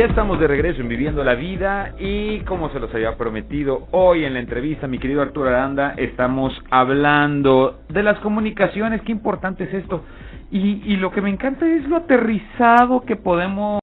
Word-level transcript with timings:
Ya 0.00 0.06
estamos 0.06 0.40
de 0.40 0.46
regreso 0.46 0.80
en 0.80 0.88
Viviendo 0.88 1.22
la 1.22 1.34
Vida 1.34 1.92
y 1.98 2.40
como 2.44 2.70
se 2.70 2.80
los 2.80 2.90
había 2.94 3.18
prometido 3.18 3.86
hoy 3.90 4.24
en 4.24 4.32
la 4.32 4.40
entrevista, 4.40 4.86
mi 4.86 4.98
querido 4.98 5.20
Arturo 5.20 5.50
Aranda, 5.50 5.92
estamos 5.98 6.58
hablando 6.70 7.80
de 7.90 8.02
las 8.02 8.18
comunicaciones, 8.20 9.02
qué 9.02 9.12
importante 9.12 9.64
es 9.64 9.74
esto. 9.74 10.02
Y, 10.50 10.80
y 10.90 10.96
lo 10.96 11.10
que 11.10 11.20
me 11.20 11.28
encanta 11.28 11.66
es 11.66 11.86
lo 11.86 11.96
aterrizado 11.96 13.02
que 13.02 13.16
podemos 13.16 13.78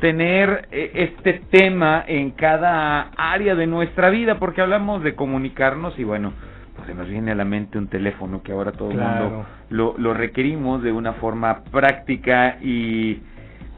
tener 0.00 0.68
eh, 0.70 0.90
este 0.92 1.40
tema 1.50 2.04
en 2.06 2.32
cada 2.32 3.12
área 3.16 3.54
de 3.54 3.66
nuestra 3.66 4.10
vida, 4.10 4.38
porque 4.38 4.60
hablamos 4.60 5.02
de 5.02 5.14
comunicarnos 5.14 5.98
y 5.98 6.04
bueno, 6.04 6.34
pues 6.76 6.88
se 6.88 6.94
nos 6.94 7.08
viene 7.08 7.30
a 7.30 7.34
la 7.34 7.46
mente 7.46 7.78
un 7.78 7.88
teléfono 7.88 8.42
que 8.42 8.52
ahora 8.52 8.72
todo 8.72 8.90
el 8.90 8.98
mundo 8.98 9.46
lo, 9.70 9.94
lo 9.96 10.12
requerimos 10.12 10.82
de 10.82 10.92
una 10.92 11.14
forma 11.14 11.64
práctica 11.72 12.58
y 12.60 13.22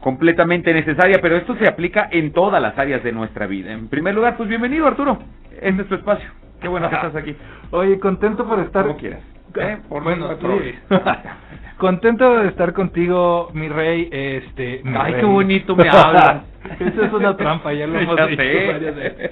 completamente 0.01 0.73
necesaria, 0.73 1.19
pero 1.21 1.37
esto 1.37 1.55
se 1.55 1.67
aplica 1.67 2.09
en 2.11 2.33
todas 2.33 2.61
las 2.61 2.77
áreas 2.77 3.03
de 3.03 3.11
nuestra 3.11 3.47
vida. 3.47 3.71
En 3.71 3.87
primer 3.87 4.13
lugar, 4.13 4.35
pues 4.35 4.49
bienvenido 4.49 4.87
Arturo, 4.87 5.19
en 5.61 5.77
nuestro 5.77 5.97
espacio. 5.97 6.29
Qué 6.59 6.67
bueno 6.67 6.89
que 6.89 6.95
estás 6.95 7.15
aquí. 7.15 7.35
Oye, 7.71 7.99
contento 7.99 8.45
por 8.45 8.59
estar... 8.59 8.85
Como 8.85 8.97
quieras. 8.97 9.21
¿Eh? 9.55 9.77
Por 9.89 10.03
bueno, 10.03 10.27
contento 11.77 12.39
de 12.39 12.47
estar 12.49 12.73
contigo, 12.73 13.49
mi 13.53 13.67
rey. 13.67 14.07
Este, 14.11 14.81
mi 14.83 14.95
Ay, 14.97 15.13
rey. 15.13 15.21
qué 15.21 15.25
bonito 15.25 15.75
me 15.75 15.89
hablas. 15.89 16.43
Eso 16.79 17.03
es 17.05 17.11
una 17.13 17.35
trampa, 17.35 17.73
ya 17.73 17.87
lo 17.87 17.99
hemos 17.99 18.15
Ya 18.15 18.27
dicho 18.27 18.41
sé. 18.41 18.71
varias 18.71 18.95
veces. 18.95 19.31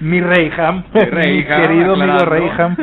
Mi 0.00 0.10
Mi 0.10 0.20
Reyham, 0.20 0.82
querido 0.92 1.92
amigo 1.94 2.12
aclarando. 2.12 2.24
Reyham. 2.24 2.76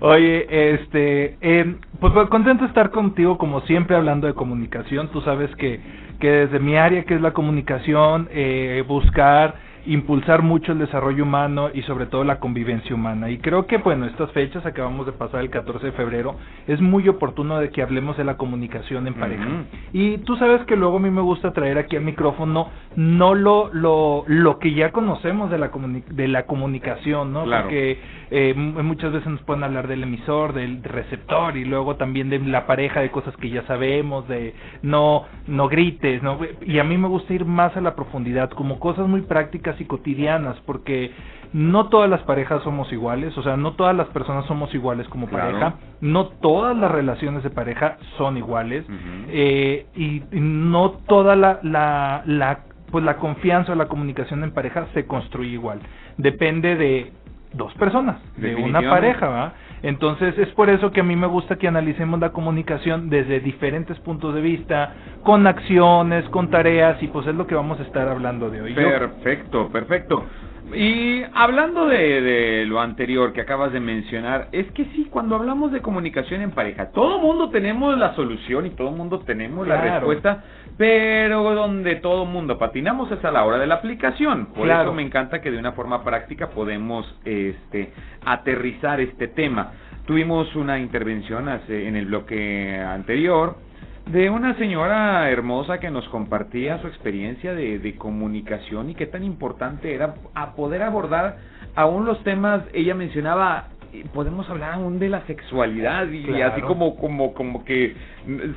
Oye, 0.00 0.46
este, 0.72 1.36
eh, 1.42 1.76
pues 2.00 2.12
contento 2.30 2.64
de 2.64 2.68
estar 2.68 2.90
contigo 2.90 3.36
como 3.36 3.60
siempre 3.62 3.96
hablando 3.96 4.26
de 4.26 4.32
comunicación. 4.34 5.08
Tú 5.08 5.20
sabes 5.20 5.54
que, 5.56 5.78
que 6.20 6.30
desde 6.30 6.58
mi 6.58 6.76
área, 6.76 7.04
que 7.04 7.14
es 7.14 7.20
la 7.20 7.32
comunicación, 7.32 8.28
eh, 8.32 8.82
buscar 8.88 9.56
impulsar 9.86 10.42
mucho 10.42 10.72
el 10.72 10.78
desarrollo 10.78 11.22
humano 11.24 11.68
y 11.72 11.82
sobre 11.82 12.06
todo 12.06 12.24
la 12.24 12.38
convivencia 12.40 12.94
humana. 12.94 13.30
Y 13.30 13.38
creo 13.38 13.66
que, 13.66 13.78
bueno, 13.78 14.06
estas 14.06 14.30
fechas, 14.32 14.64
acabamos 14.66 15.06
de 15.06 15.12
pasar 15.12 15.40
el 15.40 15.50
14 15.50 15.86
de 15.86 15.92
febrero, 15.92 16.36
es 16.66 16.80
muy 16.80 17.08
oportuno 17.08 17.58
de 17.58 17.70
que 17.70 17.82
hablemos 17.82 18.16
de 18.16 18.24
la 18.24 18.36
comunicación 18.36 19.06
en 19.06 19.14
pareja. 19.14 19.44
Y 19.92 20.18
tú 20.18 20.36
sabes 20.36 20.62
que 20.66 20.76
luego 20.76 20.96
a 20.96 21.00
mí 21.00 21.10
me 21.10 21.20
gusta 21.20 21.52
traer 21.52 21.78
aquí 21.78 21.96
al 21.96 22.02
micrófono 22.04 22.68
no 22.96 23.34
lo 23.34 23.70
lo, 23.72 24.24
lo 24.26 24.58
que 24.58 24.72
ya 24.74 24.90
conocemos 24.92 25.50
de 25.50 25.58
la 25.58 25.70
comuni- 25.70 26.04
de 26.06 26.28
la 26.28 26.46
comunicación, 26.46 27.32
¿no? 27.32 27.44
Claro. 27.44 27.64
Porque 27.64 27.98
eh, 28.30 28.54
muchas 28.54 29.12
veces 29.12 29.28
nos 29.28 29.42
pueden 29.42 29.64
hablar 29.64 29.88
del 29.88 30.02
emisor, 30.02 30.52
del 30.52 30.82
receptor 30.82 31.56
y 31.56 31.64
luego 31.64 31.96
también 31.96 32.30
de 32.30 32.38
la 32.38 32.66
pareja, 32.66 33.00
de 33.00 33.10
cosas 33.10 33.36
que 33.36 33.50
ya 33.50 33.62
sabemos, 33.66 34.26
de 34.28 34.54
no 34.82 35.24
no 35.46 35.68
grites, 35.68 36.22
¿no? 36.22 36.38
Y 36.64 36.78
a 36.78 36.84
mí 36.84 36.96
me 36.98 37.08
gusta 37.08 37.34
ir 37.34 37.44
más 37.44 37.76
a 37.76 37.80
la 37.80 37.94
profundidad, 37.94 38.50
como 38.50 38.78
cosas 38.78 39.06
muy 39.08 39.22
prácticas 39.22 39.73
y 39.80 39.84
cotidianas, 39.84 40.56
porque 40.66 41.12
no 41.52 41.88
todas 41.88 42.10
las 42.10 42.22
parejas 42.22 42.62
somos 42.64 42.92
iguales, 42.92 43.36
o 43.38 43.42
sea, 43.42 43.56
no 43.56 43.72
todas 43.74 43.94
las 43.94 44.08
personas 44.08 44.44
somos 44.46 44.74
iguales 44.74 45.06
como 45.08 45.28
Claro. 45.28 45.46
pareja, 45.58 45.74
no 46.00 46.26
todas 46.26 46.76
las 46.76 46.90
relaciones 46.90 47.42
de 47.44 47.50
pareja 47.50 47.96
son 48.18 48.36
iguales 48.36 48.84
eh, 49.28 49.86
y, 49.94 50.16
y 50.32 50.40
no 50.40 50.90
toda 51.06 51.36
la, 51.36 51.60
la, 51.62 52.22
la 52.26 52.60
pues 52.90 53.04
la 53.04 53.16
confianza 53.16 53.72
o 53.72 53.74
la 53.74 53.86
comunicación 53.86 54.44
en 54.44 54.52
pareja 54.52 54.86
se 54.94 55.06
construye 55.06 55.50
igual 55.50 55.80
depende 56.16 56.76
de 56.76 57.12
dos 57.52 57.72
personas 57.74 58.16
de 58.36 58.54
una 58.54 58.80
pareja 58.88 59.28
¿va? 59.28 59.52
Entonces 59.84 60.38
es 60.38 60.48
por 60.54 60.70
eso 60.70 60.90
que 60.92 61.00
a 61.00 61.04
mí 61.04 61.14
me 61.14 61.26
gusta 61.26 61.56
que 61.56 61.68
analicemos 61.68 62.18
la 62.18 62.30
comunicación 62.30 63.10
desde 63.10 63.40
diferentes 63.40 64.00
puntos 64.00 64.34
de 64.34 64.40
vista 64.40 64.94
con 65.22 65.46
acciones 65.46 66.26
con 66.30 66.48
tareas 66.48 67.02
y 67.02 67.08
pues 67.08 67.26
es 67.26 67.34
lo 67.34 67.46
que 67.46 67.54
vamos 67.54 67.78
a 67.78 67.82
estar 67.82 68.08
hablando 68.08 68.48
de 68.50 68.62
hoy 68.62 68.74
Perfecto, 68.74 69.68
perfecto. 69.70 70.24
Y 70.74 71.22
hablando 71.34 71.86
de, 71.86 72.20
de 72.20 72.66
lo 72.66 72.80
anterior 72.80 73.32
que 73.32 73.40
acabas 73.40 73.72
de 73.72 73.80
mencionar, 73.80 74.48
es 74.52 74.70
que 74.72 74.84
sí, 74.86 75.06
cuando 75.10 75.36
hablamos 75.36 75.72
de 75.72 75.80
comunicación 75.80 76.40
en 76.42 76.50
pareja, 76.50 76.90
todo 76.90 77.18
mundo 77.18 77.50
tenemos 77.50 77.96
la 77.96 78.14
solución 78.14 78.66
y 78.66 78.70
todo 78.70 78.90
mundo 78.90 79.20
tenemos 79.20 79.66
la 79.66 79.80
respuesta, 79.80 80.42
pero 80.76 81.54
donde 81.54 81.96
todo 81.96 82.24
mundo 82.26 82.58
patinamos 82.58 83.10
es 83.12 83.24
a 83.24 83.30
la 83.30 83.44
hora 83.44 83.58
de 83.58 83.66
la 83.66 83.76
aplicación. 83.76 84.46
Por 84.46 84.64
Claro. 84.64 84.82
eso 84.82 84.92
me 84.94 85.02
encanta 85.02 85.40
que 85.40 85.50
de 85.50 85.58
una 85.58 85.72
forma 85.72 86.02
práctica 86.02 86.48
podemos 86.50 87.06
este, 87.24 87.92
aterrizar 88.24 89.00
este 89.00 89.28
tema. 89.28 89.72
Tuvimos 90.06 90.54
una 90.56 90.78
intervención 90.78 91.48
hace- 91.48 91.86
en 91.88 91.96
el 91.96 92.06
bloque 92.06 92.78
anterior 92.78 93.56
de 94.06 94.28
una 94.30 94.54
señora 94.58 95.30
hermosa 95.30 95.80
que 95.80 95.90
nos 95.90 96.06
compartía 96.08 96.78
su 96.80 96.86
experiencia 96.88 97.54
de, 97.54 97.78
de 97.78 97.96
comunicación 97.96 98.90
y 98.90 98.94
qué 98.94 99.06
tan 99.06 99.24
importante 99.24 99.94
era 99.94 100.14
a 100.34 100.54
poder 100.54 100.82
abordar 100.82 101.38
aún 101.74 102.04
los 102.04 102.22
temas, 102.22 102.62
ella 102.74 102.94
mencionaba, 102.94 103.68
eh, 103.92 104.04
podemos 104.12 104.48
hablar 104.50 104.74
aún 104.74 104.98
de 104.98 105.08
la 105.08 105.22
sexualidad 105.26 106.06
y 106.10 106.22
Claro. 106.24 106.52
así 106.52 106.60
como, 106.62 106.96
como, 106.96 107.32
como 107.32 107.64
que 107.64 107.96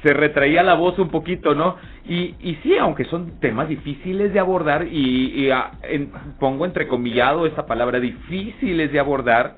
se 0.04 0.14
retraía 0.14 0.64
la 0.64 0.74
voz 0.76 1.00
un 1.00 1.10
poquito, 1.10 1.56
¿no? 1.56 1.78
Y, 2.06 2.36
y 2.42 2.56
sí, 2.62 2.78
aunque 2.78 3.06
son 3.06 3.40
temas 3.40 3.70
difíciles 3.70 4.34
de 4.34 4.40
abordar 4.40 4.86
y, 4.86 5.46
y, 5.46 5.50
ah, 5.50 5.72
en- 5.84 6.12
pongo 6.40 6.66
entrecomillado 6.66 7.46
esta 7.48 7.66
palabra 7.66 8.00
difíciles 8.00 8.92
de 8.92 9.00
abordar, 9.00 9.56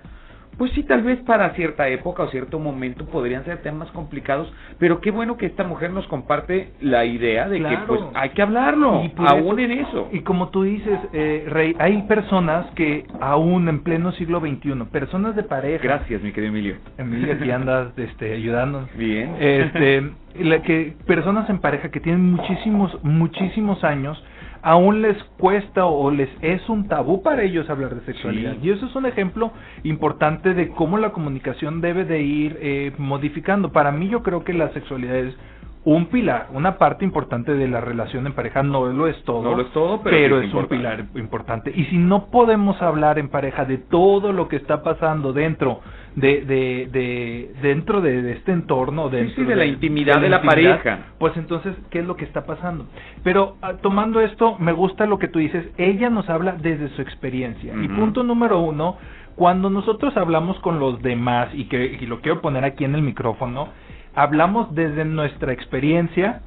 pues 0.60 0.72
sí, 0.74 0.84
tal 0.84 1.02
vez 1.02 1.18
para 1.22 1.50
cierta 1.56 1.88
época 1.88 2.22
o 2.24 2.28
cierto 2.30 2.60
momento 2.60 3.06
podrían 3.06 3.44
ser 3.46 3.64
temas 3.64 3.90
complicados, 3.92 4.52
pero 4.78 5.02
qué 5.02 5.10
bueno 5.10 5.38
que 5.38 5.48
esta 5.48 5.64
mujer 5.64 5.90
nos 5.92 6.06
comparte 6.08 6.74
la 6.82 7.06
idea 7.06 7.50
de 7.50 7.60
que 7.64 7.78
pues 7.88 8.02
hay 8.14 8.30
que 8.32 8.42
hablarlo, 8.44 9.02
Y 9.06 9.12
aún 9.26 9.58
eso- 9.58 9.72
en 9.72 9.72
eso. 9.72 10.10
Y 10.12 10.20
como 10.20 10.50
tú 10.50 10.64
dices, 10.64 11.00
eh, 11.14 11.46
Rey, 11.48 11.76
hay 11.80 12.02
personas 12.04 12.68
que 12.76 13.06
aún 13.22 13.68
en 13.70 13.80
pleno 13.84 14.12
siglo 14.12 14.40
XXI, 14.42 14.84
personas 14.92 15.36
de 15.36 15.44
pareja, 15.44 15.82
Gracias, 15.82 16.22
mi 16.22 16.32
querido 16.34 16.52
Emilio. 16.52 16.76
Emilia, 16.98 17.36
aquí 17.36 17.50
andas 17.50 17.94
este, 17.98 18.34
ayudándonos. 18.34 18.90
Bien. 18.98 19.36
Este, 19.40 20.12
la 20.42 20.62
que 20.62 20.94
personas 21.08 21.50
en 21.50 21.60
pareja 21.60 21.90
que 21.90 22.02
tienen 22.02 22.34
muchísimos, 22.34 23.02
muchísimos 23.04 23.84
años, 23.86 24.22
aún 24.62 25.02
les 25.02 25.22
cuesta 25.38 25.86
o 25.86 26.12
les 26.12 26.30
es 26.42 26.68
un 26.70 26.88
tabú 26.88 27.22
para 27.22 27.44
ellos 27.44 27.70
hablar 27.70 27.96
de 27.96 28.06
sexualidad. 28.06 28.54
Sí. 28.54 28.68
Y 28.68 28.72
eso 28.72 28.86
es 28.86 28.96
un 28.96 29.06
ejemplo 29.06 29.52
importante 29.84 30.54
de 30.54 30.70
cómo 30.70 30.98
la 30.98 31.12
comunicación 31.12 31.82
debe 31.82 32.06
de 32.06 32.22
ir 32.22 32.58
eh, 32.62 32.92
modificando. 32.98 33.72
Para 33.72 33.92
mí 33.92 34.10
yo 34.10 34.24
creo 34.24 34.44
que 34.44 34.54
la 34.54 34.72
sexualidad 34.74 35.16
es 35.16 35.36
un 35.86 36.08
pilar, 36.08 36.50
una 36.54 36.78
parte 36.78 37.06
importante 37.06 37.54
de 37.54 37.68
la 37.68 37.80
relación 37.80 38.28
en 38.28 38.34
pareja, 38.34 38.62
no 38.64 38.86
lo 38.88 39.08
es 39.08 39.24
todo, 39.24 39.44
No 39.44 39.56
lo 39.56 39.62
es 39.62 39.72
todo, 39.72 40.02
pero 40.04 40.42
es, 40.42 40.50
es 40.50 40.54
un 40.54 40.68
pilar 40.68 41.06
importante. 41.16 41.72
Y 41.74 41.86
si 41.86 41.98
no 41.98 42.26
podemos 42.26 42.82
hablar 42.82 43.18
en 43.18 43.30
pareja 43.30 43.64
de 43.64 43.78
todo 43.78 44.34
lo 44.34 44.50
que 44.50 44.58
está 44.58 44.84
pasando 44.84 45.32
dentro 45.32 45.80
de, 46.20 46.42
de, 46.42 46.90
de 46.92 47.52
dentro 47.62 48.02
de, 48.02 48.22
de 48.22 48.34
este 48.34 48.52
entorno, 48.52 49.10
dentro 49.10 49.44
sí, 49.44 49.44
de 49.44 49.56
la 49.56 49.66
intimidad 49.66 50.22
de 50.22 50.30
la 50.30 50.42
pareja. 50.42 51.08
pues 51.18 51.36
entonces, 51.38 51.76
¿qué 51.90 52.00
es 52.00 52.06
lo 52.06 52.16
que 52.16 52.26
está 52.26 52.46
pasando? 52.46 52.86
Pero 53.24 53.58
ah, 53.62 53.74
tomando 53.82 54.22
esto, 54.22 54.58
me 54.60 54.72
gusta 54.72 55.06
lo 55.06 55.20
que 55.20 55.28
tú 55.28 55.40
dices, 55.40 55.66
ella 55.78 56.10
nos 56.10 56.30
habla 56.30 56.54
desde 56.54 56.90
su 56.90 57.02
experiencia. 57.02 57.74
Y 57.82 57.88
punto 57.88 58.24
número 58.24 58.60
uno, 58.60 58.98
cuando 59.36 59.70
nosotros 59.70 60.16
hablamos 60.18 60.60
con 60.60 60.80
los 60.80 61.02
demás, 61.02 61.50
y 61.54 61.66
que 61.66 61.98
y 62.00 62.06
lo 62.06 62.22
quiero 62.22 62.42
poner 62.42 62.64
aquí 62.66 62.84
en 62.84 62.96
el 62.96 63.02
micrófono, 63.02 63.70
hablamos 64.16 64.74
desde 64.76 65.06
nuestra 65.06 65.54
experiencia, 65.54 66.42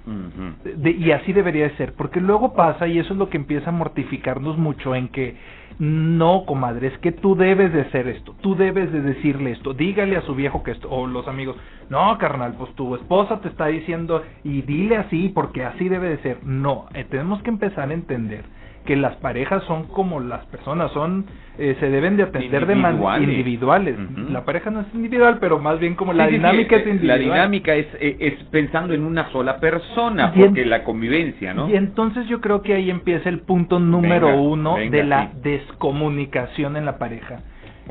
de- 0.64 0.90
y 0.92 1.10
así 1.12 1.32
debería 1.32 1.68
de 1.68 1.76
ser, 1.76 1.94
porque 1.94 2.20
luego 2.20 2.54
pasa, 2.54 2.86
y 2.86 2.98
eso 2.98 3.12
es 3.14 3.18
lo 3.18 3.28
que 3.28 3.36
empieza 3.36 3.70
a 3.70 3.72
mortificarnos 3.72 4.58
mucho, 4.58 4.94
en 4.94 5.08
que 5.08 5.36
no, 5.78 6.44
comadre, 6.46 6.88
es 6.88 6.98
que 6.98 7.12
tú 7.12 7.34
debes 7.34 7.72
de 7.72 7.80
hacer 7.80 8.06
esto, 8.06 8.36
tú 8.40 8.54
debes 8.54 8.92
de 8.92 9.00
decirle 9.00 9.52
esto, 9.52 9.74
dígale 9.74 10.16
a 10.16 10.22
su 10.22 10.34
viejo 10.34 10.62
que 10.62 10.72
esto, 10.72 10.88
o 10.90 11.06
los 11.06 11.26
amigos, 11.26 11.56
no, 11.88 12.16
carnal, 12.18 12.54
pues 12.58 12.74
tu 12.74 12.94
esposa 12.94 13.40
te 13.40 13.48
está 13.48 13.66
diciendo, 13.66 14.22
y 14.44 14.62
dile 14.62 14.96
así, 14.96 15.30
porque 15.30 15.64
así 15.64 15.88
debe 15.88 16.10
de 16.10 16.18
ser. 16.18 16.44
No, 16.44 16.86
eh, 16.94 17.04
tenemos 17.04 17.42
que 17.42 17.50
empezar 17.50 17.90
a 17.90 17.94
entender 17.94 18.44
que 18.84 18.96
las 18.96 19.14
parejas 19.16 19.62
son 19.64 19.84
como 19.84 20.18
las 20.20 20.44
personas, 20.46 20.90
son 20.92 21.26
eh, 21.58 21.76
se 21.78 21.90
deben 21.90 22.16
de 22.16 22.24
atender 22.24 22.66
de 22.66 22.74
manera 22.74 23.18
Individuales. 23.18 23.96
La 24.30 24.44
pareja 24.44 24.70
no 24.70 24.80
es 24.80 24.86
individual, 24.94 25.38
pero 25.40 25.58
más 25.58 25.78
bien 25.78 25.94
como 25.94 26.12
la 26.12 26.24
Sí, 26.26 26.30
sí, 26.30 26.36
sí, 26.36 26.38
dinámica 26.38 26.76
eh, 26.76 26.80
es 26.80 26.86
individual. 26.86 27.18
La 27.18 27.24
dinámica 27.24 27.74
es, 27.74 27.86
eh, 28.00 28.16
es 28.20 28.34
pensando 28.50 28.94
en 28.94 29.04
una 29.04 29.30
sola 29.30 29.60
persona, 29.60 30.32
Y 30.34 30.40
en- 30.40 30.46
porque 30.46 30.64
la 30.64 30.82
convivencia, 30.84 31.54
¿no? 31.54 31.68
Y 31.68 31.76
entonces 31.76 32.26
yo 32.26 32.40
creo 32.40 32.62
que 32.62 32.74
ahí 32.74 32.90
empieza 32.90 33.28
el 33.28 33.40
punto 33.40 33.78
número 33.78 34.28
Venga, 34.28 34.40
uno 34.40 34.74
venga, 34.76 34.96
de 34.96 35.04
la 35.04 35.30
descomunicación 35.42 36.76
en 36.76 36.84
la 36.86 36.98
pareja. 36.98 37.40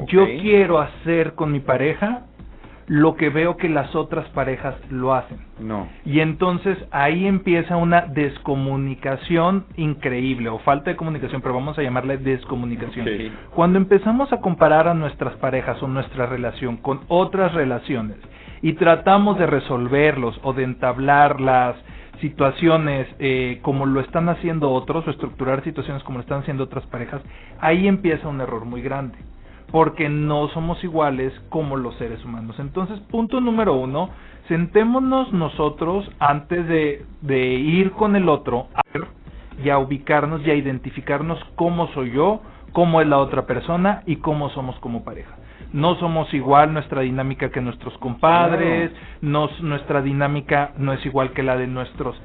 Yo 0.07 0.25
quiero 0.41 0.79
hacer 0.79 1.33
con 1.33 1.51
mi 1.51 1.59
pareja 1.59 2.23
lo 2.87 3.15
que 3.15 3.29
veo 3.29 3.57
que 3.57 3.69
las 3.69 3.95
otras 3.95 4.27
parejas 4.29 4.75
lo 4.89 5.13
hacen. 5.13 5.39
No. 5.59 5.87
Y 6.05 6.19
entonces 6.19 6.77
ahí 6.91 7.25
empieza 7.25 7.77
una 7.77 8.01
descomunicación 8.01 9.65
increíble, 9.77 10.49
o 10.49 10.59
falta 10.59 10.91
de 10.91 10.97
comunicación, 10.97 11.41
pero 11.41 11.53
vamos 11.53 11.77
a 11.77 11.83
llamarle 11.83 12.17
descomunicación. 12.17 13.05
Cuando 13.53 13.77
empezamos 13.77 14.31
a 14.33 14.41
comparar 14.41 14.87
a 14.87 14.93
nuestras 14.93 15.35
parejas 15.35 15.81
o 15.81 15.87
nuestra 15.87 16.25
relación 16.25 16.77
con 16.77 17.01
otras 17.07 17.53
relaciones 17.53 18.17
y 18.61 18.73
tratamos 18.73 19.37
de 19.37 19.47
resolverlos 19.47 20.39
o 20.43 20.53
de 20.53 20.63
entablar 20.63 21.41
las 21.41 21.75
situaciones 22.19 23.07
eh, 23.17 23.59
como 23.63 23.85
lo 23.87 23.99
están 23.99 24.29
haciendo 24.29 24.71
otros 24.71 25.07
o 25.07 25.11
estructurar 25.11 25.63
situaciones 25.63 26.03
como 26.03 26.19
lo 26.19 26.21
están 26.21 26.41
haciendo 26.41 26.65
otras 26.65 26.85
parejas, 26.85 27.21
ahí 27.59 27.87
empieza 27.87 28.27
un 28.27 28.41
error 28.41 28.65
muy 28.65 28.81
grande 28.81 29.17
porque 29.71 30.09
no 30.09 30.50
somos 30.50 30.83
iguales 30.83 31.33
como 31.50 31.77
los 31.77 31.95
seres 31.95 32.23
humanos. 32.25 32.57
Entonces, 32.59 33.00
punto 33.09 33.39
número 33.39 33.73
uno, 33.73 34.09
sentémonos 34.47 35.31
nosotros 35.31 36.09
antes 36.19 36.68
de, 36.68 37.06
de 37.21 37.39
ir 37.53 37.91
con 37.91 38.15
el 38.15 38.27
otro 38.29 38.68
a 38.73 38.81
ver 38.94 39.07
y 39.63 39.69
a 39.69 39.77
ubicarnos 39.77 40.45
y 40.45 40.51
a 40.51 40.56
identificarnos 40.56 41.39
cómo 41.56 41.88
soy 41.94 42.12
yo, 42.12 42.41
cómo 42.73 43.01
es 43.01 43.07
la 43.07 43.18
otra 43.18 43.45
persona 43.45 44.03
y 44.06 44.18
cómo 44.18 44.50
somos 44.50 44.77
como 44.79 45.03
pareja. 45.03 45.38
No 45.74 45.95
somos 45.95 46.33
igual 46.33 46.74
nuestra 46.74 47.01
dinámica 47.01 47.50
que 47.50 47.62
nuestros 47.62 47.97
compadres, 48.00 48.91
nuestra 49.21 50.01
dinámica 50.01 50.74
no 50.77 50.91
es 50.91 51.06
igual 51.06 51.31
que 51.31 51.44
la 51.44 51.56
de 51.56 51.67
nuestros 51.67 52.19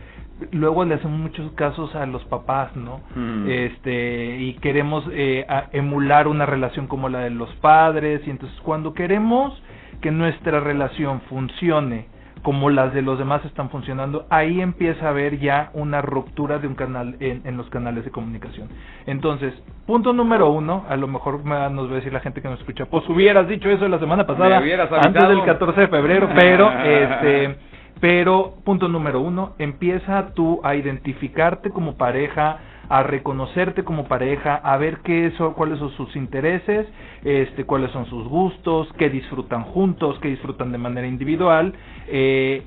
luego 0.52 0.84
le 0.84 0.94
hacemos 0.94 1.18
muchos 1.18 1.50
casos 1.52 1.94
a 1.94 2.06
los 2.06 2.24
papás, 2.24 2.74
¿no? 2.76 3.00
Mm. 3.14 3.48
Este, 3.48 4.36
y 4.38 4.54
queremos 4.54 5.04
eh, 5.12 5.46
emular 5.72 6.28
una 6.28 6.46
relación 6.46 6.86
como 6.86 7.08
la 7.08 7.20
de 7.20 7.30
los 7.30 7.52
padres, 7.56 8.22
y 8.26 8.30
entonces 8.30 8.58
cuando 8.60 8.94
queremos 8.94 9.60
que 10.00 10.10
nuestra 10.10 10.60
relación 10.60 11.22
funcione 11.22 12.06
como 12.42 12.70
las 12.70 12.94
de 12.94 13.02
los 13.02 13.18
demás 13.18 13.44
están 13.44 13.70
funcionando, 13.70 14.26
ahí 14.30 14.60
empieza 14.60 15.06
a 15.06 15.08
haber 15.08 15.40
ya 15.40 15.70
una 15.72 16.00
ruptura 16.00 16.60
de 16.60 16.68
un 16.68 16.76
canal 16.76 17.16
en, 17.18 17.56
los 17.56 17.68
canales 17.70 18.04
de 18.04 18.12
comunicación. 18.12 18.68
Entonces, 19.06 19.52
punto 19.84 20.12
número 20.12 20.50
uno, 20.50 20.84
a 20.88 20.96
lo 20.96 21.08
mejor 21.08 21.44
nos 21.44 21.88
va 21.88 21.92
a 21.92 21.94
decir 21.96 22.12
la 22.12 22.20
gente 22.20 22.40
que 22.40 22.48
nos 22.48 22.60
escucha, 22.60 22.86
pues 22.86 23.08
hubieras 23.08 23.48
dicho 23.48 23.68
eso 23.68 23.88
la 23.88 23.98
semana 23.98 24.28
pasada, 24.28 24.58
antes 24.58 25.28
del 25.28 25.44
14 25.44 25.80
de 25.80 25.88
febrero, 25.88 26.28
pero 26.36 26.70
este 26.84 27.56
pero, 28.00 28.56
punto 28.64 28.88
número 28.88 29.20
uno, 29.20 29.54
empieza 29.58 30.34
tú 30.34 30.60
a 30.62 30.74
identificarte 30.74 31.70
como 31.70 31.96
pareja, 31.96 32.58
a 32.88 33.02
reconocerte 33.02 33.84
como 33.84 34.06
pareja, 34.06 34.54
a 34.56 34.76
ver 34.76 34.98
qué 34.98 35.26
eso, 35.26 35.54
cuáles 35.54 35.78
son 35.78 35.90
sus 35.92 36.14
intereses, 36.14 36.86
este, 37.24 37.64
cuáles 37.64 37.90
son 37.92 38.06
sus 38.06 38.28
gustos, 38.28 38.88
qué 38.98 39.10
disfrutan 39.10 39.64
juntos, 39.64 40.18
qué 40.20 40.28
disfrutan 40.28 40.72
de 40.72 40.78
manera 40.78 41.06
individual. 41.06 41.74
Eh, 42.08 42.64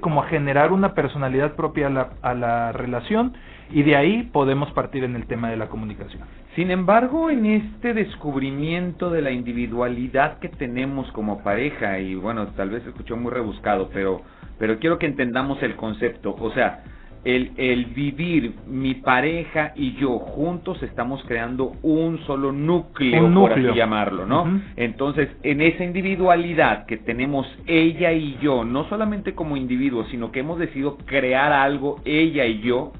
como 0.00 0.22
a 0.22 0.26
generar 0.26 0.72
una 0.72 0.94
personalidad 0.94 1.54
propia 1.54 1.86
a 1.86 1.90
la, 1.90 2.10
a 2.22 2.34
la 2.34 2.72
relación 2.72 3.34
y 3.72 3.82
de 3.82 3.96
ahí 3.96 4.28
podemos 4.32 4.70
partir 4.72 5.04
en 5.04 5.16
el 5.16 5.26
tema 5.26 5.50
de 5.50 5.56
la 5.56 5.68
comunicación. 5.68 6.22
Sin 6.56 6.70
embargo, 6.70 7.30
en 7.30 7.46
este 7.46 7.94
descubrimiento 7.94 9.10
de 9.10 9.22
la 9.22 9.30
individualidad 9.30 10.38
que 10.38 10.48
tenemos 10.48 11.10
como 11.12 11.42
pareja, 11.42 12.00
y 12.00 12.14
bueno, 12.14 12.48
tal 12.48 12.70
vez 12.70 12.84
escuchó 12.86 13.16
muy 13.16 13.30
rebuscado, 13.30 13.88
pero, 13.92 14.22
pero 14.58 14.78
quiero 14.78 14.98
que 14.98 15.06
entendamos 15.06 15.62
el 15.62 15.76
concepto, 15.76 16.36
o 16.38 16.52
sea, 16.52 16.82
el, 17.24 17.52
el 17.56 17.84
vivir 17.86 18.54
mi 18.66 18.94
pareja 18.94 19.72
y 19.76 19.94
yo 19.96 20.18
juntos 20.18 20.82
estamos 20.82 21.22
creando 21.26 21.72
un 21.82 22.18
solo 22.26 22.50
núcleo, 22.50 23.32
por 23.34 23.52
así 23.52 23.62
llamarlo, 23.74 24.26
¿no? 24.26 24.60
Entonces, 24.76 25.28
en 25.42 25.60
esa 25.60 25.84
individualidad 25.84 26.86
que 26.86 26.96
tenemos 26.96 27.46
ella 27.66 28.12
y 28.12 28.38
yo, 28.40 28.64
no 28.64 28.88
solamente 28.88 29.34
como 29.34 29.56
individuos, 29.56 30.08
sino 30.10 30.32
que 30.32 30.40
hemos 30.40 30.58
decidido 30.58 30.96
crear 31.04 31.52
algo 31.52 32.00
ella 32.04 32.46
y 32.46 32.60
yo, 32.60 32.92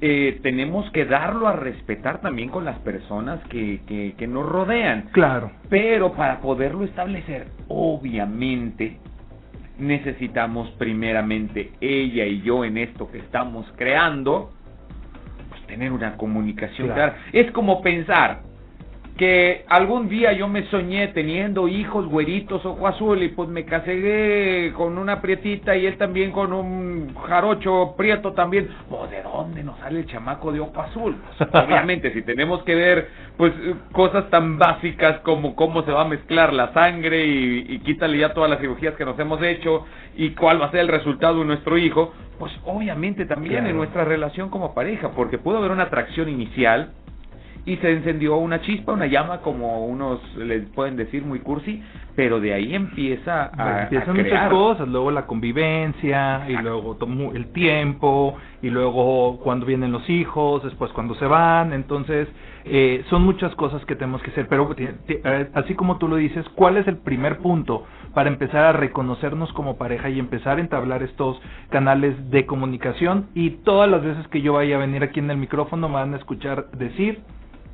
eh, 0.00 0.40
tenemos 0.42 0.90
que 0.90 1.04
darlo 1.06 1.48
a 1.48 1.54
respetar 1.54 2.20
también 2.20 2.50
con 2.50 2.64
las 2.64 2.78
personas 2.80 3.40
que, 3.48 3.80
que, 3.86 4.14
que 4.16 4.26
nos 4.26 4.46
rodean. 4.46 5.08
Claro. 5.12 5.52
Pero 5.68 6.12
para 6.12 6.40
poderlo 6.40 6.84
establecer, 6.84 7.48
obviamente, 7.68 8.98
necesitamos 9.78 10.70
primeramente 10.78 11.72
ella 11.80 12.24
y 12.24 12.42
yo 12.42 12.64
en 12.64 12.78
esto 12.78 13.10
que 13.10 13.18
estamos 13.18 13.66
creando, 13.76 14.52
pues 15.48 15.62
tener 15.66 15.92
una 15.92 16.16
comunicación 16.16 16.88
clara. 16.88 17.16
Es 17.32 17.50
como 17.52 17.82
pensar, 17.82 18.40
que 19.16 19.64
algún 19.68 20.08
día 20.08 20.32
yo 20.32 20.46
me 20.46 20.64
soñé 20.64 21.08
teniendo 21.08 21.68
hijos 21.68 22.06
güeritos, 22.06 22.64
ojo 22.66 22.86
azul, 22.86 23.22
y 23.22 23.28
pues 23.28 23.48
me 23.48 23.64
casé 23.64 24.72
con 24.76 24.98
una 24.98 25.22
prietita 25.22 25.74
y 25.74 25.86
él 25.86 25.96
también 25.96 26.32
con 26.32 26.52
un 26.52 27.14
jarocho 27.26 27.94
prieto 27.96 28.32
también. 28.32 28.68
Oh, 28.90 29.06
¿De 29.06 29.22
dónde 29.22 29.64
nos 29.64 29.78
sale 29.78 30.00
el 30.00 30.06
chamaco 30.06 30.52
de 30.52 30.60
ojo 30.60 30.80
azul? 30.80 31.16
obviamente, 31.52 32.12
si 32.12 32.22
tenemos 32.22 32.62
que 32.64 32.74
ver 32.74 33.08
pues 33.38 33.52
cosas 33.92 34.28
tan 34.28 34.58
básicas 34.58 35.20
como 35.20 35.56
cómo 35.56 35.82
se 35.82 35.92
va 35.92 36.02
a 36.02 36.08
mezclar 36.08 36.52
la 36.52 36.72
sangre 36.74 37.26
y, 37.26 37.66
y 37.68 37.78
quítale 37.80 38.18
ya 38.18 38.34
todas 38.34 38.50
las 38.50 38.60
cirugías 38.60 38.94
que 38.94 39.04
nos 39.04 39.18
hemos 39.18 39.42
hecho 39.42 39.86
y 40.16 40.30
cuál 40.30 40.60
va 40.60 40.66
a 40.66 40.70
ser 40.70 40.80
el 40.80 40.88
resultado 40.88 41.38
de 41.40 41.44
nuestro 41.46 41.78
hijo, 41.78 42.12
pues 42.38 42.52
obviamente 42.64 43.24
también 43.24 43.66
en 43.66 43.76
nuestra 43.76 44.04
relación 44.04 44.50
como 44.50 44.74
pareja, 44.74 45.10
porque 45.10 45.38
puede 45.38 45.58
haber 45.58 45.70
una 45.70 45.84
atracción 45.84 46.28
inicial, 46.28 46.92
y 47.66 47.76
se 47.78 47.90
encendió 47.90 48.36
una 48.36 48.60
chispa, 48.60 48.92
una 48.92 49.06
llama, 49.06 49.40
como 49.40 49.84
unos 49.86 50.20
les 50.36 50.68
pueden 50.70 50.96
decir 50.96 51.24
muy 51.24 51.40
cursi, 51.40 51.82
pero 52.14 52.38
de 52.38 52.54
ahí 52.54 52.72
empieza 52.76 53.50
a, 53.58 53.82
empiezan 53.82 54.16
muchas 54.16 54.48
cosas, 54.48 54.88
luego 54.88 55.10
la 55.10 55.26
convivencia, 55.26 56.44
y 56.48 56.56
luego 56.56 56.96
el 57.34 57.46
tiempo, 57.52 58.36
y 58.62 58.70
luego 58.70 59.40
cuando 59.40 59.66
vienen 59.66 59.90
los 59.90 60.08
hijos, 60.08 60.62
después 60.62 60.92
cuando 60.92 61.16
se 61.16 61.26
van, 61.26 61.72
entonces 61.72 62.28
eh, 62.64 63.04
son 63.10 63.22
muchas 63.22 63.52
cosas 63.56 63.84
que 63.84 63.96
tenemos 63.96 64.22
que 64.22 64.30
hacer, 64.30 64.46
pero 64.48 64.70
así 65.54 65.74
como 65.74 65.98
tú 65.98 66.06
lo 66.06 66.16
dices, 66.16 66.48
¿cuál 66.54 66.76
es 66.76 66.86
el 66.86 66.98
primer 66.98 67.38
punto 67.38 67.84
para 68.14 68.28
empezar 68.28 68.64
a 68.64 68.72
reconocernos 68.72 69.52
como 69.52 69.76
pareja 69.76 70.08
y 70.08 70.20
empezar 70.20 70.58
a 70.58 70.60
entablar 70.60 71.02
estos 71.02 71.40
canales 71.70 72.30
de 72.30 72.46
comunicación? 72.46 73.26
Y 73.34 73.50
todas 73.50 73.90
las 73.90 74.04
veces 74.04 74.28
que 74.28 74.40
yo 74.40 74.52
vaya 74.52 74.76
a 74.76 74.78
venir 74.78 75.02
aquí 75.02 75.18
en 75.18 75.30
el 75.32 75.36
micrófono 75.36 75.88
me 75.88 75.94
van 75.94 76.14
a 76.14 76.18
escuchar 76.18 76.70
decir 76.70 77.22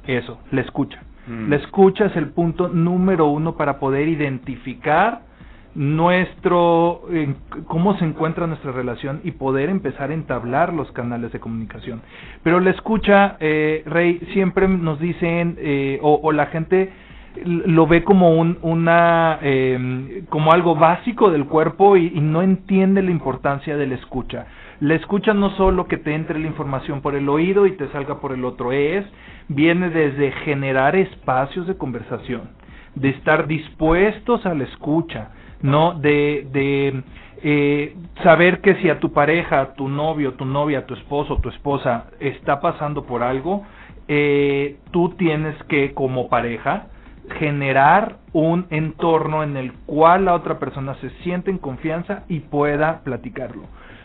eso, 0.07 0.39
la 0.51 0.61
escucha. 0.61 1.01
Mm. 1.27 1.51
La 1.51 1.57
escucha 1.57 2.07
es 2.07 2.17
el 2.17 2.31
punto 2.31 2.69
número 2.69 3.27
uno 3.27 3.57
para 3.57 3.79
poder 3.79 4.09
identificar 4.09 5.23
nuestro 5.75 7.03
cómo 7.67 7.97
se 7.99 8.05
encuentra 8.05 8.47
nuestra 8.47 8.73
relación 8.73 9.21
y 9.25 9.33
poder 9.33 9.71
empezar 9.71 10.11
a 10.11 10.15
entablar 10.15 10.73
los 10.73 10.91
canales 10.93 11.33
de 11.33 11.41
comunicación. 11.41 12.03
Pero 12.43 12.61
la 12.61 12.71
escucha, 12.71 13.37
eh, 13.41 13.83
Rey, 13.87 14.21
siempre 14.33 14.69
nos 14.69 15.01
dicen 15.01 15.57
eh, 15.59 15.99
o, 16.03 16.31
la 16.33 16.47
gente 16.47 16.93
lo 17.45 17.87
ve 17.87 18.05
como 18.05 18.37
un, 18.37 18.59
una 18.61 19.39
em, 19.41 20.27
como 20.27 20.53
algo 20.53 20.75
básico 20.75 21.31
del 21.31 21.47
cuerpo 21.47 21.97
y, 21.97 22.13
y, 22.15 22.21
no 22.21 22.43
entiende 22.43 23.03
la 23.03 23.11
importancia 23.11 23.77
de 23.79 23.87
la 23.87 23.95
escucha. 23.95 24.47
La 24.83 24.97
escucha 24.97 25.33
no 25.33 25.51
solo 25.51 25.87
que 25.87 25.97
te 25.97 26.13
entre 26.13 26.41
la 26.41 26.49
información 26.49 27.03
por 27.03 27.15
el 27.15 27.29
oído 27.29 27.67
y 27.67 27.77
te 27.77 27.87
salga 27.93 28.19
por 28.19 28.33
el 28.33 28.45
otro 28.45 28.73
es 28.73 29.05
viene 29.47 29.91
desde 29.91 30.33
generar 30.45 30.97
espacios 30.97 31.69
de 31.69 31.77
conversación, 31.77 32.51
de 32.97 33.11
estar 33.11 33.47
dispuestos 33.47 34.45
a 34.45 34.55
la 34.55 34.65
escucha, 34.65 35.29
¿no? 35.61 35.95
De, 35.95 36.49
de 36.53 37.05
eh, 37.45 37.95
saber 38.25 38.61
que 38.61 38.75
si 38.83 38.91
a 38.91 38.99
tu 38.99 39.13
pareja, 39.13 39.75
tu 39.75 39.89
novio, 39.89 40.35
tu 40.35 40.45
novia, 40.45 40.85
tu 40.85 40.95
esposo, 40.95 41.37
tu 41.37 41.49
esposa 41.49 42.07
está 42.19 42.61
pasando 42.61 43.05
por 43.05 43.23
algo, 43.23 43.65
eh, 44.09 44.79
tú 44.91 45.11
tienes 45.11 45.55
que 45.69 45.95
como 45.95 46.29
pareja 46.29 46.89
generar 47.39 48.17
un 48.33 48.67
entorno 48.71 49.45
en 49.45 49.57
el 49.57 49.75
cual 49.87 50.25
la 50.25 50.35
otra 50.35 50.59
persona 50.59 50.97
se 50.97 51.11
siente 51.23 51.53
en 51.53 51.59
confianza 51.59 52.25
y 52.29 52.41
pueda 52.41 53.03
platicarlo. 53.05 53.63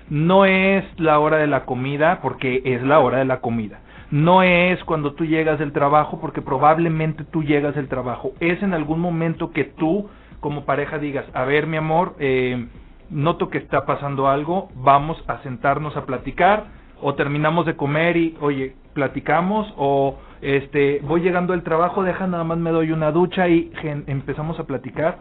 No 0.09 0.45
es 0.45 0.85
la 0.99 1.19
hora 1.19 1.37
de 1.37 1.47
la 1.47 1.65
comida 1.65 2.19
porque 2.21 2.61
es 2.65 2.81
la 2.83 2.99
hora 2.99 3.19
de 3.19 3.25
la 3.25 3.41
comida 3.41 3.79
no 4.11 4.41
es 4.41 4.81
cuando 4.85 5.13
tú 5.13 5.25
llegas 5.25 5.59
del 5.59 5.73
trabajo, 5.73 6.19
porque 6.21 6.41
probablemente 6.41 7.23
tú 7.25 7.43
llegas 7.43 7.75
del 7.75 7.89
trabajo. 7.89 8.31
Es 8.39 8.61
en 8.63 8.73
algún 8.73 8.99
momento 8.99 9.51
que 9.51 9.65
tú, 9.65 10.09
como 10.39 10.65
pareja, 10.65 10.97
digas, 10.97 11.25
a 11.33 11.43
ver, 11.43 11.67
mi 11.67 11.77
amor, 11.77 12.15
eh, 12.19 12.67
noto 13.09 13.49
que 13.49 13.57
está 13.57 13.85
pasando 13.85 14.27
algo, 14.27 14.69
vamos 14.75 15.21
a 15.27 15.41
sentarnos 15.43 15.95
a 15.97 16.05
platicar, 16.05 16.65
o 17.01 17.15
terminamos 17.15 17.65
de 17.65 17.75
comer 17.75 18.17
y, 18.17 18.37
oye, 18.39 18.75
platicamos, 18.93 19.71
o 19.77 20.17
este, 20.41 21.01
voy 21.03 21.21
llegando 21.21 21.53
del 21.53 21.63
trabajo, 21.63 22.03
deja 22.03 22.27
nada 22.27 22.43
más 22.43 22.57
me 22.57 22.71
doy 22.71 22.91
una 22.91 23.11
ducha 23.11 23.47
y 23.47 23.71
empezamos 24.07 24.59
a 24.59 24.65
platicar 24.65 25.19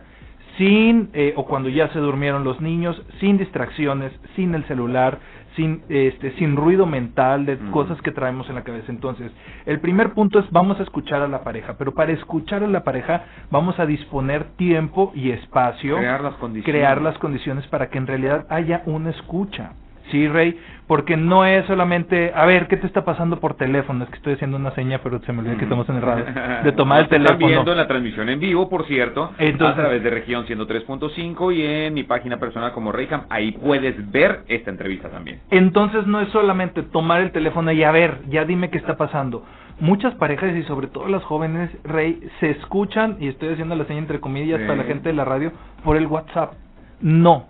sin, 0.58 1.10
eh, 1.12 1.34
o 1.36 1.44
cuando 1.46 1.68
ya 1.68 1.88
se 1.92 1.98
durmieron 1.98 2.44
los 2.44 2.60
niños, 2.60 3.00
sin 3.20 3.38
distracciones, 3.38 4.12
sin 4.34 4.54
el 4.54 4.64
celular, 4.64 5.18
sin, 5.56 5.82
este, 5.88 6.32
sin 6.32 6.54
ruido 6.56 6.86
mental 6.86 7.46
de 7.46 7.58
cosas 7.70 8.00
que 8.02 8.12
traemos 8.12 8.48
en 8.48 8.54
la 8.54 8.62
cabeza. 8.62 8.92
Entonces, 8.92 9.32
el 9.64 9.80
primer 9.80 10.12
punto 10.12 10.38
es 10.38 10.50
vamos 10.50 10.78
a 10.78 10.82
escuchar 10.82 11.22
a 11.22 11.28
la 11.28 11.42
pareja, 11.42 11.76
pero 11.78 11.92
para 11.92 12.12
escuchar 12.12 12.62
a 12.62 12.68
la 12.68 12.84
pareja 12.84 13.25
vamos 13.50 13.78
a 13.78 13.86
disponer 13.86 14.44
tiempo 14.56 15.12
y 15.14 15.30
espacio, 15.30 15.96
crear 15.96 16.20
las 16.20 16.34
condiciones, 16.34 16.64
crear 16.64 17.02
las 17.02 17.18
condiciones 17.18 17.66
para 17.68 17.88
que 17.88 17.98
en 17.98 18.06
realidad 18.06 18.46
haya 18.50 18.82
una 18.86 19.10
escucha. 19.10 19.72
Sí, 20.10 20.28
Rey, 20.28 20.58
porque 20.86 21.16
no 21.16 21.44
es 21.44 21.66
solamente, 21.66 22.32
a 22.34 22.46
ver, 22.46 22.68
¿qué 22.68 22.76
te 22.76 22.86
está 22.86 23.04
pasando 23.04 23.40
por 23.40 23.54
teléfono? 23.54 24.04
Es 24.04 24.10
que 24.10 24.16
estoy 24.16 24.34
haciendo 24.34 24.56
una 24.56 24.70
seña, 24.72 25.00
pero 25.02 25.20
se 25.22 25.32
me 25.32 25.40
olvidó 25.40 25.56
que 25.56 25.64
estamos 25.64 25.88
en 25.88 25.96
el 25.96 26.02
radio. 26.02 26.25
De 26.64 26.72
tomar 26.72 27.00
el 27.00 27.08
teléfono. 27.08 27.34
Están 27.34 27.48
viendo 27.48 27.72
en 27.72 27.78
la 27.78 27.88
transmisión 27.88 28.28
en 28.28 28.38
vivo, 28.38 28.68
por 28.68 28.86
cierto, 28.86 29.32
Entonces, 29.38 29.78
a 29.78 29.80
través 29.80 30.02
de 30.02 30.10
región 30.10 30.46
103.5 30.46 31.56
y 31.56 31.62
en 31.62 31.94
mi 31.94 32.04
página 32.04 32.38
personal 32.38 32.72
como 32.72 32.92
Reyham, 32.92 33.22
ahí 33.30 33.52
puedes 33.52 34.10
ver 34.12 34.42
esta 34.48 34.70
entrevista 34.70 35.08
también. 35.08 35.40
Entonces 35.50 36.06
no 36.06 36.20
es 36.20 36.28
solamente 36.30 36.82
tomar 36.82 37.20
el 37.20 37.32
teléfono 37.32 37.72
y 37.72 37.82
a 37.82 37.90
ver, 37.90 38.20
ya 38.28 38.44
dime 38.44 38.70
qué 38.70 38.78
está 38.78 38.96
pasando. 38.96 39.44
Muchas 39.80 40.14
parejas 40.14 40.56
y 40.56 40.62
sobre 40.62 40.86
todo 40.86 41.06
las 41.08 41.22
jóvenes, 41.25 41.70
Rey, 41.84 42.20
se 42.40 42.50
escuchan, 42.50 43.16
y 43.20 43.28
estoy 43.28 43.50
haciendo 43.50 43.75
la 43.75 43.84
seña 43.84 43.98
entre 43.98 44.20
comillas 44.20 44.60
para 44.60 44.76
la 44.76 44.84
gente 44.84 45.10
de 45.10 45.14
la 45.14 45.25
radio, 45.25 45.52
por 45.84 45.96
el 45.96 46.06
WhatsApp. 46.06 46.54
No, 47.00 47.46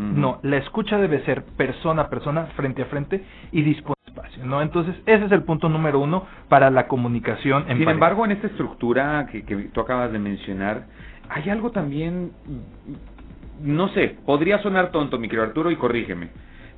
no, 0.00 0.40
la 0.42 0.56
escucha 0.56 0.98
debe 0.98 1.24
ser 1.24 1.44
persona 1.56 2.02
a 2.02 2.08
persona, 2.08 2.46
frente 2.56 2.82
a 2.82 2.86
frente 2.86 3.22
y 3.52 3.62
disponible 3.62 4.00
espacio, 4.06 4.44
¿no? 4.44 4.60
Entonces, 4.60 4.94
ese 5.06 5.24
es 5.24 5.32
el 5.32 5.42
punto 5.42 5.68
número 5.68 6.00
uno 6.00 6.26
para 6.48 6.70
la 6.70 6.88
comunicación 6.88 7.64
en 7.68 7.78
Sin 7.78 7.88
embargo, 7.88 8.24
en 8.24 8.32
esta 8.32 8.48
estructura 8.48 9.26
que, 9.30 9.44
que 9.44 9.56
tú 9.72 9.80
acabas 9.80 10.12
de 10.12 10.18
mencionar, 10.18 10.86
hay 11.28 11.48
algo 11.48 11.70
también, 11.70 12.32
no 13.62 13.88
sé, 13.88 14.16
podría 14.26 14.60
sonar 14.62 14.90
tonto, 14.90 15.18
mi 15.18 15.28
querido 15.28 15.44
Arturo, 15.44 15.70
y 15.70 15.76
corrígeme, 15.76 16.30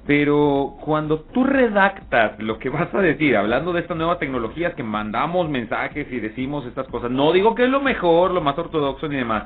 pero 0.07 0.77
cuando 0.85 1.21
tú 1.21 1.45
redactas 1.45 2.43
lo 2.43 2.59
que 2.59 2.69
vas 2.69 2.93
a 2.95 3.01
decir, 3.01 3.37
hablando 3.37 3.73
de 3.73 3.81
estas 3.81 3.97
nuevas 3.97 4.19
tecnologías 4.19 4.75
que 4.75 4.83
mandamos 4.83 5.49
mensajes 5.49 6.11
y 6.11 6.21
decimos 6.21 6.67
estas 6.67 6.89
cosas, 6.89 7.11
no 7.11 7.33
digo 7.33 7.55
que 7.55 7.65
es 7.65 7.71
lo 7.71 7.81
mejor, 7.81 8.33
lo 8.33 8.41
más 8.41 8.59
ortodoxo 8.59 9.09
ni 9.09 9.17
demás, 9.17 9.45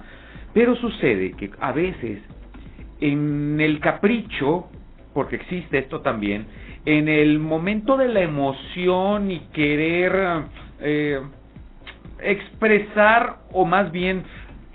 pero 0.55 0.75
sucede 0.77 1.33
que 1.33 1.51
a 1.61 1.73
veces 1.73 2.21
en 3.01 3.61
el 3.61 3.81
capricho, 3.81 4.69
porque 5.15 5.37
existe 5.37 5.79
esto 5.79 6.01
también, 6.01 6.47
en 6.85 7.09
el 7.09 7.39
momento 7.39 7.97
de 7.97 8.09
la 8.09 8.21
emoción 8.21 9.31
y 9.31 9.41
querer 9.53 10.45
eh, 10.81 11.21
expresar 12.21 13.37
o 13.53 13.65
más 13.65 13.91
bien 13.91 14.23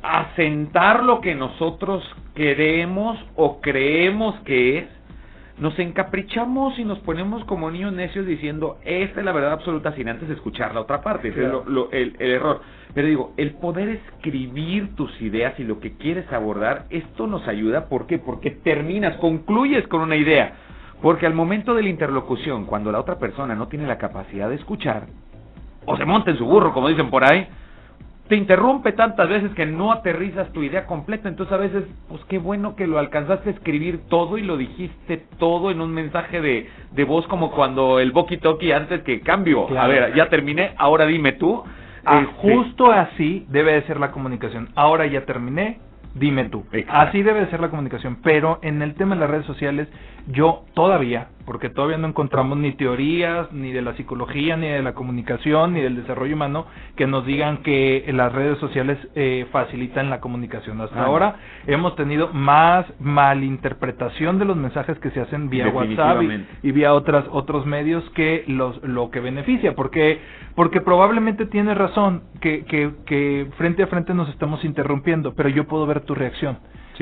asentar 0.04 1.04
lo 1.04 1.22
que 1.22 1.36
nosotros 1.36 2.04
queremos 2.36 3.18
o 3.36 3.62
creemos 3.62 4.40
que 4.42 4.80
es, 4.80 4.86
nos 5.58 5.78
encaprichamos 5.78 6.78
y 6.80 6.86
nos 6.86 7.00
ponemos 7.00 7.44
como 7.46 7.70
niños 7.70 7.94
necios 7.94 8.26
diciendo, 8.26 8.78
esta 8.84 9.20
es 9.20 9.26
la 9.26 9.32
verdad 9.32 9.54
absoluta 9.54 9.94
sin 9.94 10.10
antes 10.10 10.30
escuchar 10.30 10.74
la 10.74 10.82
otra 10.82 11.02
parte, 11.02 11.30
ese 11.30 11.46
es 11.46 11.52
el, 11.92 12.16
el, 12.20 12.32
error. 12.32 12.62
Pero 12.94 13.08
digo, 13.08 13.34
el 13.38 13.52
poder 13.54 13.90
escribir 13.90 14.96
tus 14.96 15.22
ideas 15.22 15.60
y 15.60 15.64
lo 15.64 15.80
que 15.80 15.98
quieres 15.98 16.32
abordar, 16.32 16.86
esto 16.90 17.28
nos 17.28 17.48
ayuda, 17.48 17.86
¿por 17.90 18.08
qué? 18.08 18.18
Porque 18.18 18.52
terminas, 18.52 19.18
concluyes 19.18 19.88
con 19.88 20.02
una 20.02 20.16
idea. 20.16 20.54
Porque 21.02 21.26
al 21.26 21.34
momento 21.34 21.74
de 21.74 21.84
la 21.84 21.90
interlocución, 21.90 22.66
cuando 22.66 22.92
la 22.92 23.00
otra 23.00 23.18
persona 23.18 23.56
no 23.56 23.68
tiene 23.68 23.88
la 23.88 23.98
capacidad 23.98 24.50
de 24.50 24.56
escuchar, 24.56 25.08
o 25.86 25.98
se 25.98 26.06
monta 26.06 26.32
en 26.32 26.38
su 26.38 26.46
burro, 26.46 26.74
como 26.74 26.90
dicen 26.90 27.10
por 27.10 27.24
ahí, 27.24 27.48
te 28.32 28.38
interrumpe 28.38 28.94
tantas 28.94 29.28
veces 29.28 29.52
que 29.56 29.66
no 29.66 29.92
aterrizas 29.92 30.54
tu 30.54 30.64
idea 30.64 30.86
completa. 30.86 31.28
Entonces 31.28 31.52
a 31.52 31.58
veces, 31.58 31.84
pues 32.08 32.24
qué 32.30 32.38
bueno 32.38 32.78
que 32.78 32.88
lo 32.88 32.98
alcanzaste 32.98 33.50
a 33.50 33.52
escribir 33.52 34.04
todo 34.08 34.38
y 34.38 34.42
lo 34.42 34.56
dijiste 34.56 35.26
todo 35.38 35.70
en 35.70 35.82
un 35.82 35.94
mensaje 35.94 36.40
de, 36.40 36.70
de 36.94 37.04
voz 37.04 37.28
como 37.28 37.52
cuando 37.52 38.00
el 38.00 38.14
Boki 38.14 38.38
Toki 38.38 38.72
antes 38.72 39.02
que 39.02 39.20
cambio. 39.20 39.68
A 39.78 39.86
ver, 39.88 40.16
ya 40.16 40.30
terminé, 40.30 40.72
ahora 40.78 41.08
dime 41.08 41.34
tú. 41.34 41.62
Ah, 42.06 42.22
este, 42.22 42.34
justo 42.36 42.90
así 42.90 43.46
debe 43.50 43.74
de 43.74 43.82
ser 43.82 44.00
la 44.00 44.12
comunicación. 44.12 44.70
Ahora 44.76 45.06
ya 45.08 45.26
terminé, 45.26 45.80
dime 46.16 46.46
tú. 46.46 46.64
Así 46.88 47.24
debe 47.24 47.42
de 47.42 47.52
ser 47.52 47.60
la 47.60 47.70
comunicación. 47.70 48.20
Pero 48.24 48.60
en 48.62 48.82
el 48.82 48.94
tema 48.96 49.16
de 49.16 49.20
las 49.20 49.30
redes 49.30 49.46
sociales, 49.46 49.90
yo 50.28 50.66
todavía, 50.74 51.30
porque 51.46 51.70
todavía 51.70 51.98
no 51.98 52.08
encontramos 52.08 52.58
ni 52.58 52.74
teorías, 52.74 53.52
ni 53.52 53.72
de 53.72 53.82
la 53.82 53.94
psicología, 53.96 54.56
ni 54.58 54.68
de 54.68 54.82
la 54.82 54.94
comunicación, 54.94 55.74
ni 55.74 55.82
del 55.82 55.96
desarrollo 55.96 56.36
humano, 56.36 56.66
que 56.96 57.08
nos 57.08 57.26
digan 57.26 57.58
que 57.64 58.10
las 58.14 58.32
redes 58.32 58.58
sociales 58.60 58.98
eh, 59.16 59.48
facilitan 59.52 60.10
la 60.10 60.20
comunicación. 60.20 60.80
Hasta 60.82 61.04
ahora 61.04 61.36
hemos 61.68 61.96
tenido 61.96 62.30
más 62.34 62.86
malinterpretación 63.00 64.40
de 64.40 64.46
los 64.46 64.58
mensajes 64.58 64.98
que 65.00 65.12
se 65.12 65.22
hacen 65.22 65.50
vía 65.50 65.70
WhatsApp 65.70 66.22
y, 66.64 66.72
vía 66.72 66.94
otras, 66.94 67.26
otros 67.32 67.66
medios 67.66 68.08
que 68.12 68.44
los, 68.48 68.82
lo 68.84 69.10
que 69.10 69.20
beneficia, 69.20 69.76
porque, 69.76 70.20
porque 70.56 70.82
probablemente 70.82 71.46
tienes 71.46 71.78
razón, 71.78 72.24
que, 72.40 72.66
que, 72.66 72.92
que 73.06 73.48
frente 73.58 73.84
a 73.84 73.88
frente 73.88 74.14
nos 74.14 74.30
estamos 74.30 74.64
interrumpiendo, 74.64 75.34
pero 75.34 75.50
yo 75.50 75.66
puedo 75.66 75.86
ver 75.86 76.02
tu 76.02 76.16
reacción. 76.16 76.60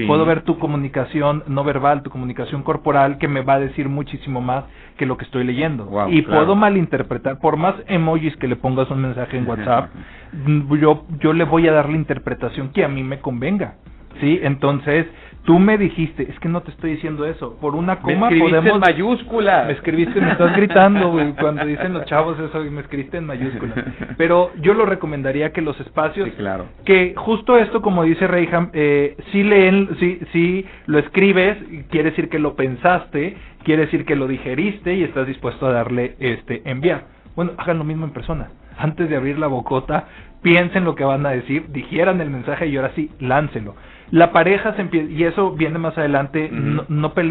Puedo 0.08 0.26
ver 0.26 0.42
tu 0.42 0.60
comunicación 0.60 1.44
no 1.48 1.64
verbal, 1.64 2.04
tu 2.04 2.10
comunicación 2.10 2.64
corporal, 2.64 3.18
que 3.18 3.28
me 3.28 3.42
va 3.42 3.56
a 3.56 3.60
decir 3.60 3.90
muchísimo 3.90 4.42
más 4.42 4.66
que 4.98 5.06
lo 5.06 5.18
que 5.18 5.26
estoy 5.26 5.44
leyendo. 5.44 5.90
y 6.10 6.22
puedo 6.22 6.56
malinterpretar, 6.56 7.40
por 7.40 7.58
más 7.58 7.76
emojis 7.88 8.36
que 8.38 8.48
le 8.48 8.56
pongas 8.56 8.90
un 8.92 9.02
mensaje 9.02 9.38
en 9.38 9.48
WhatsApp, 9.48 9.90
yo, 10.82 11.06
yo 11.20 11.34
le 11.34 11.44
voy 11.44 11.68
a 11.68 11.74
dar 11.74 11.90
la 11.90 11.96
interpretación 11.96 12.70
que 12.70 12.84
a 12.84 12.88
mí 12.88 13.04
me 13.04 13.20
convenga. 13.20 13.76
¿Sí? 14.20 14.40
Entonces, 14.42 15.06
Tú 15.50 15.58
me 15.58 15.80
dijiste, 15.80 16.30
es 16.30 16.40
que 16.40 16.48
no 16.48 16.62
te 16.62 16.70
estoy 16.70 16.92
diciendo 16.92 17.26
eso. 17.26 17.58
Por 17.60 17.74
una 17.74 18.02
coma 18.02 18.30
me 18.30 18.38
podemos. 18.38 18.72
en 18.72 18.80
mayúscula. 18.82 19.64
Me 19.66 19.74
escribiste, 19.74 20.22
me 20.22 20.34
estás 20.34 20.56
gritando, 20.56 21.10
güey, 21.10 21.32
cuando 21.32 21.66
dicen 21.66 21.92
los 21.92 22.06
chavos 22.06 22.40
eso 22.40 22.64
y 22.64 22.70
me 22.70 22.82
escribiste 22.82 23.18
en 23.18 23.26
mayúscula. 23.26 23.74
Pero 24.16 24.52
yo 24.62 24.76
lo 24.76 24.86
recomendaría 24.86 25.52
que 25.52 25.64
los 25.64 25.80
espacios. 25.80 26.30
Sí, 26.30 26.36
claro. 26.38 26.68
Que 26.86 27.16
justo 27.18 27.58
esto, 27.58 27.82
como 27.82 28.04
dice 28.04 28.28
Reyham, 28.28 28.70
eh, 28.74 29.18
si 29.32 29.42
leen, 29.42 29.90
si, 30.00 30.20
si 30.32 30.68
lo 30.86 31.00
escribes, 31.00 31.58
quiere 31.90 32.12
decir 32.12 32.30
que 32.30 32.38
lo 32.38 32.56
pensaste, 32.56 33.36
quiere 33.64 33.86
decir 33.86 34.06
que 34.06 34.16
lo 34.16 34.28
digeriste 34.28 34.94
y 34.94 35.04
estás 35.04 35.26
dispuesto 35.26 35.66
a 35.66 35.72
darle 35.72 36.16
este 36.20 36.62
enviar. 36.70 37.06
Bueno, 37.36 37.54
hagan 37.58 37.80
lo 37.80 37.86
mismo 37.86 38.06
en 38.06 38.12
persona. 38.12 38.52
Antes 38.78 39.10
de 39.10 39.16
abrir 39.16 39.40
la 39.40 39.48
bocota, 39.48 40.06
piensen 40.42 40.86
lo 40.86 40.96
que 40.96 41.04
van 41.04 41.26
a 41.26 41.32
decir, 41.32 41.68
digieran 41.70 42.22
el 42.22 42.30
mensaje 42.30 42.68
y 42.68 42.78
ahora 42.78 42.92
sí, 42.96 43.12
láncelo. 43.20 43.76
La 44.12 44.32
pareja 44.32 44.74
se 44.74 44.82
empieza, 44.82 45.12
y 45.12 45.24
eso 45.24 45.52
viene 45.52 45.78
más 45.78 45.96
adelante, 45.96 46.50
no, 46.52 46.86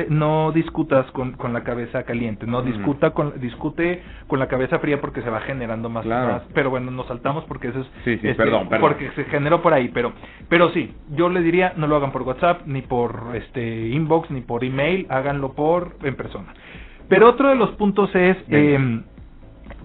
no, 0.08 0.52
discutas 0.52 1.10
con, 1.10 1.32
con, 1.32 1.52
la 1.52 1.64
cabeza 1.64 2.04
caliente, 2.04 2.46
no 2.46 2.62
discuta 2.62 3.10
con, 3.10 3.40
discute 3.40 4.00
con 4.28 4.38
la 4.38 4.46
cabeza 4.46 4.78
fría 4.78 5.00
porque 5.00 5.22
se 5.22 5.30
va 5.30 5.40
generando 5.40 5.88
más, 5.88 6.06
más 6.06 6.42
pero 6.54 6.70
bueno, 6.70 6.92
nos 6.92 7.08
saltamos 7.08 7.44
porque 7.46 7.68
eso 7.68 7.80
es, 7.80 7.86
sí, 8.04 8.18
sí, 8.18 8.28
este, 8.28 8.34
perdón, 8.34 8.68
porque 8.80 9.10
se 9.16 9.24
generó 9.24 9.60
por 9.60 9.72
ahí, 9.72 9.90
pero, 9.92 10.12
pero 10.48 10.70
sí, 10.70 10.94
yo 11.10 11.28
le 11.28 11.42
diría, 11.42 11.72
no 11.76 11.88
lo 11.88 11.96
hagan 11.96 12.12
por 12.12 12.22
WhatsApp, 12.22 12.60
ni 12.66 12.82
por 12.82 13.32
este 13.34 13.88
inbox, 13.88 14.30
ni 14.30 14.42
por 14.42 14.62
email, 14.62 15.06
háganlo 15.10 15.54
por, 15.54 15.96
en 16.04 16.14
persona. 16.14 16.54
Pero 17.08 17.28
otro 17.28 17.48
de 17.48 17.56
los 17.56 17.70
puntos 17.70 18.14
es, 18.14 18.36
eh, 18.50 19.00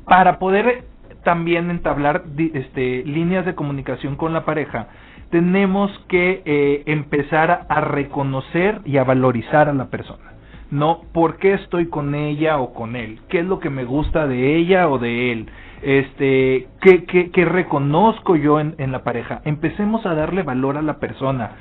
para 0.06 0.38
poder 0.38 0.92
también 1.24 1.70
entablar 1.70 2.24
este, 2.38 3.03
líneas 3.06 3.46
de 3.46 3.56
comunicación 3.56 4.15
con 4.15 4.34
la 4.34 4.46
pareja, 4.46 4.88
tenemos 5.30 5.92
que 6.08 6.44
eh, 6.46 6.84
empezar 6.86 7.65
a 7.68 7.82
reconocer 7.82 8.82
y 8.86 8.98
a 8.98 9.03
valorizar 9.03 9.68
a 9.68 9.74
la 9.74 9.89
persona. 9.89 10.34
No, 10.70 11.01
¿por 11.13 11.38
qué 11.38 11.53
estoy 11.53 11.88
con 11.88 12.15
ella 12.15 12.58
o 12.60 12.74
con 12.74 12.96
él? 12.96 13.20
¿Qué 13.30 13.39
es 13.39 13.46
lo 13.46 13.60
que 13.60 13.70
me 13.70 13.84
gusta 13.84 14.27
de 14.27 14.56
ella 14.56 14.89
o 14.89 14.98
de 14.98 15.32
él? 15.32 15.50
Este, 15.82 16.68
¿qué, 16.82 17.03
qué, 17.32 17.46
reconozco 17.46 18.36
yo 18.36 18.60
en, 18.60 18.75
en, 18.77 18.92
la 18.92 19.03
pareja? 19.03 19.42
Empecemos 19.46 20.06
a 20.06 20.15
darle 20.15 20.44
valor 20.44 20.77
a 20.77 20.82
la 20.82 20.98
persona. 21.00 21.51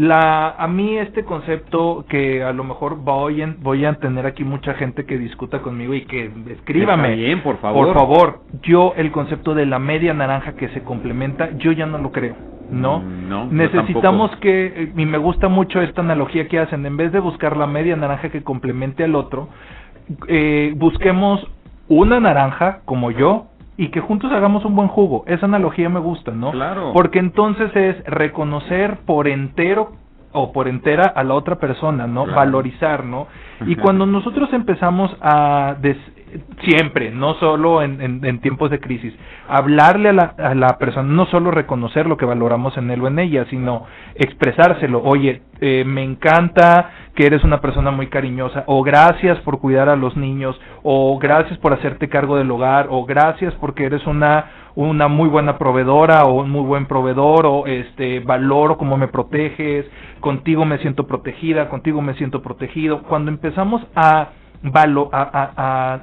La, 0.00 0.52
a 0.52 0.66
mí 0.66 0.96
este 0.96 1.24
concepto 1.24 2.06
que 2.08 2.42
a 2.42 2.54
lo 2.54 2.64
mejor 2.64 2.96
voy, 2.96 3.42
en, 3.42 3.58
voy 3.60 3.84
a 3.84 3.92
tener 3.96 4.24
aquí 4.24 4.44
mucha 4.44 4.72
gente 4.72 5.04
que 5.04 5.18
discuta 5.18 5.60
conmigo 5.60 5.92
y 5.92 6.06
que 6.06 6.30
escríbame. 6.52 7.16
bien, 7.16 7.42
por 7.42 7.58
favor. 7.58 7.88
Por 7.88 7.94
favor, 7.94 8.40
yo 8.62 8.94
el 8.96 9.12
concepto 9.12 9.54
de 9.54 9.66
la 9.66 9.78
media 9.78 10.14
naranja 10.14 10.54
que 10.54 10.70
se 10.70 10.82
complementa, 10.84 11.50
yo 11.58 11.72
ya 11.72 11.84
no 11.84 11.98
lo 11.98 12.12
creo. 12.12 12.34
¿no? 12.70 13.00
Mm, 13.00 13.28
no 13.28 13.44
Necesitamos 13.50 14.34
que, 14.36 14.90
y 14.96 15.04
me 15.04 15.18
gusta 15.18 15.48
mucho 15.48 15.82
esta 15.82 16.00
analogía 16.00 16.48
que 16.48 16.58
hacen, 16.58 16.86
en 16.86 16.96
vez 16.96 17.12
de 17.12 17.20
buscar 17.20 17.58
la 17.58 17.66
media 17.66 17.94
naranja 17.94 18.30
que 18.30 18.42
complemente 18.42 19.04
al 19.04 19.14
otro, 19.14 19.50
eh, 20.28 20.72
busquemos 20.76 21.46
una 21.88 22.20
naranja 22.20 22.80
como 22.86 23.10
yo 23.10 23.49
y 23.80 23.88
que 23.88 24.00
juntos 24.00 24.30
hagamos 24.30 24.66
un 24.66 24.76
buen 24.76 24.88
jugo. 24.88 25.24
Esa 25.26 25.46
analogía 25.46 25.88
me 25.88 26.00
gusta, 26.00 26.32
¿no? 26.32 26.50
Claro. 26.50 26.92
Porque 26.92 27.18
entonces 27.18 27.74
es 27.74 28.04
reconocer 28.04 28.98
por 29.06 29.26
entero 29.26 29.92
o 30.32 30.52
por 30.52 30.68
entera 30.68 31.06
a 31.06 31.24
la 31.24 31.32
otra 31.32 31.56
persona, 31.56 32.06
¿no? 32.06 32.26
Valorizar, 32.26 33.06
¿no? 33.06 33.26
Y 33.64 33.76
cuando 33.76 34.04
nosotros 34.04 34.52
empezamos 34.52 35.16
a 35.22 35.76
siempre, 36.64 37.10
no 37.10 37.34
solo 37.34 37.82
en, 37.82 38.00
en, 38.24 38.40
tiempos 38.40 38.70
de 38.70 38.80
crisis, 38.80 39.14
hablarle 39.48 40.10
a 40.10 40.12
la, 40.12 40.34
a 40.38 40.54
la 40.54 40.78
persona, 40.78 41.08
no 41.08 41.26
solo 41.26 41.50
reconocer 41.50 42.06
lo 42.06 42.16
que 42.16 42.24
valoramos 42.24 42.76
en 42.76 42.90
él 42.90 43.02
o 43.02 43.08
en 43.08 43.18
ella, 43.18 43.46
sino 43.50 43.86
expresárselo, 44.14 45.02
oye, 45.02 45.42
eh, 45.60 45.84
me 45.86 46.02
encanta 46.02 46.90
que 47.14 47.26
eres 47.26 47.44
una 47.44 47.60
persona 47.60 47.90
muy 47.90 48.08
cariñosa, 48.08 48.64
o 48.66 48.82
gracias 48.82 49.38
por 49.40 49.60
cuidar 49.60 49.88
a 49.88 49.96
los 49.96 50.16
niños, 50.16 50.60
o 50.82 51.18
gracias 51.18 51.58
por 51.58 51.72
hacerte 51.72 52.08
cargo 52.08 52.36
del 52.36 52.50
hogar, 52.50 52.86
o 52.90 53.04
gracias 53.04 53.54
porque 53.54 53.84
eres 53.84 54.06
una 54.06 54.46
una 54.76 55.08
muy 55.08 55.28
buena 55.28 55.58
proveedora 55.58 56.22
o 56.22 56.40
un 56.40 56.48
muy 56.50 56.62
buen 56.62 56.86
proveedor 56.86 57.44
o 57.44 57.66
este 57.66 58.20
valoro 58.20 58.78
cómo 58.78 58.96
me 58.96 59.08
proteges, 59.08 59.84
contigo 60.20 60.64
me 60.64 60.78
siento 60.78 61.08
protegida, 61.08 61.68
contigo 61.68 62.00
me 62.00 62.14
siento 62.14 62.40
protegido. 62.40 63.02
Cuando 63.02 63.32
empezamos 63.32 63.82
a 63.96 64.28
valo, 64.62 65.08
a, 65.12 65.22
a, 65.56 66.00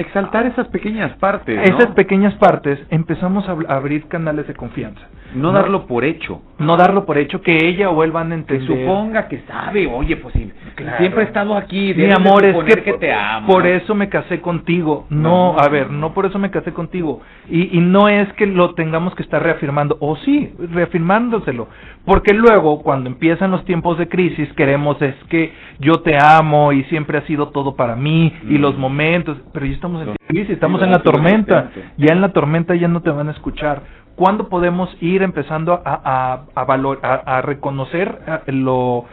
exaltar 0.00 0.46
esas 0.46 0.68
pequeñas 0.68 1.16
partes. 1.18 1.58
Esas 1.68 1.94
pequeñas 1.94 2.34
partes 2.34 2.78
empezamos 2.90 3.48
a 3.48 3.74
abrir 3.74 4.08
canales 4.08 4.46
de 4.46 4.54
confianza. 4.54 5.02
No, 5.34 5.52
darlo 5.52 5.86
por 5.86 6.04
hecho. 6.04 6.42
No 6.58 6.76
darlo 6.76 7.06
por 7.06 7.18
hecho 7.18 7.40
que 7.40 7.66
ella 7.66 7.90
o 7.90 8.04
él 8.04 8.12
van 8.12 8.32
a 8.32 8.34
entender. 8.34 8.66
Que 8.66 8.84
suponga 8.84 9.28
que 9.28 9.40
sabe, 9.46 9.86
oye, 9.86 10.16
pues 10.16 10.34
siempre 10.34 11.22
he 11.22 11.26
estado 11.26 11.56
aquí. 11.56 11.94
Mi 11.94 12.10
amor, 12.10 12.44
es 12.44 12.82
que, 12.82 12.92
te 12.94 13.12
amo. 13.12 13.46
Por 13.46 13.66
eso 13.66 13.94
me 13.94 14.08
casé 14.08 14.40
contigo. 14.40 15.06
No, 15.08 15.56
a 15.58 15.68
ver, 15.68 15.90
no 15.90 16.12
por 16.12 16.26
eso 16.26 16.38
me 16.38 16.50
casé 16.50 16.72
contigo. 16.72 17.20
Y, 17.48 17.78
y 17.78 17.80
no 17.80 18.08
es 18.08 18.30
que 18.34 18.46
lo 18.46 18.74
tengamos 18.74 19.14
que 19.14 19.22
estar 19.22 19.42
reafirmando, 19.42 19.96
o 20.00 20.16
sí, 20.16 20.52
reafirmándoselo. 20.72 21.68
Porque 22.04 22.34
luego, 22.34 22.82
cuando 22.82 23.08
empiezan 23.08 23.50
los 23.50 23.64
tiempos 23.64 23.98
de 23.98 24.08
crisis, 24.08 24.52
queremos 24.54 25.00
es 25.02 25.14
que 25.28 25.52
yo 25.78 26.00
te 26.00 26.16
amo 26.18 26.72
y 26.72 26.84
siempre 26.84 27.18
ha 27.18 27.22
sido 27.26 27.48
todo 27.48 27.76
para 27.76 27.96
mí 27.96 28.32
y 28.48 28.58
los 28.58 28.76
momentos. 28.76 29.38
Pero 29.52 29.66
ya 29.66 29.72
estamos 29.72 30.06
en 30.06 30.14
crisis, 30.26 30.50
estamos 30.50 30.82
en 30.82 30.90
la 30.90 31.02
tormenta. 31.02 31.70
Ya 31.96 32.12
en 32.12 32.20
la 32.20 32.32
tormenta 32.32 32.74
ya 32.74 32.88
no 32.88 33.02
te 33.02 33.10
van 33.10 33.28
a 33.28 33.32
escuchar 33.32 33.82
¿Cuándo 34.20 34.50
podemos 34.50 34.94
ir 35.00 35.22
empezando 35.22 35.80
a, 35.82 36.42
a, 36.54 36.64
valor, 36.66 37.00
a, 37.02 37.40
reconocer 37.40 38.18
lo, 38.48 39.06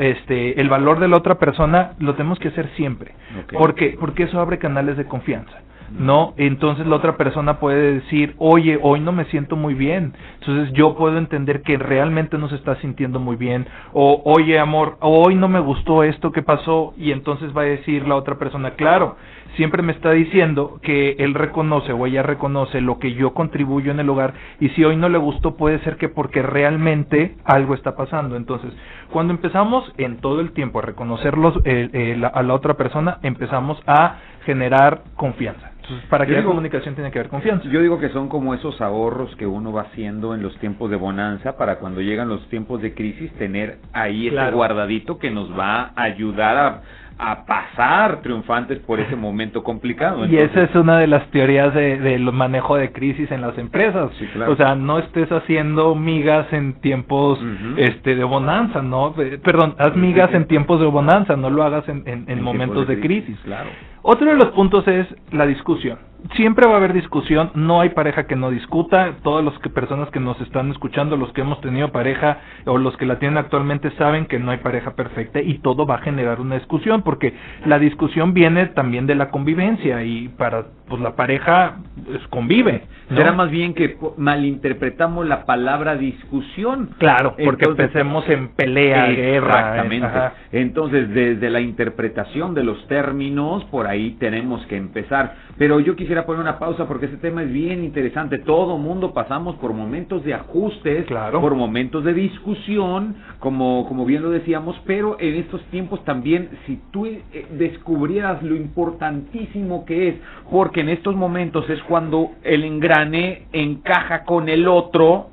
este, 0.00 0.60
el 0.60 0.68
valor 0.68 0.98
de 0.98 1.06
la 1.06 1.18
otra 1.18 1.36
persona? 1.36 1.92
Lo 2.00 2.16
tenemos 2.16 2.40
que 2.40 2.48
hacer 2.48 2.68
siempre. 2.74 3.14
porque 3.56 3.96
Porque 4.00 4.24
eso 4.24 4.40
abre 4.40 4.58
canales 4.58 4.96
de 4.96 5.04
confianza. 5.04 5.52
¿No? 5.98 6.34
Entonces 6.36 6.86
la 6.86 6.96
otra 6.96 7.16
persona 7.16 7.58
puede 7.58 7.94
decir, 7.94 8.34
oye, 8.38 8.78
hoy 8.82 9.00
no 9.00 9.12
me 9.12 9.24
siento 9.26 9.56
muy 9.56 9.74
bien. 9.74 10.14
Entonces 10.40 10.72
yo 10.74 10.96
puedo 10.96 11.18
entender 11.18 11.62
que 11.62 11.76
realmente 11.76 12.38
no 12.38 12.48
se 12.48 12.56
está 12.56 12.76
sintiendo 12.76 13.18
muy 13.18 13.36
bien. 13.36 13.66
O, 13.92 14.22
oye, 14.24 14.58
amor, 14.58 14.96
hoy 15.00 15.34
no 15.34 15.48
me 15.48 15.60
gustó 15.60 16.02
esto 16.04 16.32
que 16.32 16.42
pasó. 16.42 16.94
Y 16.96 17.12
entonces 17.12 17.56
va 17.56 17.62
a 17.62 17.66
decir 17.66 18.06
la 18.06 18.16
otra 18.16 18.36
persona, 18.38 18.72
claro, 18.72 19.16
siempre 19.56 19.82
me 19.82 19.92
está 19.92 20.12
diciendo 20.12 20.78
que 20.82 21.16
él 21.18 21.34
reconoce 21.34 21.92
o 21.92 22.06
ella 22.06 22.22
reconoce 22.22 22.80
lo 22.80 22.98
que 22.98 23.14
yo 23.14 23.34
contribuyo 23.34 23.90
en 23.90 24.00
el 24.00 24.08
hogar 24.08 24.34
y 24.60 24.68
si 24.70 24.84
hoy 24.84 24.96
no 24.96 25.08
le 25.08 25.18
gustó 25.18 25.56
puede 25.56 25.80
ser 25.80 25.96
que 25.96 26.08
porque 26.08 26.42
realmente 26.42 27.36
algo 27.44 27.74
está 27.74 27.96
pasando. 27.96 28.36
Entonces, 28.36 28.72
cuando 29.10 29.32
empezamos 29.32 29.92
en 29.98 30.18
todo 30.18 30.40
el 30.40 30.52
tiempo 30.52 30.78
a 30.78 30.82
reconocerlos 30.82 31.54
eh, 31.64 32.20
a 32.32 32.42
la 32.42 32.54
otra 32.54 32.74
persona, 32.74 33.18
empezamos 33.22 33.82
a 33.86 34.16
generar 34.44 35.02
confianza. 35.16 35.72
Entonces, 35.90 36.08
para 36.08 36.24
que 36.24 36.32
la 36.32 36.44
comunicación 36.44 36.94
tiene 36.94 37.10
que 37.10 37.18
haber 37.18 37.30
confianza. 37.30 37.68
Yo 37.68 37.80
digo 37.80 37.98
que 37.98 38.10
son 38.10 38.28
como 38.28 38.54
esos 38.54 38.80
ahorros 38.80 39.34
que 39.36 39.46
uno 39.46 39.72
va 39.72 39.82
haciendo 39.82 40.34
en 40.34 40.42
los 40.42 40.56
tiempos 40.58 40.88
de 40.88 40.96
bonanza 40.96 41.56
para 41.56 41.80
cuando 41.80 42.00
llegan 42.00 42.28
los 42.28 42.48
tiempos 42.48 42.80
de 42.80 42.94
crisis 42.94 43.32
tener 43.32 43.78
ahí 43.92 44.28
ese 44.28 44.50
guardadito 44.52 45.18
que 45.18 45.30
nos 45.30 45.50
va 45.50 45.92
a 45.96 46.02
ayudar 46.02 46.56
a 46.56 46.82
a 47.22 47.44
pasar 47.44 48.22
triunfantes 48.22 48.78
por 48.80 48.98
ese 48.98 49.14
momento 49.26 49.62
complicado. 49.62 50.26
y 50.26 50.38
esa 50.38 50.62
es 50.62 50.74
una 50.74 50.98
de 50.98 51.06
las 51.06 51.30
teorías 51.30 51.74
del 51.74 52.02
de, 52.02 52.18
manejo 52.32 52.76
de 52.76 52.92
crisis 52.92 53.30
en 53.30 53.42
las 53.42 53.56
empresas. 53.58 54.10
O 54.48 54.56
sea, 54.56 54.74
no 54.74 54.98
estés 54.98 55.30
haciendo 55.30 55.94
migas 55.94 56.50
en 56.52 56.80
tiempos 56.80 57.38
este 57.76 58.14
de 58.14 58.24
bonanza, 58.24 58.80
¿no? 58.80 59.14
Perdón, 59.42 59.74
haz 59.78 59.94
migas 59.96 60.32
en 60.32 60.46
tiempos 60.46 60.80
de 60.80 60.86
bonanza, 60.86 61.36
no 61.36 61.50
lo 61.50 61.62
hagas 61.62 61.86
en, 61.88 62.02
en, 62.06 62.42
momentos 62.42 62.88
de 62.88 62.98
crisis. 63.00 63.38
Claro. 63.44 63.68
Otro 64.02 64.26
de 64.26 64.36
los 64.36 64.48
puntos 64.48 64.86
es 64.88 65.06
la 65.32 65.46
discusión 65.46 65.98
siempre 66.36 66.66
va 66.66 66.74
a 66.74 66.76
haber 66.76 66.92
discusión, 66.92 67.50
no 67.54 67.80
hay 67.80 67.90
pareja 67.90 68.26
que 68.26 68.36
no 68.36 68.50
discuta, 68.50 69.14
todas 69.22 69.44
las 69.44 69.58
personas 69.72 70.10
que 70.10 70.20
nos 70.20 70.40
están 70.40 70.70
escuchando, 70.70 71.16
los 71.16 71.32
que 71.32 71.40
hemos 71.40 71.60
tenido 71.60 71.90
pareja 71.92 72.38
o 72.66 72.78
los 72.78 72.96
que 72.96 73.06
la 73.06 73.18
tienen 73.18 73.38
actualmente 73.38 73.90
saben 73.92 74.26
que 74.26 74.38
no 74.38 74.50
hay 74.50 74.58
pareja 74.58 74.94
perfecta 74.94 75.40
y 75.40 75.58
todo 75.58 75.86
va 75.86 75.96
a 75.96 75.98
generar 75.98 76.40
una 76.40 76.56
discusión 76.56 77.02
porque 77.02 77.34
la 77.66 77.78
discusión 77.78 78.34
viene 78.34 78.66
también 78.66 79.06
de 79.06 79.14
la 79.14 79.30
convivencia 79.30 80.02
y 80.04 80.28
para 80.28 80.66
pues 80.88 81.00
la 81.00 81.14
pareja 81.14 81.76
pues, 82.04 82.20
convive. 82.28 82.82
Será 83.08 83.32
más 83.32 83.50
bien 83.50 83.74
que 83.74 83.96
malinterpretamos 84.16 85.26
la 85.26 85.44
palabra 85.44 85.96
discusión. 85.96 86.90
Claro, 86.98 87.34
porque 87.44 87.68
pensemos 87.70 88.28
en 88.28 88.48
pelea, 88.48 89.06
guerra. 89.06 89.60
Exactamente. 89.60 90.08
Entonces, 90.52 91.08
desde 91.10 91.50
la 91.50 91.60
interpretación 91.60 92.54
de 92.54 92.62
los 92.62 92.86
términos, 92.86 93.64
por 93.64 93.86
ahí 93.90 94.16
tenemos 94.18 94.64
que 94.66 94.76
empezar. 94.76 95.34
Pero 95.58 95.80
yo 95.80 95.96
quisiera 95.96 96.24
poner 96.24 96.40
una 96.42 96.58
pausa 96.58 96.86
porque 96.86 97.06
este 97.06 97.18
tema 97.18 97.42
es 97.42 97.52
bien 97.52 97.84
interesante. 97.84 98.38
Todo 98.38 98.78
mundo 98.78 99.12
pasamos 99.12 99.56
por 99.56 99.72
momentos 99.72 100.24
de 100.24 100.34
ajustes, 100.34 101.06
claro. 101.06 101.40
por 101.40 101.54
momentos 101.54 102.04
de 102.04 102.14
discusión, 102.14 103.16
como, 103.38 103.86
como 103.88 104.04
bien 104.04 104.22
lo 104.22 104.30
decíamos, 104.30 104.80
pero 104.86 105.16
en 105.20 105.34
estos 105.34 105.62
tiempos 105.64 106.04
también, 106.04 106.50
si 106.66 106.80
tú 106.90 107.06
eh, 107.06 107.22
descubrieras 107.50 108.42
lo 108.42 108.56
importantísimo 108.56 109.84
que 109.84 110.08
es, 110.08 110.14
porque 110.50 110.80
en 110.80 110.88
estos 110.88 111.14
momentos 111.14 111.68
es 111.68 111.82
cuando 111.84 112.30
el 112.42 112.64
engrane 112.64 113.46
encaja 113.52 114.24
con 114.24 114.48
el 114.48 114.66
otro 114.68 115.29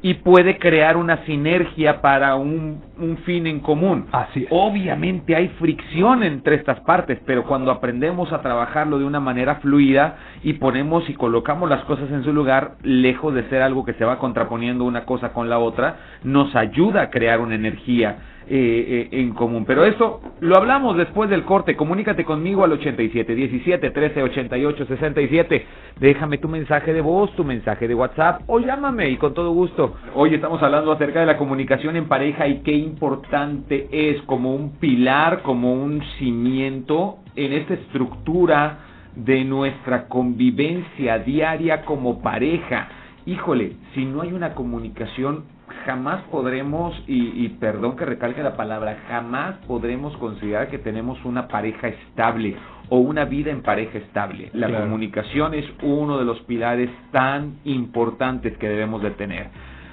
y 0.00 0.14
puede 0.14 0.58
crear 0.58 0.96
una 0.96 1.24
sinergia 1.24 2.00
para 2.00 2.36
un, 2.36 2.80
un, 2.98 3.16
fin 3.18 3.46
en 3.46 3.60
común. 3.60 4.06
Así 4.12 4.46
Obviamente 4.50 5.34
hay 5.34 5.48
fricción 5.58 6.22
entre 6.22 6.54
estas 6.54 6.80
partes, 6.80 7.18
pero 7.26 7.44
cuando 7.44 7.70
aprendemos 7.70 8.32
a 8.32 8.40
trabajarlo 8.40 8.98
de 8.98 9.04
una 9.04 9.18
manera 9.18 9.56
fluida 9.56 10.16
y 10.42 10.54
ponemos 10.54 11.08
y 11.08 11.14
colocamos 11.14 11.68
las 11.68 11.84
cosas 11.84 12.10
en 12.12 12.22
su 12.22 12.32
lugar, 12.32 12.76
lejos 12.82 13.34
de 13.34 13.48
ser 13.48 13.62
algo 13.62 13.84
que 13.84 13.94
se 13.94 14.04
va 14.04 14.18
contraponiendo 14.18 14.84
una 14.84 15.04
cosa 15.04 15.32
con 15.32 15.48
la 15.48 15.58
otra, 15.58 15.96
nos 16.22 16.54
ayuda 16.54 17.02
a 17.02 17.10
crear 17.10 17.40
una 17.40 17.56
energía 17.56 18.18
eh, 18.50 19.08
eh, 19.12 19.20
en 19.20 19.34
común. 19.34 19.64
Pero 19.66 19.84
eso 19.84 20.20
lo 20.40 20.56
hablamos 20.56 20.96
después 20.96 21.28
del 21.28 21.44
corte. 21.44 21.76
Comunícate 21.76 22.24
conmigo 22.24 22.64
al 22.64 22.72
87 22.72 23.34
17 23.34 23.90
13 23.90 24.22
88 24.22 24.86
67. 24.86 25.66
Déjame 26.00 26.38
tu 26.38 26.48
mensaje 26.48 26.94
de 26.94 27.00
voz, 27.02 27.30
tu 27.36 27.44
mensaje 27.44 27.86
de 27.86 27.94
WhatsApp 27.94 28.42
o 28.46 28.58
llámame 28.58 29.10
y 29.10 29.16
con 29.18 29.34
todo 29.34 29.52
gusto. 29.52 29.96
Hoy 30.14 30.34
estamos 30.34 30.62
hablando 30.62 30.92
acerca 30.92 31.20
de 31.20 31.26
la 31.26 31.36
comunicación 31.36 31.96
en 31.96 32.08
pareja 32.08 32.48
y 32.48 32.60
qué 32.60 32.72
importante 32.72 33.88
es 33.92 34.22
como 34.22 34.54
un 34.54 34.78
pilar, 34.78 35.42
como 35.42 35.74
un 35.74 36.02
cimiento 36.18 37.18
en 37.36 37.52
esta 37.52 37.74
estructura 37.74 38.78
de 39.14 39.44
nuestra 39.44 40.08
convivencia 40.08 41.18
diaria 41.18 41.82
como 41.84 42.22
pareja. 42.22 42.88
Híjole, 43.26 43.72
si 43.94 44.04
no 44.06 44.22
hay 44.22 44.32
una 44.32 44.54
comunicación 44.54 45.44
jamás 45.88 46.22
podremos, 46.30 46.94
y, 47.06 47.48
perdón 47.60 47.96
que 47.96 48.04
recalque 48.04 48.42
la 48.42 48.58
palabra, 48.58 48.98
jamás 49.08 49.54
podremos 49.66 50.14
considerar 50.18 50.68
que 50.68 50.76
tenemos 50.76 51.18
una 51.24 51.48
pareja 51.48 51.88
estable 51.88 52.56
o 52.90 52.98
una 52.98 53.24
vida 53.24 53.50
en 53.50 53.62
pareja 53.62 53.96
estable. 53.96 54.50
La 54.52 54.68
comunicación 54.68 55.54
es 55.54 55.64
uno 55.82 56.18
de 56.18 56.26
los 56.26 56.40
pilares 56.40 56.90
tan 57.10 57.60
importantes 57.64 58.58
que 58.58 58.68
debemos 58.68 59.00
de 59.00 59.12
tener. 59.12 59.48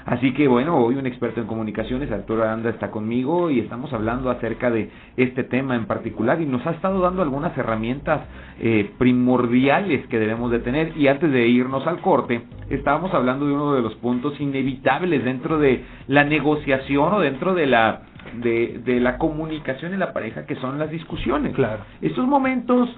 Así 0.05 0.33
que 0.33 0.47
bueno, 0.47 0.77
hoy 0.77 0.95
un 0.95 1.07
experto 1.07 1.41
en 1.41 1.47
comunicaciones, 1.47 2.11
Arturo 2.11 2.43
Aranda, 2.43 2.69
está 2.69 2.91
conmigo 2.91 3.49
y 3.49 3.59
estamos 3.59 3.91
hablando 3.91 4.29
acerca 4.29 4.69
de 4.69 4.91
este 5.17 5.43
tema 5.43 5.75
en 5.75 5.87
particular 5.87 6.39
y 6.39 6.45
nos 6.45 6.65
ha 6.67 6.71
estado 6.71 7.01
dando 7.01 7.23
algunas 7.23 7.57
herramientas 7.57 8.21
eh, 8.59 8.91
primordiales 8.99 10.05
que 10.07 10.19
debemos 10.19 10.51
de 10.51 10.59
tener. 10.59 10.95
Y 10.95 11.07
antes 11.07 11.31
de 11.31 11.47
irnos 11.47 11.87
al 11.87 12.01
corte, 12.01 12.43
estábamos 12.69 13.15
hablando 13.15 13.47
de 13.47 13.53
uno 13.53 13.73
de 13.73 13.81
los 13.81 13.95
puntos 13.95 14.39
inevitables 14.39 15.23
dentro 15.23 15.57
de 15.57 15.83
la 16.07 16.23
negociación 16.23 17.11
o 17.11 17.19
dentro 17.19 17.55
de 17.55 17.65
la 17.65 18.03
de, 18.33 18.81
de 18.83 18.99
la 18.99 19.17
comunicación 19.17 19.93
en 19.93 19.99
la 19.99 20.13
pareja, 20.13 20.45
que 20.45 20.55
son 20.55 20.77
las 20.77 20.91
discusiones. 20.91 21.55
Claro. 21.55 21.83
Estos 22.01 22.27
momentos 22.27 22.89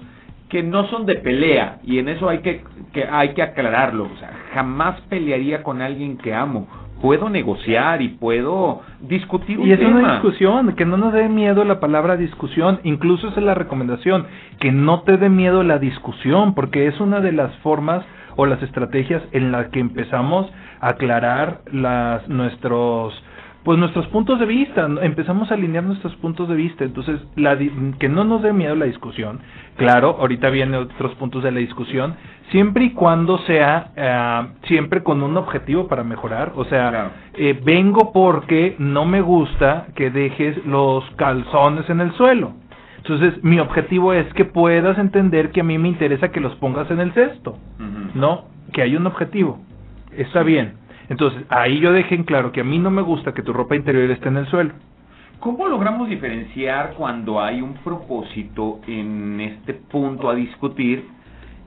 que 0.48 0.62
no 0.62 0.86
son 0.88 1.06
de 1.06 1.16
pelea 1.16 1.78
y 1.84 1.98
en 1.98 2.08
eso 2.08 2.28
hay 2.28 2.38
que, 2.38 2.64
que 2.92 3.04
hay 3.04 3.34
que 3.34 3.42
aclararlo, 3.42 4.04
o 4.04 4.16
sea, 4.18 4.32
jamás 4.54 5.00
pelearía 5.02 5.62
con 5.62 5.82
alguien 5.82 6.16
que 6.16 6.32
amo, 6.34 6.66
puedo 7.00 7.28
negociar 7.30 8.02
y 8.02 8.08
puedo 8.08 8.82
discutir 9.00 9.58
un 9.58 9.68
y 9.68 9.72
es 9.72 9.80
una 9.80 10.14
discusión 10.14 10.74
que 10.74 10.84
no 10.84 10.96
nos 10.96 11.12
dé 11.12 11.28
miedo 11.28 11.64
la 11.64 11.80
palabra 11.80 12.16
discusión 12.16 12.80
incluso 12.82 13.28
esa 13.28 13.40
es 13.40 13.46
la 13.46 13.54
recomendación 13.54 14.26
que 14.60 14.72
no 14.72 15.02
te 15.02 15.16
dé 15.16 15.28
miedo 15.28 15.62
la 15.62 15.78
discusión 15.78 16.54
porque 16.54 16.86
es 16.86 16.98
una 17.00 17.20
de 17.20 17.32
las 17.32 17.54
formas 17.58 18.04
o 18.36 18.46
las 18.46 18.62
estrategias 18.62 19.22
en 19.32 19.52
las 19.52 19.68
que 19.68 19.80
empezamos 19.80 20.46
a 20.80 20.90
aclarar 20.90 21.60
las 21.72 22.28
nuestros 22.28 23.14
pues 23.68 23.78
nuestros 23.78 24.06
puntos 24.06 24.40
de 24.40 24.46
vista, 24.46 24.88
empezamos 25.02 25.50
a 25.50 25.54
alinear 25.54 25.84
nuestros 25.84 26.16
puntos 26.16 26.48
de 26.48 26.54
vista, 26.54 26.84
entonces 26.84 27.20
la, 27.36 27.54
que 27.98 28.08
no 28.08 28.24
nos 28.24 28.40
dé 28.40 28.54
miedo 28.54 28.74
la 28.74 28.86
discusión, 28.86 29.40
claro, 29.76 30.16
ahorita 30.18 30.48
vienen 30.48 30.80
otros 30.80 31.14
puntos 31.16 31.42
de 31.42 31.52
la 31.52 31.60
discusión, 31.60 32.14
siempre 32.50 32.84
y 32.86 32.92
cuando 32.94 33.36
sea 33.40 33.90
eh, 33.94 34.46
siempre 34.68 35.02
con 35.02 35.22
un 35.22 35.36
objetivo 35.36 35.86
para 35.86 36.02
mejorar, 36.02 36.52
o 36.56 36.64
sea, 36.64 37.10
eh, 37.34 37.60
vengo 37.62 38.10
porque 38.10 38.74
no 38.78 39.04
me 39.04 39.20
gusta 39.20 39.88
que 39.94 40.08
dejes 40.08 40.64
los 40.64 41.04
calzones 41.16 41.90
en 41.90 42.00
el 42.00 42.12
suelo. 42.12 42.54
Entonces, 42.96 43.44
mi 43.44 43.58
objetivo 43.58 44.14
es 44.14 44.32
que 44.32 44.46
puedas 44.46 44.96
entender 44.96 45.50
que 45.50 45.60
a 45.60 45.64
mí 45.64 45.76
me 45.76 45.88
interesa 45.88 46.30
que 46.30 46.40
los 46.40 46.54
pongas 46.54 46.90
en 46.90 47.00
el 47.00 47.12
cesto, 47.12 47.58
¿no? 48.14 48.46
Que 48.72 48.80
hay 48.80 48.96
un 48.96 49.06
objetivo. 49.06 49.60
Está 50.16 50.42
bien. 50.42 50.87
Entonces, 51.08 51.44
ahí 51.48 51.80
yo 51.80 51.92
dejé 51.92 52.14
en 52.14 52.24
claro 52.24 52.52
que 52.52 52.60
a 52.60 52.64
mí 52.64 52.78
no 52.78 52.90
me 52.90 53.02
gusta 53.02 53.32
que 53.32 53.42
tu 53.42 53.52
ropa 53.52 53.76
interior 53.76 54.10
esté 54.10 54.28
en 54.28 54.36
el 54.38 54.46
suelo. 54.46 54.72
¿Cómo 55.40 55.68
logramos 55.68 56.08
diferenciar 56.08 56.94
cuando 56.94 57.40
hay 57.40 57.60
un 57.60 57.74
propósito 57.74 58.80
en 58.86 59.40
este 59.40 59.74
punto 59.74 60.28
a 60.28 60.34
discutir 60.34 61.06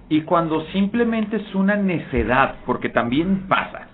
y 0.09 0.21
cuando 0.21 0.65
simplemente 0.73 1.37
es 1.37 1.55
una 1.55 1.77
necedad? 1.77 2.55
Porque 2.65 2.89
también 2.89 3.47
pasa. 3.47 3.87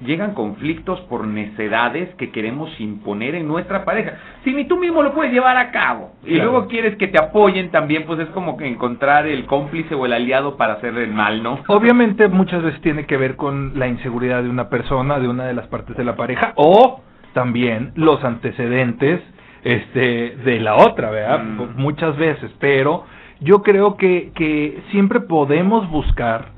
Llegan 0.00 0.34
conflictos 0.34 1.00
por 1.02 1.26
necedades 1.26 2.14
que 2.14 2.30
queremos 2.30 2.70
imponer 2.80 3.34
en 3.34 3.48
nuestra 3.48 3.84
pareja. 3.84 4.12
Si 4.44 4.52
ni 4.54 4.64
tú 4.66 4.76
mismo 4.76 5.02
lo 5.02 5.12
puedes 5.12 5.32
llevar 5.32 5.56
a 5.56 5.70
cabo 5.72 6.12
y 6.24 6.34
Claro. 6.34 6.50
luego 6.52 6.68
quieres 6.68 6.96
que 6.96 7.08
te 7.08 7.18
apoyen 7.18 7.70
también, 7.70 8.04
pues 8.04 8.20
es 8.20 8.28
como 8.28 8.56
que 8.56 8.66
encontrar 8.66 9.26
el 9.26 9.46
cómplice 9.46 9.94
o 9.94 10.06
el 10.06 10.12
aliado 10.12 10.56
para 10.56 10.74
hacer 10.74 10.96
el 10.96 11.12
mal, 11.12 11.42
¿no? 11.42 11.58
Obviamente 11.66 12.28
muchas 12.28 12.62
veces 12.62 12.80
tiene 12.80 13.06
que 13.06 13.16
ver 13.16 13.34
con 13.36 13.78
la 13.78 13.88
inseguridad 13.88 14.42
de 14.42 14.48
una 14.50 14.68
persona, 14.68 15.18
de 15.18 15.28
una 15.28 15.46
de 15.46 15.54
las 15.54 15.66
partes 15.66 15.96
de 15.96 16.04
la 16.04 16.14
pareja, 16.14 16.52
o 16.54 17.00
también 17.32 17.92
los 17.96 18.22
antecedentes 18.24 19.20
este, 19.64 20.36
de 20.44 20.60
la 20.60 20.76
otra, 20.76 21.10
¿verdad? 21.10 21.42
Mm. 21.42 21.80
Muchas 21.80 22.16
veces, 22.16 22.50
pero 22.60 23.04
yo 23.40 23.62
creo 23.62 23.96
que, 23.96 24.30
que 24.34 24.80
siempre 24.90 25.20
podemos 25.20 25.88
buscar 25.90 26.56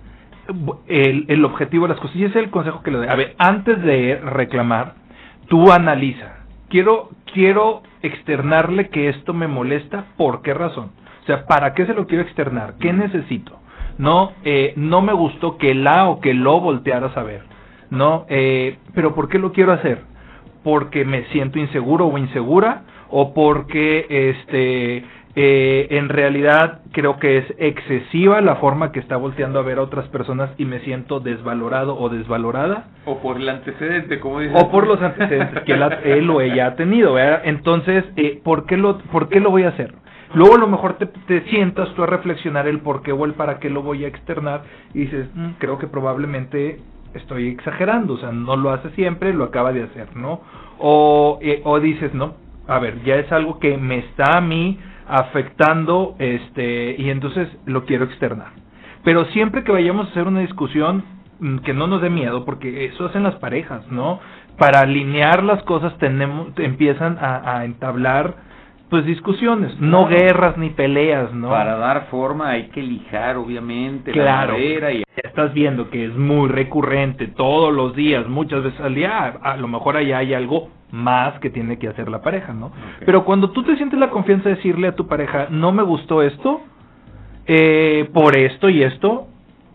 el, 0.87 1.25
el 1.29 1.45
objetivo 1.45 1.87
de 1.87 1.95
las 1.95 2.01
cosas. 2.01 2.17
Y 2.17 2.25
ese 2.25 2.39
es 2.39 2.45
el 2.45 2.51
consejo 2.51 2.83
que 2.83 2.91
le 2.91 2.99
doy. 2.99 3.09
A 3.09 3.15
ver, 3.15 3.35
antes 3.39 3.81
de 3.83 4.21
reclamar, 4.23 4.95
tú 5.49 5.73
analiza. 5.73 6.45
Quiero, 6.69 7.11
quiero 7.33 7.83
externarle 8.03 8.89
que 8.89 9.09
esto 9.09 9.35
me 9.35 9.49
molesta, 9.49 10.07
¿por 10.17 10.43
qué 10.43 10.55
razón? 10.55 10.91
O 11.23 11.27
sea, 11.27 11.47
¿para 11.47 11.75
qué 11.75 11.87
se 11.87 11.95
lo 11.95 12.07
quiero 12.07 12.23
externar? 12.23 12.75
¿Qué 12.81 12.93
necesito? 12.93 13.59
No, 13.99 14.33
eh, 14.45 14.73
no 14.77 15.03
me 15.03 15.13
gustó 15.13 15.59
que 15.59 15.75
la 15.75 16.09
o 16.09 16.21
que 16.21 16.33
lo 16.33 16.61
voltearas 16.61 17.17
a 17.17 17.23
ver. 17.23 17.43
No, 17.91 18.25
eh, 18.29 18.79
pero 18.95 19.15
¿por 19.15 19.29
qué 19.29 19.39
lo 19.39 19.53
quiero 19.53 19.73
hacer? 19.73 20.03
Porque 20.63 21.05
me 21.05 21.25
siento 21.27 21.59
inseguro 21.59 22.07
o 22.07 22.19
insegura 22.19 22.85
o 23.11 23.35
porque 23.35 24.07
este 24.09 25.05
eh, 25.37 25.87
en 25.91 26.09
realidad 26.09 26.81
creo 26.93 27.19
que 27.21 27.39
es 27.39 27.45
excesiva 27.59 28.41
la 28.41 28.57
forma 28.57 28.91
que 28.91 28.99
está 28.99 29.17
volteando 29.17 29.61
a 29.61 29.63
ver 29.63 29.79
a 29.79 29.83
otras 29.83 30.09
personas 30.09 30.51
y 30.59 30.65
me 30.65 30.81
siento 30.81 31.21
desvalorado 31.21 31.97
o 31.97 32.09
desvalorada 32.09 32.89
O 33.05 33.19
por 33.19 33.37
el 33.37 33.49
antecedente, 33.49 34.19
como 34.19 34.41
dices. 34.41 34.61
o 34.61 34.71
por 34.71 34.87
los 34.87 35.01
antecedentes 35.01 35.63
que 35.63 35.73
él, 36.05 36.31
o 36.31 36.41
ella 36.41 36.67
ha 36.67 36.75
tenido, 36.75 37.15
¿verdad? 37.15 37.43
Entonces, 37.45 38.05
eh, 38.17 38.41
¿por, 38.43 38.67
qué 38.67 38.77
lo, 38.77 38.99
¿por 38.99 39.29
qué 39.29 39.39
lo 39.39 39.51
voy 39.51 39.63
a 39.63 39.69
hacer? 39.69 39.95
Luego 40.35 40.57
a 40.57 40.59
lo 40.59 40.67
mejor 40.69 40.95
te, 40.95 41.07
te 41.07 41.43
sientas 41.51 41.89
tú 41.95 42.03
a 42.03 42.07
reflexionar 42.07 42.67
el 42.67 42.81
por 42.81 43.03
qué 43.03 43.13
o 43.13 43.25
el 43.25 43.35
para 43.35 43.59
qué 43.59 43.71
lo 43.71 43.83
voy 43.83 44.05
a 44.05 44.09
externar 44.09 44.63
y 44.95 45.01
dices, 45.01 45.29
"Mm, 45.35 45.51
creo 45.59 45.79
que 45.79 45.87
probablemente 45.87 46.79
estoy 47.15 47.49
exagerando, 47.49 48.15
o 48.15 48.19
sea, 48.19 48.31
no 48.33 48.57
lo 48.57 48.71
hace 48.71 48.91
siempre, 48.91 49.33
lo 49.33 49.45
acaba 49.45 49.73
de 49.73 49.83
hacer, 49.85 50.15
¿no? 50.17 50.41
O, 50.79 51.39
eh, 51.43 51.61
o 51.65 51.81
dices, 51.81 52.15
no, 52.15 52.35
a 52.69 52.79
ver, 52.79 53.03
ya 53.05 53.17
es 53.17 53.31
algo 53.33 53.59
que 53.59 53.77
me 53.77 53.99
está 53.99 54.39
a 54.39 54.41
mí 54.41 54.79
afectando, 55.07 56.15
este, 56.19 56.97
y 56.99 57.11
entonces 57.11 57.49
lo 57.67 57.85
quiero 57.85 58.05
externar. 58.05 58.53
Pero 59.05 59.25
siempre 59.27 59.65
que 59.65 59.73
vayamos 59.73 60.09
a 60.09 60.11
hacer 60.11 60.27
una 60.27 60.41
discusión, 60.41 61.05
mm, 61.41 61.59
que 61.59 61.73
no 61.75 61.87
nos 61.87 62.03
dé 62.03 62.11
miedo, 62.11 62.45
porque 62.45 62.85
eso 62.87 63.07
hacen 63.07 63.23
las 63.23 63.37
parejas, 63.37 63.87
¿no? 63.91 64.21
Para 64.59 64.81
alinear 64.81 65.43
las 65.43 65.63
cosas 65.63 65.97
tenemos, 65.99 66.49
empiezan 66.59 67.17
a, 67.21 67.59
a 67.59 67.65
entablar, 67.65 68.35
pues 68.91 69.07
discusiones, 69.07 69.79
no 69.81 70.07
guerras 70.07 70.59
ni 70.59 70.71
peleas, 70.71 71.33
¿no? 71.33 71.49
Para 71.49 71.77
dar 71.77 72.09
forma 72.11 72.51
hay 72.51 72.65
que 72.71 72.83
lijar, 72.83 73.37
obviamente, 73.37 74.11
Claro. 74.11 74.53
la 74.53 74.59
madera 74.59 74.93
y 74.93 74.99
Ya 74.99 75.29
estás 75.29 75.55
viendo 75.55 75.89
que 75.91 76.05
es 76.07 76.15
muy 76.17 76.49
recurrente 76.49 77.29
todos 77.29 77.73
los 77.73 77.95
días, 77.95 78.27
muchas 78.29 78.65
veces 78.65 78.81
al 78.81 78.95
día, 78.97 79.39
a 79.43 79.57
lo 79.57 79.69
mejor 79.69 79.97
allá 79.97 80.19
hay 80.19 80.35
algo 80.35 80.69
más 80.93 81.39
que 81.41 81.51
tiene 81.51 81.79
que 81.79 81.89
hacer 81.89 82.09
la 82.09 82.23
pareja, 82.23 82.53
¿no? 82.53 82.73
Pero 83.05 83.25
cuando 83.25 83.51
tú 83.51 83.63
te 83.63 83.77
sientes 83.77 83.99
la 83.99 84.11
confianza 84.11 84.49
de 84.49 84.57
decirle 84.57 84.89
a 84.89 84.97
tu 84.97 85.07
pareja, 85.07 85.49
no 85.51 85.73
me 85.73 85.83
gustó 85.83 86.23
esto, 86.23 86.63
eh, 87.47 88.09
por 88.13 88.37
esto 88.37 88.69
y 88.69 88.83
esto, 88.83 89.27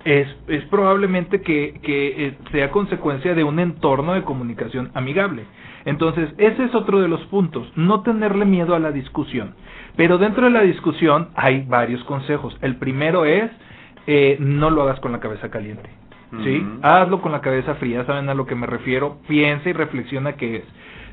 es, 0.06 0.28
es 0.48 0.64
probablemente 0.66 1.42
que, 1.42 1.80
que 1.82 2.28
eh, 2.28 2.38
sea 2.52 2.70
consecuencia 2.70 3.34
de 3.34 3.44
un 3.44 3.60
entorno 3.60 4.14
de 4.14 4.22
comunicación 4.22 4.92
amigable. 4.94 5.46
Entonces, 5.86 6.30
ese 6.38 6.66
es 6.66 6.76
otro 6.76 7.00
de 7.00 7.08
los 7.08 7.22
puntos, 7.26 7.72
no 7.76 8.02
tenerle 8.02 8.46
miedo 8.46 8.76
a 8.76 8.80
la 8.80 8.92
discusión. 8.92 9.56
Pero 9.96 10.18
dentro 10.18 10.46
de 10.46 10.52
la 10.52 10.62
discusión 10.62 11.30
hay 11.36 11.64
varios 11.68 12.04
consejos. 12.04 12.58
El 12.62 12.78
primero 12.78 13.26
es, 13.26 13.50
eh, 14.08 14.38
no 14.40 14.70
lo 14.70 14.84
hagas 14.84 15.00
con 15.00 15.12
la 15.12 15.20
cabeza 15.20 15.50
caliente. 15.50 15.90
¿sí? 16.44 16.66
Hazlo 16.82 17.22
con 17.22 17.32
la 17.32 17.42
cabeza 17.42 17.76
fría, 17.76 18.04
¿saben 18.06 18.30
a 18.30 18.34
lo 18.34 18.46
que 18.46 18.56
me 18.56 18.68
refiero? 18.68 19.18
Piensa 19.28 19.70
y 19.70 19.74
reflexiona 19.74 20.34
qué 20.34 20.58
es. 20.58 20.64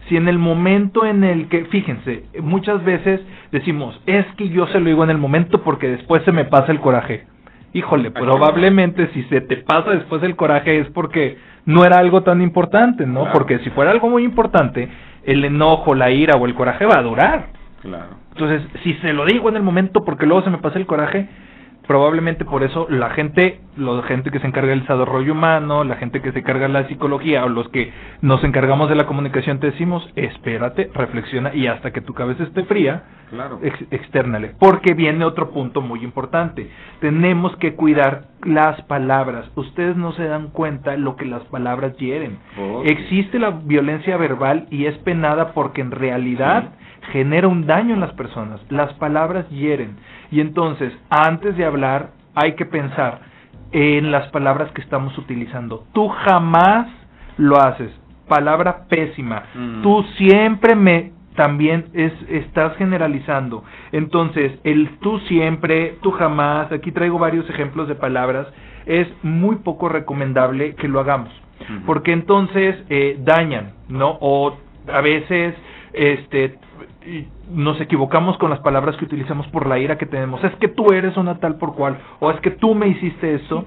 Si 0.08 0.16
en 0.16 0.28
el 0.28 0.38
momento 0.38 1.04
en 1.04 1.24
el 1.24 1.48
que, 1.48 1.64
fíjense, 1.66 2.24
muchas 2.40 2.84
veces 2.84 3.20
decimos, 3.52 4.00
es 4.06 4.26
que 4.36 4.48
yo 4.48 4.66
se 4.66 4.80
lo 4.80 4.86
digo 4.86 5.04
en 5.04 5.10
el 5.10 5.18
momento 5.18 5.62
porque 5.62 5.88
después 5.88 6.22
se 6.24 6.32
me 6.32 6.44
pasa 6.44 6.72
el 6.72 6.80
coraje. 6.80 7.26
Híjole, 7.72 8.10
probablemente 8.10 9.08
si 9.14 9.22
se 9.24 9.40
te 9.40 9.56
pasa 9.58 9.92
después 9.92 10.22
el 10.22 10.36
coraje 10.36 10.78
es 10.78 10.88
porque 10.90 11.38
no 11.64 11.84
era 11.84 11.98
algo 11.98 12.22
tan 12.22 12.42
importante, 12.42 13.06
¿no? 13.06 13.20
Claro. 13.20 13.32
Porque 13.32 13.60
si 13.60 13.70
fuera 13.70 13.92
algo 13.92 14.10
muy 14.10 14.24
importante, 14.24 14.88
el 15.24 15.44
enojo, 15.44 15.94
la 15.94 16.10
ira 16.10 16.36
o 16.36 16.46
el 16.46 16.54
coraje 16.54 16.84
va 16.84 16.98
a 16.98 17.02
durar. 17.02 17.46
Claro. 17.80 18.16
Entonces, 18.32 18.62
si 18.82 18.94
se 18.94 19.12
lo 19.12 19.24
digo 19.24 19.48
en 19.48 19.56
el 19.56 19.62
momento 19.62 20.04
porque 20.04 20.26
luego 20.26 20.42
se 20.42 20.50
me 20.50 20.58
pasa 20.58 20.78
el 20.78 20.86
coraje, 20.86 21.28
probablemente 21.86 22.44
por 22.44 22.62
eso 22.62 22.86
la 22.88 23.10
gente, 23.10 23.60
la 23.76 24.02
gente 24.02 24.30
que 24.30 24.38
se 24.38 24.46
encarga 24.46 24.70
del 24.70 24.80
desarrollo 24.82 25.32
humano, 25.32 25.84
la 25.84 25.96
gente 25.96 26.20
que 26.22 26.32
se 26.32 26.38
encarga 26.40 26.66
de 26.68 26.72
la 26.72 26.88
psicología 26.88 27.44
o 27.44 27.48
los 27.48 27.68
que 27.70 27.92
nos 28.20 28.42
encargamos 28.44 28.88
de 28.88 28.94
la 28.94 29.06
comunicación 29.06 29.58
te 29.58 29.70
decimos, 29.72 30.08
espérate, 30.16 30.90
reflexiona 30.94 31.54
y 31.54 31.66
hasta 31.66 31.90
que 31.92 32.00
tu 32.00 32.14
cabeza 32.14 32.44
esté 32.44 32.64
fría, 32.64 33.04
Claro. 33.30 33.58
ex- 33.62 33.86
externale. 33.90 34.52
Porque 34.58 34.94
viene 34.94 35.24
otro 35.24 35.50
punto 35.50 35.80
muy 35.80 36.04
importante. 36.04 36.68
Tenemos 37.00 37.56
que 37.56 37.74
cuidar 37.74 38.24
las 38.44 38.80
palabras. 38.82 39.50
Ustedes 39.56 39.96
no 39.96 40.12
se 40.12 40.24
dan 40.24 40.48
cuenta 40.48 40.96
lo 40.96 41.16
que 41.16 41.24
las 41.24 41.42
palabras 41.44 41.96
hieren. 41.96 42.38
Existe 42.84 43.38
la 43.38 43.50
violencia 43.50 44.16
verbal 44.18 44.66
y 44.70 44.86
es 44.86 44.96
penada 44.98 45.52
porque 45.52 45.80
en 45.80 45.90
realidad 45.92 46.70
genera 47.10 47.48
un 47.48 47.66
daño 47.66 47.94
en 47.94 48.00
las 48.00 48.12
personas. 48.12 48.60
Las 48.70 48.92
palabras 48.94 49.48
hieren. 49.50 49.96
Y 50.30 50.40
entonces, 50.40 50.92
antes 51.10 51.56
de 51.56 51.64
hablar, 51.64 52.10
hay 52.34 52.54
que 52.54 52.66
pensar 52.66 53.20
en 53.72 54.10
las 54.10 54.28
palabras 54.28 54.70
que 54.72 54.80
estamos 54.82 55.16
utilizando. 55.18 55.84
Tú 55.92 56.08
jamás 56.08 56.88
lo 57.36 57.60
haces. 57.60 57.90
Palabra 58.28 58.86
pésima. 58.88 59.44
Mm. 59.54 59.82
Tú 59.82 60.04
siempre 60.16 60.74
me 60.74 61.12
también 61.34 61.86
es 61.94 62.12
estás 62.28 62.76
generalizando. 62.76 63.64
Entonces, 63.90 64.52
el 64.64 64.98
tú 64.98 65.18
siempre, 65.20 65.96
tú 66.02 66.10
jamás, 66.10 66.70
aquí 66.70 66.92
traigo 66.92 67.18
varios 67.18 67.48
ejemplos 67.48 67.88
de 67.88 67.94
palabras, 67.94 68.46
es 68.84 69.08
muy 69.22 69.56
poco 69.56 69.88
recomendable 69.88 70.74
que 70.74 70.88
lo 70.88 71.00
hagamos 71.00 71.30
porque 71.86 72.12
entonces 72.12 72.76
eh, 72.88 73.16
dañan, 73.20 73.72
¿no? 73.88 74.18
O 74.20 74.56
a 74.92 75.00
veces 75.00 75.54
este 75.92 76.58
nos 77.50 77.80
equivocamos 77.80 78.38
con 78.38 78.50
las 78.50 78.60
palabras 78.60 78.96
que 78.96 79.04
utilizamos 79.04 79.46
por 79.48 79.66
la 79.66 79.78
ira 79.78 79.98
que 79.98 80.06
tenemos. 80.06 80.42
Es 80.44 80.54
que 80.56 80.68
tú 80.68 80.92
eres 80.92 81.16
una 81.16 81.38
tal 81.38 81.56
por 81.56 81.74
cual, 81.74 81.98
o 82.20 82.30
es 82.30 82.40
que 82.40 82.50
tú 82.50 82.74
me 82.74 82.88
hiciste 82.88 83.34
eso. 83.34 83.64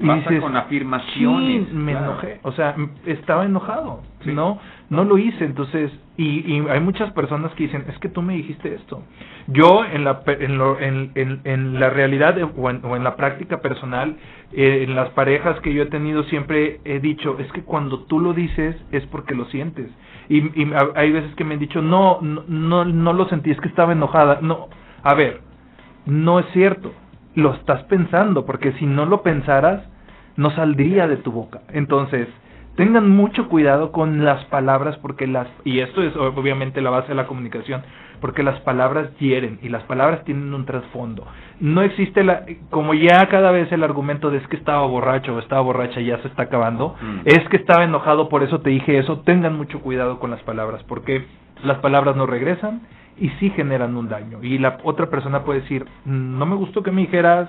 y 0.00 0.06
Pasa 0.06 0.30
dices, 0.30 0.40
con 0.40 0.56
afirmaciones. 0.56 1.68
"Sí, 1.68 1.74
me 1.74 1.92
claro. 1.92 2.12
enojé, 2.12 2.40
o 2.42 2.52
sea, 2.52 2.74
estaba 3.06 3.44
enojado, 3.44 4.02
Sí. 4.24 4.32
¿no? 4.32 4.58
No 4.90 5.04
lo 5.04 5.18
hice, 5.18 5.44
entonces, 5.44 5.92
y, 6.16 6.40
y 6.56 6.66
hay 6.68 6.80
muchas 6.80 7.12
personas 7.12 7.52
que 7.54 7.64
dicen, 7.64 7.84
es 7.88 7.98
que 7.98 8.08
tú 8.08 8.22
me 8.22 8.34
dijiste 8.34 8.74
esto. 8.74 9.02
Yo, 9.48 9.84
en 9.84 10.04
la, 10.04 10.22
en, 10.26 10.56
lo- 10.58 10.80
en, 10.80 11.12
en, 11.14 11.40
en 11.44 11.78
la 11.80 11.90
realidad 11.90 12.34
de- 12.34 12.44
o, 12.44 12.70
en, 12.70 12.80
o 12.84 12.96
en 12.96 13.04
la 13.04 13.14
práctica 13.16 13.60
personal, 13.60 14.16
eh, 14.52 14.84
en 14.88 14.94
las 14.96 15.10
parejas 15.10 15.60
que 15.60 15.74
yo 15.74 15.82
he 15.82 15.86
tenido, 15.86 16.22
siempre 16.24 16.80
he 16.84 17.00
dicho, 17.00 17.36
es 17.38 17.50
que 17.52 17.62
cuando 17.62 18.04
tú 18.04 18.18
lo 18.20 18.32
dices 18.32 18.76
es 18.92 19.04
porque 19.06 19.34
lo 19.34 19.44
sientes. 19.46 19.90
Y, 20.28 20.38
y 20.62 20.72
hay 20.94 21.12
veces 21.12 21.34
que 21.34 21.44
me 21.44 21.54
han 21.54 21.60
dicho, 21.60 21.80
no, 21.80 22.18
no, 22.20 22.44
no, 22.46 22.84
no 22.84 23.12
lo 23.12 23.28
sentí, 23.28 23.50
es 23.50 23.60
que 23.60 23.68
estaba 23.68 23.92
enojada. 23.92 24.40
No, 24.42 24.68
a 25.02 25.14
ver, 25.14 25.40
no 26.06 26.38
es 26.38 26.46
cierto. 26.52 26.92
Lo 27.34 27.54
estás 27.54 27.84
pensando, 27.84 28.44
porque 28.44 28.72
si 28.72 28.86
no 28.86 29.06
lo 29.06 29.22
pensaras, 29.22 29.84
no 30.36 30.50
saldría 30.50 31.06
de 31.06 31.16
tu 31.18 31.32
boca. 31.32 31.60
Entonces, 31.72 32.28
tengan 32.76 33.10
mucho 33.10 33.48
cuidado 33.48 33.92
con 33.92 34.24
las 34.24 34.44
palabras, 34.46 34.96
porque 34.98 35.26
las, 35.26 35.48
y 35.64 35.80
esto 35.80 36.02
es 36.02 36.14
obviamente 36.16 36.80
la 36.80 36.90
base 36.90 37.08
de 37.08 37.14
la 37.14 37.26
comunicación, 37.26 37.82
porque 38.20 38.42
las 38.42 38.60
palabras 38.60 39.10
hieren 39.18 39.58
y 39.62 39.68
las 39.68 39.82
palabras 39.84 40.24
tienen 40.24 40.52
un 40.54 40.64
trasfondo. 40.66 41.26
No 41.60 41.82
existe 41.82 42.22
la, 42.24 42.44
como 42.70 42.94
ya 42.94 43.26
cada 43.28 43.50
vez 43.50 43.70
el 43.72 43.82
argumento 43.82 44.30
de 44.30 44.38
es 44.38 44.46
que 44.48 44.56
estaba 44.56 44.86
borracho 44.86 45.34
o 45.34 45.38
estaba 45.38 45.60
borracha 45.62 46.00
ya 46.00 46.18
se 46.22 46.28
está 46.28 46.44
acabando, 46.44 46.94
Mm. 47.00 47.20
es 47.24 47.48
que 47.48 47.56
estaba 47.56 47.84
enojado, 47.84 48.28
por 48.28 48.42
eso 48.42 48.60
te 48.60 48.70
dije 48.70 48.98
eso, 48.98 49.20
tengan 49.20 49.56
mucho 49.56 49.80
cuidado 49.80 50.18
con 50.18 50.30
las 50.30 50.40
palabras, 50.42 50.82
porque 50.84 51.24
las 51.64 51.78
palabras 51.78 52.14
no 52.16 52.26
regresan 52.26 52.82
y 53.20 53.30
sí 53.40 53.50
generan 53.50 53.96
un 53.96 54.08
daño. 54.08 54.38
Y 54.42 54.58
la 54.58 54.78
otra 54.84 55.06
persona 55.10 55.42
puede 55.44 55.60
decir, 55.62 55.84
"Mm, 56.04 56.38
no 56.38 56.46
me 56.46 56.54
gustó 56.56 56.82
que 56.82 56.92
me 56.92 57.00
dijeras 57.02 57.48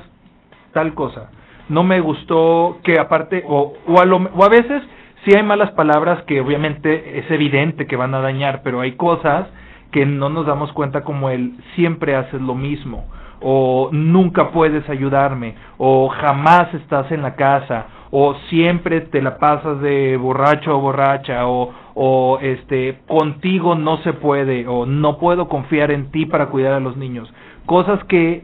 tal 0.73 0.93
cosa, 0.93 1.29
no 1.69 1.83
me 1.83 1.99
gustó 1.99 2.79
que 2.83 2.99
aparte, 2.99 3.43
o, 3.47 3.73
o, 3.87 3.99
a, 3.99 4.05
lo, 4.05 4.17
o 4.17 4.43
a 4.43 4.49
veces 4.49 4.81
sí 5.23 5.35
hay 5.35 5.43
malas 5.43 5.71
palabras 5.71 6.23
que 6.23 6.41
obviamente 6.41 7.19
es 7.19 7.29
evidente 7.29 7.85
que 7.85 7.95
van 7.95 8.13
a 8.15 8.19
dañar, 8.21 8.61
pero 8.63 8.81
hay 8.81 8.93
cosas 8.93 9.47
que 9.91 10.05
no 10.05 10.29
nos 10.29 10.45
damos 10.45 10.71
cuenta 10.73 11.03
como 11.03 11.29
el 11.29 11.53
siempre 11.75 12.15
haces 12.15 12.41
lo 12.41 12.55
mismo, 12.55 13.05
o 13.41 13.89
nunca 13.91 14.51
puedes 14.51 14.87
ayudarme, 14.89 15.55
o 15.77 16.09
jamás 16.09 16.73
estás 16.73 17.11
en 17.11 17.21
la 17.21 17.35
casa, 17.35 17.87
o 18.11 18.35
siempre 18.49 19.01
te 19.01 19.21
la 19.21 19.37
pasas 19.37 19.81
de 19.81 20.17
borracho 20.17 20.77
o 20.77 20.81
borracha, 20.81 21.47
o, 21.47 21.73
o 21.95 22.39
este, 22.41 22.99
contigo 23.07 23.75
no 23.75 23.97
se 23.97 24.13
puede, 24.13 24.67
o 24.67 24.85
no 24.85 25.17
puedo 25.17 25.47
confiar 25.47 25.91
en 25.91 26.11
ti 26.11 26.25
para 26.25 26.47
cuidar 26.47 26.73
a 26.73 26.79
los 26.79 26.97
niños. 26.97 27.31
Cosas 27.65 28.03
que 28.05 28.43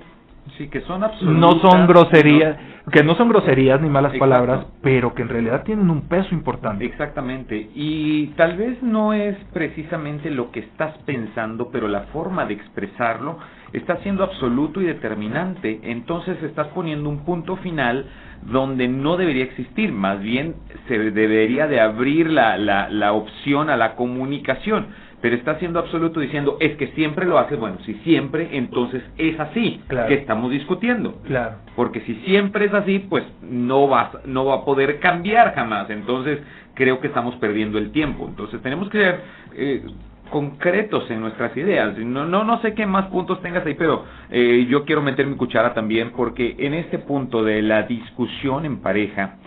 Sí, 0.58 0.70
que 0.70 0.82
son 0.82 1.02
no 1.02 1.60
son 1.60 1.88
groserías, 1.88 2.56
que 2.92 3.04
no 3.04 3.16
son 3.16 3.30
groserías 3.30 3.82
ni 3.82 3.90
malas 3.90 4.16
palabras, 4.18 4.66
pero 4.82 5.14
que 5.16 5.24
en 5.24 5.30
realidad 5.30 5.64
tienen 5.64 5.90
un 5.90 6.02
peso 6.02 6.34
importante. 6.36 6.86
Exactamente. 6.86 7.70
Y 7.74 8.28
tal 8.38 8.58
vez 8.58 8.82
no 8.84 9.14
es 9.14 9.36
precisamente 9.54 10.30
lo 10.30 10.52
que 10.52 10.60
estás 10.60 10.96
pensando, 11.00 11.70
pero 11.72 11.88
la 11.88 12.02
forma 12.14 12.46
de 12.46 12.54
expresarlo 12.54 13.40
está 13.74 13.98
siendo 13.98 14.24
absoluto 14.24 14.82
y 14.82 14.86
determinante. 14.86 15.80
Entonces 15.84 16.42
estás 16.44 16.68
poniendo 16.70 17.10
un 17.10 17.26
punto 17.26 17.56
final 17.58 18.06
donde 18.44 18.88
no 18.88 19.18
debería 19.18 19.46
existir, 19.46 19.92
más 19.92 20.22
bien 20.22 20.56
se 20.88 21.00
debería 21.12 21.66
de 21.68 21.80
abrir 21.80 22.30
la, 22.30 22.58
la, 22.58 22.90
la 22.90 23.14
opción 23.14 23.72
a 23.72 23.78
la 23.78 23.96
comunicación 23.96 24.88
pero 25.26 25.38
está 25.38 25.58
siendo 25.58 25.80
absoluto 25.80 26.20
diciendo 26.20 26.58
es 26.60 26.78
que 26.78 26.90
siempre 26.90 27.26
lo 27.26 27.40
hace, 27.40 27.56
bueno, 27.56 27.80
si 27.84 27.96
siempre, 28.04 28.48
entonces 28.52 29.02
es 29.18 29.40
así 29.40 29.82
que 30.08 30.14
estamos 30.14 30.52
discutiendo. 30.52 31.20
Claro. 31.26 31.56
Porque 31.76 32.02
si 32.02 32.14
siempre 32.26 32.66
es 32.66 32.74
así, 32.76 33.00
pues 33.00 33.24
no 33.42 33.90
va, 33.90 34.12
no 34.26 34.46
va 34.46 34.58
a 34.58 34.66
poder 34.66 35.00
cambiar 35.00 35.56
jamás. 35.56 35.90
Entonces 35.90 36.42
creo 36.76 37.00
que 37.00 37.08
estamos 37.08 37.34
perdiendo 37.38 37.80
el 37.80 37.92
tiempo. 37.92 38.28
Entonces 38.28 38.62
tenemos 38.62 38.88
que 38.92 39.00
ser 39.00 39.22
eh, 39.56 39.84
concretos 40.30 41.10
en 41.10 41.22
nuestras 41.22 41.58
ideas. 41.58 41.98
No, 41.98 42.28
no, 42.28 42.44
no 42.44 42.62
sé 42.62 42.76
qué 42.76 42.86
más 42.86 43.08
puntos 43.08 43.42
tengas 43.42 43.66
ahí, 43.66 43.74
pero 43.74 44.06
eh, 44.30 44.68
yo 44.70 44.86
quiero 44.86 45.02
meter 45.02 45.26
mi 45.26 45.38
cuchara 45.38 45.74
también 45.74 46.12
porque 46.12 46.56
en 46.60 46.76
este 46.76 47.00
punto 47.00 47.44
de 47.44 47.64
la 47.64 47.82
discusión 47.82 48.64
en 48.64 48.78
pareja, 48.78 49.38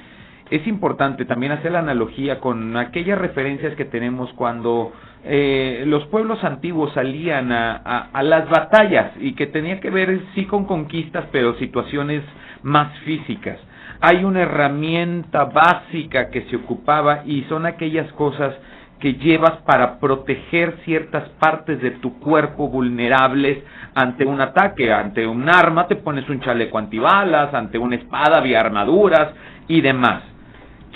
es 0.51 0.67
importante 0.67 1.25
también 1.27 1.53
hacer 1.53 1.73
la 1.73 1.81
analogía 1.81 2.41
con 2.41 2.77
aquellas 2.77 3.19
referencias 3.19 3.75
que 3.75 3.85
tenemos 3.85 4.33
cuando 4.33 4.93
eh, 5.25 5.85
los 5.87 6.07
pueblos 6.07 6.43
antiguos 6.43 6.93
salían 6.95 7.53
a, 7.53 7.77
a, 8.13 8.23
las 8.23 8.49
batallas 8.49 9.13
y 9.21 9.35
que 9.35 9.47
tenía 9.47 9.79
que 9.81 9.91
ver 9.91 10.21
sí 10.35 10.47
con 10.47 10.65
conquistas, 10.65 11.27
pero 11.31 11.55
situaciones 11.59 12.23
más 12.63 12.97
físicas. 13.01 13.59
Hay 14.01 14.25
una 14.25 14.43
herramienta 14.43 15.45
básica 15.45 16.31
que 16.31 16.43
se 16.43 16.57
ocupaba 16.57 17.25
y 17.27 17.43
son 17.49 17.67
aquellas 17.67 18.11
cosas 18.13 18.55
que 19.01 19.15
llevas 19.15 19.59
para 19.67 19.99
proteger 20.01 20.79
ciertas 20.85 21.29
partes 21.41 21.81
de 21.83 21.93
tu 21.93 22.19
cuerpo 22.19 22.69
vulnerables 22.69 23.63
ante 23.95 24.25
un 24.25 24.41
ataque, 24.41 24.93
ante 24.93 25.27
un 25.27 25.49
arma 25.49 25.87
te 25.87 25.97
pones 25.97 26.29
un 26.29 26.41
chaleco 26.41 26.79
antibalas, 26.79 27.53
ante 27.55 27.79
una 27.79 27.97
espada 27.97 28.39
había 28.39 28.61
armaduras 28.61 29.35
y 29.69 29.81
demás 29.83 30.23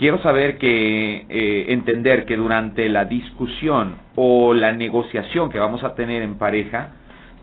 quiero 0.03 0.21
saber 0.21 0.59
que 0.59 1.27
eh, 1.29 1.67
entender 1.69 2.25
que 2.25 2.37
durante 2.37 2.89
la 2.89 3.05
discusión 3.05 3.99
o 4.17 4.53
la 4.53 4.73
negociación 4.73 5.49
que 5.49 5.61
vamos 5.61 5.85
a 5.85 5.95
tener 5.95 6.23
en 6.23 6.39
pareja 6.39 6.89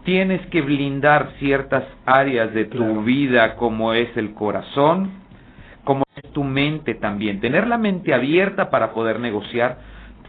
tienes 0.03 0.45
que 0.47 0.61
blindar 0.61 1.29
ciertas 1.39 1.85
áreas 2.05 2.53
de 2.53 2.65
tu 2.65 3.03
vida 3.03 3.55
como 3.55 3.93
es 3.93 4.09
el 4.17 4.33
corazón, 4.33 5.09
como 5.85 6.03
es 6.17 6.33
tu 6.33 6.43
mente 6.43 6.95
también, 6.95 7.39
tener 7.39 7.65
la 7.65 7.77
mente 7.77 8.13
abierta 8.13 8.69
para 8.69 8.91
poder 8.91 9.21
negociar 9.21 9.77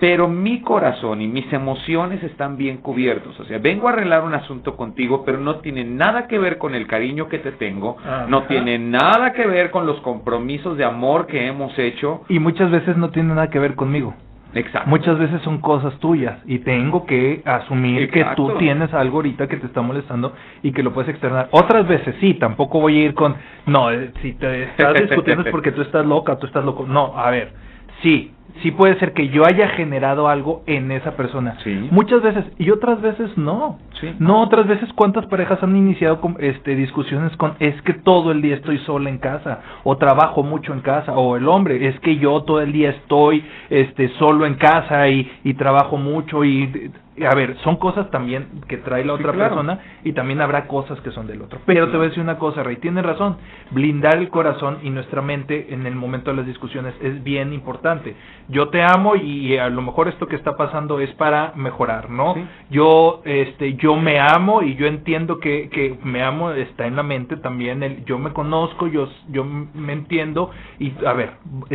pero 0.00 0.28
mi 0.28 0.62
corazón 0.62 1.20
y 1.20 1.28
mis 1.28 1.52
emociones 1.52 2.22
están 2.22 2.56
bien 2.56 2.78
cubiertos. 2.78 3.38
O 3.38 3.44
sea, 3.44 3.58
vengo 3.58 3.86
a 3.86 3.92
arreglar 3.92 4.24
un 4.24 4.34
asunto 4.34 4.74
contigo, 4.74 5.24
pero 5.26 5.38
no 5.38 5.56
tiene 5.56 5.84
nada 5.84 6.26
que 6.26 6.38
ver 6.38 6.56
con 6.56 6.74
el 6.74 6.86
cariño 6.86 7.28
que 7.28 7.38
te 7.38 7.52
tengo, 7.52 7.98
no 8.28 8.44
tiene 8.44 8.78
nada 8.78 9.34
que 9.34 9.46
ver 9.46 9.70
con 9.70 9.86
los 9.86 10.00
compromisos 10.00 10.78
de 10.78 10.84
amor 10.84 11.26
que 11.26 11.46
hemos 11.46 11.78
hecho. 11.78 12.22
Y 12.30 12.38
muchas 12.38 12.70
veces 12.70 12.96
no 12.96 13.10
tiene 13.10 13.34
nada 13.34 13.50
que 13.50 13.58
ver 13.58 13.74
conmigo. 13.74 14.14
Exacto. 14.54 14.88
Muchas 14.88 15.18
veces 15.18 15.42
son 15.42 15.60
cosas 15.60 15.96
tuyas 16.00 16.38
y 16.44 16.58
tengo 16.60 17.06
que 17.06 17.42
asumir 17.44 18.10
que 18.10 18.24
tú 18.34 18.56
tienes 18.58 18.92
algo 18.94 19.18
ahorita 19.18 19.46
que 19.46 19.58
te 19.58 19.66
está 19.66 19.82
molestando 19.82 20.32
y 20.62 20.72
que 20.72 20.82
lo 20.82 20.92
puedes 20.92 21.10
externar. 21.10 21.48
Otras 21.52 21.86
veces 21.86 22.16
sí, 22.20 22.34
tampoco 22.34 22.80
voy 22.80 23.00
a 23.00 23.04
ir 23.04 23.14
con, 23.14 23.36
no, 23.66 23.92
eh, 23.92 24.12
si 24.22 24.32
te 24.32 24.64
estás 24.64 24.94
discutiendo 24.94 25.44
es 25.44 25.50
porque 25.50 25.70
tú 25.70 25.82
estás 25.82 26.04
loca, 26.04 26.36
tú 26.38 26.46
estás 26.46 26.64
loco. 26.64 26.84
No, 26.84 27.16
a 27.16 27.30
ver, 27.30 27.52
sí, 28.02 28.32
sí 28.62 28.70
puede 28.70 28.98
ser 28.98 29.12
que 29.12 29.28
yo 29.28 29.44
haya 29.46 29.68
generado 29.70 30.28
algo 30.28 30.62
en 30.66 30.90
esa 30.92 31.16
persona. 31.16 31.56
Sí. 31.64 31.88
Muchas 31.90 32.22
veces 32.22 32.44
y 32.58 32.70
otras 32.70 33.00
veces 33.00 33.36
no. 33.36 33.78
Sí. 34.00 34.14
No, 34.18 34.42
otras 34.42 34.66
veces 34.66 34.88
cuántas 34.94 35.26
parejas 35.26 35.62
han 35.62 35.76
iniciado 35.76 36.20
con, 36.20 36.36
este 36.40 36.74
discusiones 36.74 37.36
con 37.36 37.54
es 37.58 37.80
que 37.82 37.94
todo 37.94 38.32
el 38.32 38.40
día 38.40 38.56
estoy 38.56 38.78
sola 38.78 39.10
en 39.10 39.18
casa 39.18 39.60
o 39.84 39.96
trabajo 39.96 40.42
mucho 40.42 40.72
en 40.72 40.80
casa 40.80 41.12
o 41.12 41.36
el 41.36 41.46
hombre 41.48 41.86
es 41.86 41.98
que 42.00 42.16
yo 42.16 42.42
todo 42.42 42.60
el 42.60 42.72
día 42.72 42.90
estoy 42.90 43.44
este 43.68 44.08
solo 44.18 44.46
en 44.46 44.54
casa 44.54 45.08
y, 45.08 45.30
y 45.44 45.54
trabajo 45.54 45.96
mucho 45.96 46.44
y 46.44 46.90
a 47.18 47.34
ver, 47.34 47.56
son 47.64 47.76
cosas 47.76 48.10
también 48.10 48.62
que 48.68 48.78
trae 48.78 49.04
la 49.04 49.14
otra 49.14 49.32
persona 49.32 49.80
y 50.04 50.12
también 50.12 50.40
habrá 50.40 50.66
cosas 50.66 51.00
que 51.00 51.10
son 51.10 51.26
del 51.26 51.42
otro. 51.42 51.58
Pero 51.66 51.90
te 51.90 51.96
voy 51.96 52.06
a 52.06 52.08
decir 52.08 52.22
una 52.22 52.38
cosa, 52.38 52.62
Rey, 52.62 52.76
tienes 52.76 53.04
razón. 53.04 53.36
Blindar 53.72 54.16
el 54.16 54.28
corazón 54.28 54.78
y 54.82 54.90
nuestra 54.90 55.20
mente 55.20 55.74
en 55.74 55.86
el 55.86 55.96
momento 55.96 56.30
de 56.30 56.36
las 56.36 56.46
discusiones 56.46 56.94
es 57.02 57.22
bien 57.22 57.52
importante. 57.52 58.14
Yo 58.48 58.68
te 58.68 58.82
amo 58.82 59.16
y 59.16 59.56
a 59.58 59.68
lo 59.68 59.82
mejor 59.82 60.08
esto 60.08 60.26
que 60.28 60.36
está 60.36 60.56
pasando 60.56 61.00
es 61.00 61.12
para 61.14 61.52
mejorar, 61.56 62.10
¿no? 62.10 62.34
Yo 62.70 63.22
este 63.24 63.74
yo 63.74 63.96
me 63.96 64.18
amo 64.20 64.62
y 64.62 64.76
yo 64.76 64.86
entiendo 64.86 65.38
que, 65.38 65.68
que 65.68 65.98
me 66.02 66.22
amo 66.22 66.52
está 66.52 66.86
en 66.86 66.96
la 66.96 67.02
mente 67.02 67.36
también 67.36 67.82
el 67.82 68.04
yo 68.04 68.18
me 68.18 68.32
conozco, 68.32 68.86
yo 68.86 69.08
yo 69.28 69.44
me 69.44 69.92
entiendo 69.92 70.50
y 70.78 70.92
a 71.04 71.12
ver, 71.12 71.32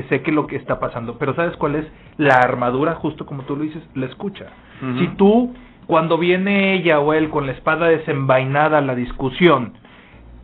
sé 0.09 0.21
que 0.21 0.31
lo 0.31 0.47
que 0.47 0.55
está 0.55 0.79
pasando, 0.79 1.17
pero 1.17 1.35
¿sabes 1.35 1.55
cuál 1.57 1.75
es 1.75 1.85
la 2.17 2.35
armadura 2.35 2.95
justo 2.95 3.25
como 3.25 3.43
tú 3.43 3.55
lo 3.55 3.63
dices? 3.63 3.83
La 3.93 4.05
escucha. 4.05 4.47
Si 4.99 5.07
tú, 5.15 5.53
cuando 5.87 6.17
viene 6.17 6.73
ella 6.73 6.99
o 6.99 7.13
él 7.13 7.29
con 7.29 7.45
la 7.45 7.53
espada 7.53 7.87
desenvainada 7.87 8.79
a 8.79 8.81
la 8.81 8.95
discusión, 8.95 9.73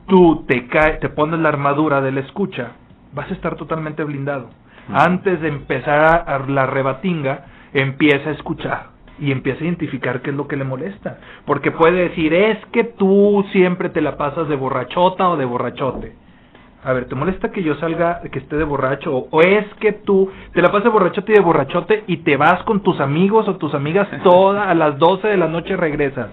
tú 0.08 0.46
te, 0.48 0.68
cae, 0.68 0.94
te 0.94 1.10
pones 1.10 1.40
la 1.40 1.50
armadura 1.50 2.02
de 2.02 2.12
la 2.12 2.22
escucha, 2.22 2.72
vas 3.14 3.30
a 3.30 3.34
estar 3.34 3.56
totalmente 3.56 4.04
blindado. 4.04 4.50
Antes 4.94 5.40
de 5.42 5.48
empezar 5.48 6.26
a, 6.28 6.40
la 6.48 6.66
rebatinga, 6.66 7.46
empieza 7.74 8.30
a 8.30 8.34
escuchar 8.34 8.88
y 9.20 9.32
empieza 9.32 9.62
a 9.62 9.66
identificar 9.66 10.22
qué 10.22 10.32
es 10.32 10.36
lo 10.36 10.48
que 10.48 10.58
le 10.58 10.64
molesta. 10.64 11.20
Porque 11.46 11.72
puede 11.72 12.10
decir, 12.10 12.34
es 12.34 12.58
que 12.74 12.84
tú 12.84 13.46
siempre 13.52 13.90
te 13.90 14.02
la 14.02 14.18
pasas 14.18 14.48
de 14.50 14.56
borrachota 14.56 15.30
o 15.30 15.38
de 15.38 15.46
borrachote. 15.46 16.16
A 16.84 16.94
ver, 16.94 17.06
¿te 17.06 17.14
molesta 17.14 17.52
que 17.52 17.62
yo 17.62 17.76
salga, 17.76 18.22
que 18.32 18.40
esté 18.40 18.58
de 18.58 18.64
borracho? 18.64 19.28
¿O 19.30 19.42
es 19.42 19.66
que 19.80 19.92
tú 19.94 20.32
te 20.54 20.64
la 20.64 20.70
pasas 20.70 20.86
de 20.86 20.90
borrachote 20.90 21.32
y 21.32 21.36
de 21.36 21.42
borrachote 21.42 22.04
y 22.08 22.18
te 22.18 22.38
vas 22.38 22.64
con 22.64 22.82
tus 22.82 23.00
amigos 23.00 23.48
o 23.48 23.58
tus 23.58 23.76
amigas 23.76 24.08
toda 24.24 24.68
a 24.70 24.74
las 24.74 24.98
12 24.98 25.28
de 25.28 25.38
la 25.38 25.48
noche 25.48 25.78
regresas? 25.78 26.30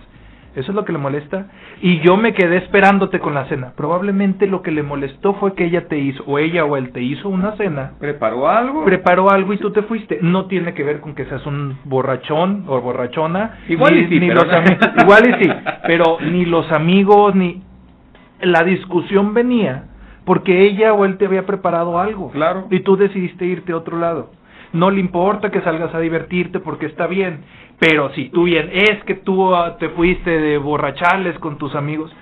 ¿Eso 0.56 0.72
es 0.72 0.74
lo 0.74 0.86
que 0.86 0.92
le 0.92 0.98
molesta? 0.98 1.48
Y 1.82 2.00
yo 2.00 2.16
me 2.16 2.32
quedé 2.32 2.56
esperándote 2.56 3.20
con 3.20 3.34
la 3.34 3.44
cena. 3.44 3.74
Probablemente 3.76 4.46
lo 4.46 4.62
que 4.62 4.70
le 4.70 4.82
molestó 4.82 5.34
fue 5.34 5.54
que 5.54 5.66
ella 5.66 5.86
te 5.86 5.98
hizo, 5.98 6.24
o 6.26 6.38
ella 6.38 6.64
o 6.64 6.76
él 6.78 6.92
te 6.92 7.02
hizo 7.02 7.28
una 7.28 7.54
cena. 7.56 7.92
¿Preparó 8.00 8.48
algo? 8.48 8.84
Preparó 8.84 9.30
algo 9.30 9.52
y 9.52 9.58
tú 9.58 9.70
te 9.70 9.82
fuiste. 9.82 10.18
No 10.22 10.46
tiene 10.46 10.72
que 10.72 10.82
ver 10.82 11.00
con 11.00 11.14
que 11.14 11.26
seas 11.26 11.44
un 11.46 11.78
borrachón 11.84 12.64
o 12.66 12.80
borrachona. 12.80 13.58
Igual 13.68 13.98
y 13.98 14.08
sí, 14.08 14.18
pero 14.18 14.40
igual 15.02 15.28
y 15.28 15.44
sí, 15.44 15.50
pero 15.86 16.18
ni 16.22 16.46
los 16.46 16.72
amigos, 16.72 17.34
ni... 17.34 17.62
La 18.40 18.64
discusión 18.64 19.34
venía 19.34 19.84
porque 20.28 20.66
ella 20.66 20.92
o 20.92 21.06
él 21.06 21.16
te 21.16 21.24
había 21.24 21.46
preparado 21.46 21.98
algo. 21.98 22.30
Claro. 22.32 22.66
Y 22.70 22.80
tú 22.80 22.98
decidiste 22.98 23.46
irte 23.46 23.72
a 23.72 23.78
otro 23.78 23.98
lado. 23.98 24.30
No 24.74 24.90
le 24.90 25.00
importa 25.00 25.50
que 25.50 25.62
salgas 25.62 25.94
a 25.94 26.00
divertirte 26.00 26.60
porque 26.60 26.84
está 26.84 27.06
bien, 27.06 27.44
pero 27.78 28.12
si 28.12 28.28
tú 28.28 28.44
bien 28.44 28.68
es 28.70 29.02
que 29.04 29.14
tú 29.14 29.54
ah, 29.54 29.78
te 29.78 29.88
fuiste 29.88 30.38
de 30.38 30.58
borrachales 30.58 31.38
con 31.38 31.56
tus 31.56 31.74
amigos, 31.74 32.14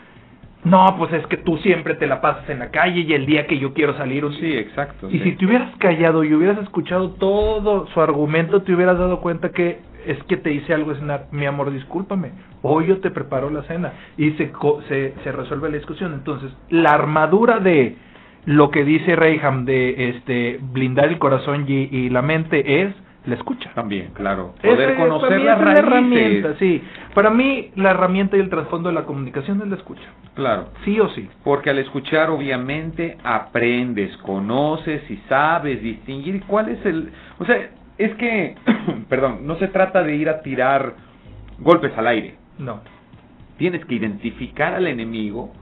no, 0.63 0.95
pues 0.97 1.13
es 1.15 1.27
que 1.27 1.37
tú 1.37 1.57
siempre 1.59 1.97
te 1.97 2.07
la 2.07 2.21
pasas 2.21 2.49
en 2.49 2.61
la 2.61 2.71
calle 2.71 3.01
y 3.01 3.13
el 3.13 3.27
día 3.27 3.49
que 3.49 3.59
yo 3.59 3.75
quiero 3.75 3.97
salir. 3.97 4.25
Sí, 4.39 4.57
exacto. 4.57 5.11
Y 5.11 5.19
si 5.19 5.33
te 5.33 5.45
hubieras 5.45 5.75
callado 5.79 6.23
y 6.23 6.33
hubieras 6.33 6.59
escuchado 6.59 7.11
todo 7.15 7.89
su 7.89 8.01
argumento, 8.01 8.63
te 8.63 8.73
hubieras 8.73 9.01
dado 9.01 9.21
cuenta 9.21 9.51
que 9.51 9.81
es 10.07 10.23
que 10.25 10.37
te 10.37 10.53
hice 10.53 10.75
algo, 10.75 10.93
es 10.93 10.99
mi 11.33 11.47
amor, 11.47 11.71
discúlpame. 11.71 12.33
Hoy 12.63 12.87
yo 12.87 13.01
te 13.01 13.11
preparo 13.11 13.51
la 13.51 13.63
cena 13.65 13.93
y 14.17 14.31
se, 14.33 14.53
se, 14.89 15.15
se 15.23 15.33
resuelve 15.33 15.71
la 15.71 15.77
discusión. 15.77 16.15
Entonces, 16.15 16.51
la 16.71 16.93
armadura 16.93 17.59
de 17.61 17.97
lo 18.47 18.71
que 18.71 18.85
dice 18.85 19.17
Reyham 19.17 19.65
de 19.65 20.11
este 20.11 20.59
blindar 20.63 21.09
el 21.09 21.19
corazón 21.19 21.67
y, 21.69 22.09
la 22.11 22.23
mente 22.23 22.83
es 22.83 22.95
la 23.27 23.35
escucha. 23.35 23.73
También, 23.75 24.13
claro. 24.15 24.55
Poder 24.63 24.97
conocer 24.97 25.41
las 25.41 25.61
la 25.61 25.73
herramienta, 25.73 26.55
sí. 26.61 26.81
Para 27.13 27.31
mí, 27.31 27.73
la 27.75 27.91
herramienta 27.91 28.37
y 28.37 28.41
el 28.41 28.49
trasfondo 28.49 28.89
de 28.89 28.95
la 28.95 29.03
comunicación 29.03 29.61
es 29.63 29.69
la 29.69 29.75
escucha. 29.75 30.09
Claro. 30.35 30.69
Sí 30.85 31.01
o 31.01 31.09
sí. 31.09 31.29
Porque 31.43 31.71
al 31.71 31.79
escuchar, 31.79 32.31
obviamente, 32.31 33.19
aprendes, 33.25 34.17
conoces 34.19 35.11
y 35.11 35.17
sabes 35.29 35.83
distinguir 35.83 36.45
cuál 36.47 36.69
es 36.69 36.87
el... 36.87 37.11
O 37.41 37.45
sea, 37.45 37.71
es 37.99 38.15
que, 38.17 38.55
perdón, 39.09 39.47
no 39.47 39.57
se 39.57 39.69
trata 39.69 40.03
de 40.03 40.15
ir 40.17 40.29
a 40.29 40.43
tirar 40.43 40.95
golpes 41.59 41.93
al 41.97 42.07
aire. 42.07 42.35
No. 42.59 42.81
Tienes 43.59 43.85
que 43.87 43.95
identificar 43.95 44.75
al 44.75 44.87
enemigo 44.87 45.53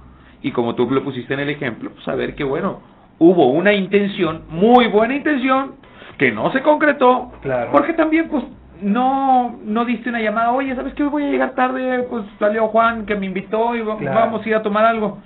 y 0.42 0.50
como 0.52 0.74
tú 0.74 0.90
lo 0.90 1.02
pusiste 1.04 1.34
en 1.34 1.40
el 1.40 1.50
ejemplo, 1.50 1.90
pues 1.92 2.04
saber 2.04 2.34
que 2.34 2.44
bueno, 2.44 2.80
hubo 3.18 3.50
una 3.50 3.72
intención, 3.72 4.42
muy 4.48 4.88
buena 4.88 5.14
intención, 5.14 5.76
que 6.18 6.32
no 6.32 6.50
se 6.52 6.62
concretó, 6.62 7.32
Claro. 7.42 7.70
porque 7.72 7.92
también 7.92 8.28
pues 8.28 8.44
no 8.82 9.56
no 9.64 9.84
diste 9.84 10.08
una 10.10 10.20
llamada, 10.20 10.52
oye, 10.52 10.74
¿sabes 10.74 10.92
qué? 10.94 11.04
Hoy 11.04 11.08
voy 11.08 11.22
a 11.24 11.30
llegar 11.30 11.54
tarde, 11.54 12.04
pues 12.10 12.24
salió 12.38 12.66
Juan 12.68 13.06
que 13.06 13.14
me 13.14 13.26
invitó 13.26 13.74
y 13.76 13.80
Claro. 13.82 13.98
vamos 14.20 14.44
a 14.44 14.48
ir 14.48 14.54
a 14.56 14.62
tomar 14.62 14.84
algo. 14.84 15.18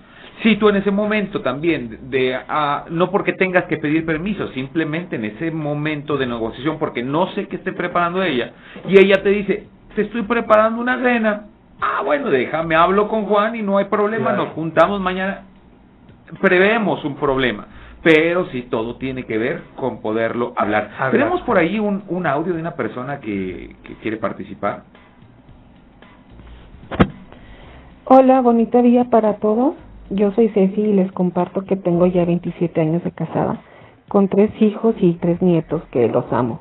Si 0.42 0.55
tú 0.57 0.68
en 0.68 0.77
ese 0.77 0.90
momento 0.92 1.40
también, 1.40 1.88
de, 1.90 1.96
de, 2.18 2.38
ah, 2.48 2.85
no 2.90 3.11
porque 3.11 3.33
tengas 3.33 3.64
que 3.64 3.77
pedir 3.77 4.07
permiso, 4.07 4.46
simplemente 4.53 5.16
en 5.16 5.24
ese 5.24 5.51
momento 5.51 6.16
de 6.16 6.27
negociación, 6.27 6.79
porque 6.79 7.03
no 7.03 7.27
sé 7.33 7.48
qué 7.48 7.57
esté 7.57 7.72
preparando 7.72 8.22
ella, 8.22 8.53
y 8.88 8.98
ella 8.98 9.20
te 9.22 9.31
dice, 9.31 9.66
te 9.96 10.03
estoy 10.03 10.22
preparando 10.22 10.81
una 10.81 11.03
cena, 11.03 11.46
ah, 11.81 12.03
bueno, 12.05 12.31
déjame, 12.31 12.77
hablo 12.77 13.09
con 13.09 13.24
Juan 13.24 13.57
y 13.57 13.62
no 13.62 13.79
hay 13.79 13.87
problema, 13.87 14.27
Claro. 14.31 14.44
nos 14.44 14.55
juntamos 14.55 15.01
mañana, 15.01 15.42
prevemos 16.40 17.05
un 17.05 17.16
problema, 17.16 17.66
pero 18.05 18.46
sí 18.53 18.62
todo 18.70 18.94
tiene 18.94 19.24
que 19.24 19.38
ver 19.38 19.62
con 19.74 20.01
poderlo 20.01 20.53
hablar. 20.57 20.90
Hablar. 20.96 21.11
Tenemos 21.11 21.40
por 21.42 21.59
ahí 21.59 21.81
un, 21.81 22.05
un 22.07 22.27
audio 22.29 22.55
de 22.55 22.61
una 22.61 22.77
persona 22.77 23.18
que, 23.18 23.74
que 23.83 23.94
quiere 23.94 24.18
participar. 24.18 24.85
Hola, 28.05 28.40
bonito 28.40 28.81
día 28.83 29.05
para 29.11 29.35
todos. 29.35 29.74
Yo 30.10 30.32
soy 30.32 30.48
Ceci 30.48 30.80
y 30.80 30.92
les 30.94 31.12
comparto 31.12 31.64
que 31.64 31.76
tengo 31.76 32.06
ya 32.06 32.24
27 32.24 32.80
años 32.80 33.04
de 33.04 33.10
casada, 33.10 33.60
con 34.08 34.28
tres 34.28 34.50
hijos 34.60 34.94
y 35.00 35.14
tres 35.14 35.42
nietos 35.42 35.82
que 35.90 36.08
los 36.08 36.24
amo. 36.32 36.60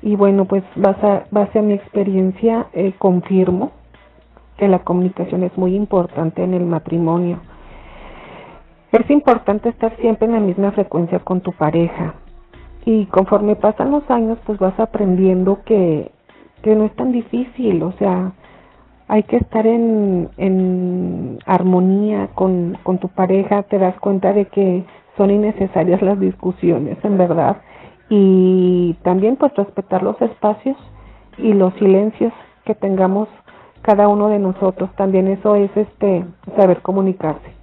Y 0.00 0.16
bueno, 0.16 0.46
pues 0.46 0.64
base, 0.76 1.24
base 1.30 1.58
a 1.58 1.62
mi 1.62 1.74
experiencia, 1.74 2.68
eh, 2.72 2.94
confirmo 2.98 3.72
que 4.56 4.68
la 4.68 4.78
comunicación 4.78 5.42
es 5.42 5.56
muy 5.58 5.74
importante 5.74 6.42
en 6.42 6.54
el 6.54 6.64
matrimonio. 6.64 7.40
Es 8.92 9.10
importante 9.10 9.68
estar 9.68 9.94
siempre 9.96 10.26
en 10.26 10.32
la 10.32 10.40
misma 10.40 10.72
frecuencia 10.72 11.18
con 11.18 11.42
tu 11.42 11.52
pareja. 11.52 12.14
Y 12.86 13.06
conforme 13.06 13.56
pasan 13.56 13.90
los 13.90 14.08
años, 14.10 14.38
pues 14.46 14.58
vas 14.58 14.78
aprendiendo 14.80 15.60
que, 15.66 16.12
que 16.62 16.74
no 16.74 16.84
es 16.84 16.94
tan 16.96 17.12
difícil, 17.12 17.82
o 17.82 17.92
sea, 17.92 18.32
hay 19.08 19.22
que 19.24 19.36
estar 19.36 19.66
en, 19.66 20.28
en 20.36 21.38
armonía 21.46 22.28
con, 22.34 22.76
con 22.82 22.98
tu 22.98 23.08
pareja, 23.08 23.62
te 23.64 23.78
das 23.78 23.98
cuenta 24.00 24.32
de 24.32 24.46
que 24.46 24.84
son 25.16 25.30
innecesarias 25.30 26.02
las 26.02 26.18
discusiones, 26.18 26.98
en 27.04 27.16
verdad, 27.16 27.58
y 28.08 28.94
también 29.02 29.36
pues 29.36 29.54
respetar 29.54 30.02
los 30.02 30.20
espacios 30.20 30.76
y 31.38 31.52
los 31.52 31.72
silencios 31.74 32.32
que 32.64 32.74
tengamos 32.74 33.28
cada 33.82 34.08
uno 34.08 34.28
de 34.28 34.38
nosotros, 34.38 34.90
también 34.96 35.28
eso 35.28 35.54
es 35.54 35.70
este 35.76 36.24
saber 36.56 36.82
comunicarse. 36.82 37.55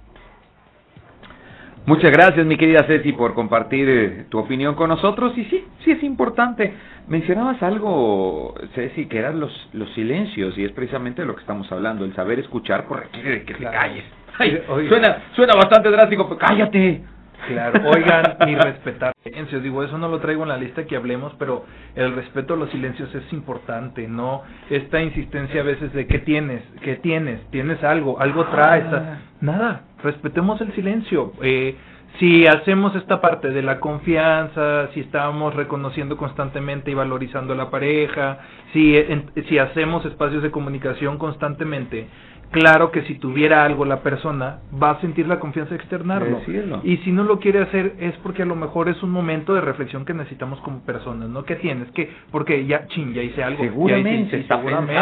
Muchas 1.86 2.10
gracias, 2.12 2.46
mi 2.46 2.56
querida 2.56 2.84
Ceci, 2.86 3.12
por 3.12 3.34
compartir 3.34 3.88
eh, 3.88 4.24
tu 4.30 4.38
opinión 4.38 4.74
con 4.74 4.88
nosotros. 4.88 5.36
Y 5.36 5.44
sí, 5.44 5.64
sí 5.84 5.90
es 5.90 6.02
importante. 6.02 6.72
Mencionabas 7.08 7.62
algo, 7.62 8.54
Ceci, 8.74 9.06
que 9.06 9.18
eran 9.18 9.38
los, 9.38 9.68
los 9.74 9.90
silencios, 9.92 10.56
y 10.56 10.64
es 10.64 10.72
precisamente 10.72 11.24
lo 11.26 11.34
que 11.34 11.42
estamos 11.42 11.70
hablando. 11.70 12.06
El 12.06 12.14
saber 12.14 12.38
escuchar 12.38 12.86
requiere 12.88 13.30
de 13.30 13.42
que 13.44 13.52
Claro. 13.54 13.72
te 13.72 13.76
calles. 13.76 14.04
Ay, 14.38 14.62
suena, 14.88 15.22
suena 15.36 15.54
bastante 15.54 15.90
drástico, 15.90 16.26
pero 16.26 16.38
cállate. 16.38 17.02
Claro, 17.48 17.80
oigan 17.90 18.36
y 18.46 18.54
respetar 18.54 19.12
silencios. 19.22 19.62
Digo, 19.62 19.82
eso 19.82 19.98
no 19.98 20.08
lo 20.08 20.20
traigo 20.20 20.42
en 20.42 20.48
la 20.48 20.56
lista 20.56 20.84
que 20.84 20.96
hablemos, 20.96 21.34
pero 21.38 21.64
el 21.94 22.14
respeto 22.14 22.54
a 22.54 22.56
los 22.56 22.70
silencios 22.70 23.14
es 23.14 23.32
importante, 23.32 24.06
¿no? 24.08 24.42
Esta 24.70 25.02
insistencia 25.02 25.60
a 25.60 25.64
veces 25.64 25.92
de 25.92 26.06
¿qué 26.06 26.18
tienes? 26.20 26.62
¿Qué 26.82 26.96
tienes? 26.96 27.40
¿Tienes 27.50 27.82
algo? 27.84 28.20
¿Algo 28.20 28.46
traes? 28.46 28.84
Ah. 28.92 29.18
Nada, 29.40 29.82
respetemos 30.02 30.60
el 30.60 30.72
silencio. 30.74 31.32
Eh, 31.42 31.76
si 32.20 32.46
hacemos 32.46 32.94
esta 32.94 33.20
parte 33.20 33.50
de 33.50 33.62
la 33.62 33.80
confianza, 33.80 34.88
si 34.94 35.00
estamos 35.00 35.54
reconociendo 35.54 36.16
constantemente 36.16 36.90
y 36.90 36.94
valorizando 36.94 37.54
a 37.54 37.56
la 37.56 37.70
pareja, 37.70 38.38
si, 38.72 38.96
en- 38.96 39.30
si 39.48 39.58
hacemos 39.58 40.04
espacios 40.06 40.42
de 40.42 40.50
comunicación 40.52 41.18
constantemente, 41.18 42.06
claro 42.50 42.92
que 42.92 43.02
si 43.02 43.16
tuviera 43.16 43.64
algo 43.64 43.84
la 43.84 44.00
persona, 44.02 44.58
va 44.80 44.90
a 44.92 45.00
sentir 45.00 45.26
la 45.26 45.40
confianza 45.40 45.70
de 45.70 45.76
externarlo. 45.76 46.38
Decirlo. 46.38 46.80
Y 46.84 46.98
si 46.98 47.10
no 47.10 47.24
lo 47.24 47.40
quiere 47.40 47.60
hacer 47.62 47.94
es 47.98 48.14
porque 48.18 48.42
a 48.42 48.46
lo 48.46 48.54
mejor 48.54 48.88
es 48.88 49.02
un 49.02 49.10
momento 49.10 49.54
de 49.54 49.60
reflexión 49.60 50.04
que 50.04 50.14
necesitamos 50.14 50.60
como 50.60 50.80
personas, 50.84 51.28
¿no? 51.30 51.44
¿Qué 51.44 51.56
tienes? 51.56 51.90
¿Qué? 51.90 52.12
Porque 52.30 52.64
ya, 52.66 52.86
chin, 52.86 53.12
ya 53.12 53.22
hice 53.22 53.42
algo. 53.42 53.64
ya 53.64 53.70
Seguramente, 53.70 54.26
hice- 54.36 54.40
está 54.40 54.56
seguramente, 54.58 54.94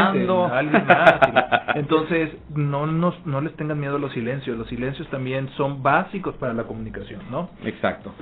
alguien 0.50 0.86
más. 0.86 1.20
y- 1.74 1.78
Entonces, 1.78 2.30
no, 2.54 2.86
nos, 2.86 3.26
no 3.26 3.40
les 3.42 3.54
tengan 3.56 3.78
miedo 3.80 3.96
a 3.96 3.98
los 3.98 4.12
silencios. 4.12 4.56
Los 4.56 4.68
silencios 4.68 5.06
también 5.08 5.48
son 5.56 5.82
básicos 5.82 6.34
para 6.36 6.52
la 6.54 6.62
comunicación, 6.64 7.01
¿no? 7.30 7.50
Exacto. 7.64 8.12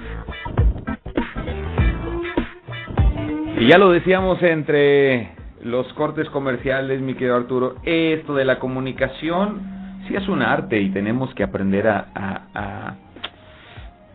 Y 3.58 3.66
ya 3.66 3.78
lo 3.78 3.90
decíamos 3.90 4.42
entre 4.42 5.30
los 5.62 5.92
cortes 5.92 6.28
comerciales, 6.30 7.00
mi 7.00 7.14
querido 7.14 7.36
Arturo, 7.36 7.76
esto 7.84 8.34
de 8.34 8.44
la 8.44 8.58
comunicación 8.58 9.60
sí 10.08 10.16
es 10.16 10.26
un 10.28 10.42
arte 10.42 10.80
y 10.80 10.90
tenemos 10.90 11.34
que 11.34 11.42
aprender 11.42 11.86
a, 11.88 12.06
a, 12.14 12.96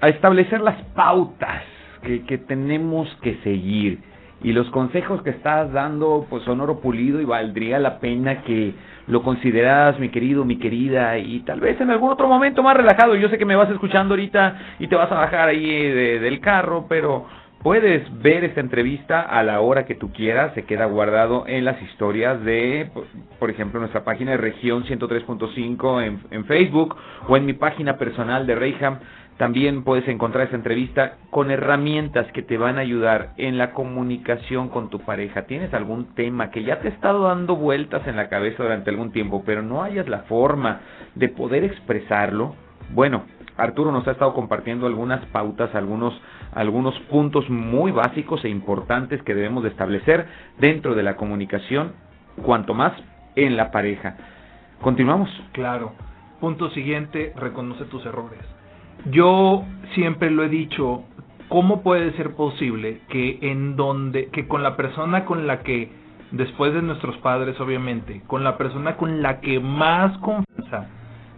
a- 0.02 0.10
establecer 0.10 0.62
las 0.62 0.82
pautas 0.96 1.62
que, 2.04 2.24
que 2.26 2.38
tenemos 2.38 3.08
que 3.22 3.36
seguir. 3.44 4.00
Y 4.44 4.52
los 4.54 4.70
consejos 4.72 5.22
que 5.24 5.30
estás 5.32 5.72
dando 5.72 6.26
pues 6.30 6.44
son 6.44 6.62
oro 6.62 6.80
pulido 6.80 7.22
y 7.22 7.26
valdría 7.26 7.80
la 7.80 8.00
pena 8.00 8.42
que 8.44 8.74
lo 9.08 9.22
consideras, 9.24 10.00
mi 10.00 10.10
querido, 10.10 10.46
mi 10.46 10.58
querida, 10.58 11.18
y 11.18 11.40
tal 11.42 11.60
vez 11.60 11.80
en 11.82 11.92
algún 11.92 12.12
otro 12.12 12.28
momento 12.28 12.64
más 12.64 12.76
relajado. 12.76 13.16
Yo 13.16 13.30
sé 13.30 13.38
que 13.38 13.46
me 13.46 13.56
vas 13.56 13.70
escuchando 13.70 14.14
ahorita 14.14 14.58
y 14.80 14.88
te 14.88 14.96
vas 14.96 15.12
a 15.12 15.16
bajar 15.16 15.50
ahí 15.50 15.66
de- 15.66 16.20
del 16.20 16.40
carro, 16.40 16.86
pero 16.90 17.26
puedes 17.62 18.04
ver 18.22 18.44
esta 18.44 18.62
entrevista 18.62 19.22
a 19.22 19.42
la 19.44 19.60
hora 19.62 19.86
que 19.86 19.96
tú 19.96 20.12
quieras. 20.12 20.54
Se 20.54 20.66
queda 20.66 20.86
guardado 20.86 21.46
en 21.48 21.66
las 21.66 21.82
historias 21.82 22.44
de, 22.44 22.90
por- 22.94 23.06
por 23.40 23.50
ejemplo, 23.50 23.80
nuestra 23.80 24.04
página 24.04 24.32
de 24.32 24.38
región 24.38 24.84
103.5 24.86 26.02
en, 26.02 26.20
en 26.32 26.46
Facebook 26.46 26.96
o 27.28 27.38
en 27.38 27.46
mi 27.46 27.54
página 27.54 27.98
personal 27.98 28.46
de 28.48 28.56
Reyham. 28.56 29.00
También 29.38 29.84
puedes 29.84 30.08
encontrar 30.08 30.46
esta 30.46 30.56
entrevista 30.56 31.18
con 31.30 31.52
herramientas 31.52 32.26
que 32.32 32.42
te 32.42 32.58
van 32.58 32.78
a 32.78 32.82
ayudar 32.82 33.34
en 33.36 33.58
la 33.58 33.74
comunicación 33.74 34.70
con 34.70 34.90
tu 34.90 35.00
pareja. 35.00 35.46
¿Tienes 35.46 35.74
algún 35.74 36.16
tema 36.16 36.52
que 36.52 36.64
ya 36.64 36.80
te 36.80 36.88
ha 36.88 36.92
estado 36.92 37.24
dando 37.24 37.58
vueltas 37.58 38.08
en 38.08 38.16
la 38.16 38.30
cabeza 38.30 38.64
durante 38.64 38.92
algún 38.92 39.12
tiempo, 39.12 39.44
pero 39.46 39.62
no 39.62 39.84
hayas 39.84 40.08
la 40.08 40.20
forma 40.20 40.80
de 41.16 41.28
poder 41.28 41.66
expresarlo? 41.66 42.56
Bueno, 42.94 43.26
Arturo 43.58 43.92
nos 43.92 44.08
ha 44.08 44.12
estado 44.12 44.34
compartiendo 44.34 44.88
algunas 44.88 45.26
pautas, 45.28 45.76
algunos, 45.76 46.14
algunos 46.54 46.98
puntos 47.10 47.50
muy 47.50 47.92
básicos 47.92 48.46
e 48.46 48.50
importantes 48.50 49.22
que 49.24 49.36
debemos 49.36 49.64
de 49.64 49.70
establecer 49.70 50.28
dentro 50.60 50.96
de 50.96 51.04
la 51.04 51.18
comunicación, 51.18 51.92
cuanto 52.42 52.74
más 52.74 52.94
en 53.36 53.58
la 53.58 53.72
pareja. 53.72 54.16
Continuamos. 54.82 55.30
Claro. 55.52 55.94
Punto 56.40 56.70
siguiente, 56.70 57.34
reconoce 57.36 57.86
tus 57.86 58.06
errores. 58.06 58.55
Yo 59.12 59.64
siempre 59.94 60.32
lo 60.32 60.44
he 60.44 60.50
dicho, 60.50 61.04
¿cómo 61.50 61.82
puede 61.84 62.12
ser 62.14 62.36
posible 62.36 63.02
que 63.10 63.40
en 63.42 63.76
donde, 63.76 64.28
que 64.28 64.48
con 64.48 64.64
la 64.64 64.76
persona 64.76 65.26
con 65.26 65.48
la 65.48 65.62
que, 65.62 65.92
después 66.32 66.74
de 66.74 66.82
nuestros 66.82 67.16
padres 67.18 67.60
obviamente, 67.60 68.22
con 68.28 68.44
la 68.44 68.58
persona 68.58 68.98
con 68.98 69.22
la 69.22 69.40
que 69.42 69.60
más 69.60 70.18
confianza 70.20 70.90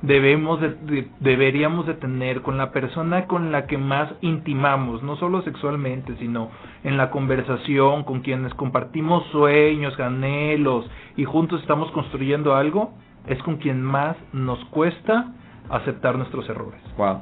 debemos 0.02 0.62
de- 0.62 0.76
de- 0.76 1.08
deberíamos 1.20 1.88
de 1.88 1.96
tener, 1.96 2.42
con 2.42 2.58
la 2.58 2.72
persona 2.72 3.26
con 3.26 3.52
la 3.52 3.66
que 3.66 3.78
más 3.78 4.14
intimamos, 4.22 5.04
no 5.04 5.18
solo 5.18 5.42
sexualmente, 5.42 6.16
sino 6.20 6.50
en 6.84 6.98
la 6.98 7.10
conversación, 7.10 8.04
con 8.04 8.22
quienes 8.22 8.54
compartimos 8.54 9.26
sueños, 9.32 10.00
anhelos 10.00 10.90
y 11.18 11.26
juntos 11.26 11.62
estamos 11.62 11.92
construyendo 11.92 12.56
algo, 12.56 12.94
es 13.28 13.42
con 13.44 13.58
quien 13.58 13.82
más 13.82 14.16
nos 14.34 14.64
cuesta 14.66 15.34
aceptar 15.70 16.16
nuestros 16.16 16.48
errores. 16.48 16.80
Wow. 16.98 17.22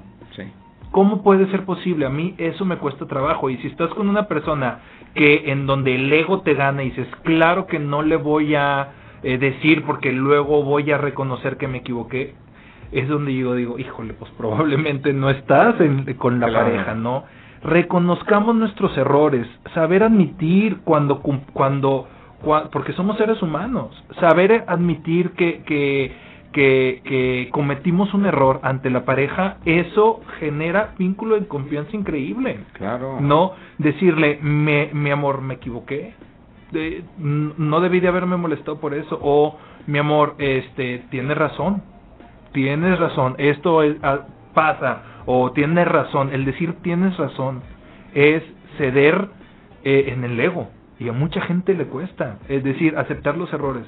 ¿Cómo 0.92 1.24
puede 1.24 1.48
ser 1.52 1.66
posible? 1.66 2.06
A 2.06 2.10
mí 2.10 2.36
eso 2.38 2.64
me 2.66 2.78
cuesta 2.78 3.06
trabajo. 3.06 3.50
Y 3.50 3.58
si 3.58 3.68
estás 3.68 3.90
con 3.94 4.08
una 4.08 4.28
persona 4.28 4.80
que 5.14 5.52
en 5.52 5.66
donde 5.68 5.96
el 5.96 6.12
ego 6.12 6.42
te 6.42 6.54
gana 6.54 6.84
y 6.84 6.90
dices, 6.90 7.08
claro 7.24 7.68
que 7.68 7.80
no 7.80 8.02
le 8.02 8.16
voy 8.18 8.56
a 8.56 8.90
eh, 9.24 9.38
decir 9.38 9.84
porque 9.86 10.12
luego 10.12 10.64
voy 10.64 10.92
a 10.92 10.98
reconocer 10.98 11.58
que 11.58 11.68
me 11.68 11.80
equivoqué, 11.80 12.36
es 12.92 13.08
donde 13.10 13.34
yo 13.36 13.56
digo, 13.56 13.80
híjole, 13.80 14.14
pues 14.14 14.30
probablemente 14.38 15.12
no 15.14 15.30
estás 15.30 15.80
en- 15.82 16.14
con 16.16 16.40
la 16.40 16.48
Claro. 16.48 16.66
pareja, 16.66 16.94
¿no? 16.94 17.24
Reconozcamos 17.64 18.56
nuestros 18.56 18.96
errores, 18.98 19.48
saber 19.74 20.04
admitir 20.04 20.82
cuando, 20.84 21.22
cuando, 21.54 22.08
cua- 22.44 22.70
porque 22.72 22.94
somos 22.94 23.18
seres 23.18 23.42
humanos, 23.42 23.92
saber 24.20 24.64
admitir 24.68 25.32
que, 25.32 25.64
que, 25.64 26.14
que, 26.56 27.02
que 27.04 27.50
cometimos 27.52 28.14
un 28.14 28.26
error 28.26 28.62
ante 28.64 28.90
la 28.90 29.04
pareja, 29.04 29.58
eso 29.66 30.22
genera 30.40 30.94
vínculo 30.98 31.38
de 31.38 31.48
confianza 31.48 31.96
increíble. 31.98 32.62
Claro. 32.74 33.20
No 33.20 33.52
decirle, 33.78 34.40
me, 34.42 34.90
mi 34.94 35.12
amor, 35.12 35.42
me 35.42 35.56
equivoqué. 35.56 36.14
de- 36.72 37.04
no 37.18 37.80
debí 37.82 38.00
de 38.00 38.08
haberme 38.08 38.38
molestado 38.38 38.80
por 38.80 38.94
eso, 38.94 39.20
o 39.22 39.58
mi 39.88 40.00
amor, 40.00 40.36
este, 40.40 41.04
tienes 41.12 41.38
razón, 41.38 41.84
tienes 42.54 43.00
razón, 43.00 43.36
esto 43.38 43.84
es- 43.84 43.98
pasa, 44.54 45.04
o 45.26 45.52
tienes 45.52 45.88
razón, 45.88 46.32
el 46.34 46.44
decir 46.46 46.74
tienes 46.82 47.16
razón 47.18 47.62
es 48.14 48.42
ceder 48.78 49.28
eh, 49.84 50.06
en 50.14 50.24
el 50.24 50.40
ego, 50.40 50.70
y 51.00 51.08
a 51.10 51.14
mucha 51.14 51.40
gente 51.42 51.74
le 51.76 51.86
cuesta, 51.86 52.40
es 52.50 52.64
decir, 52.64 52.98
aceptar 52.98 53.38
los 53.38 53.52
errores. 53.54 53.84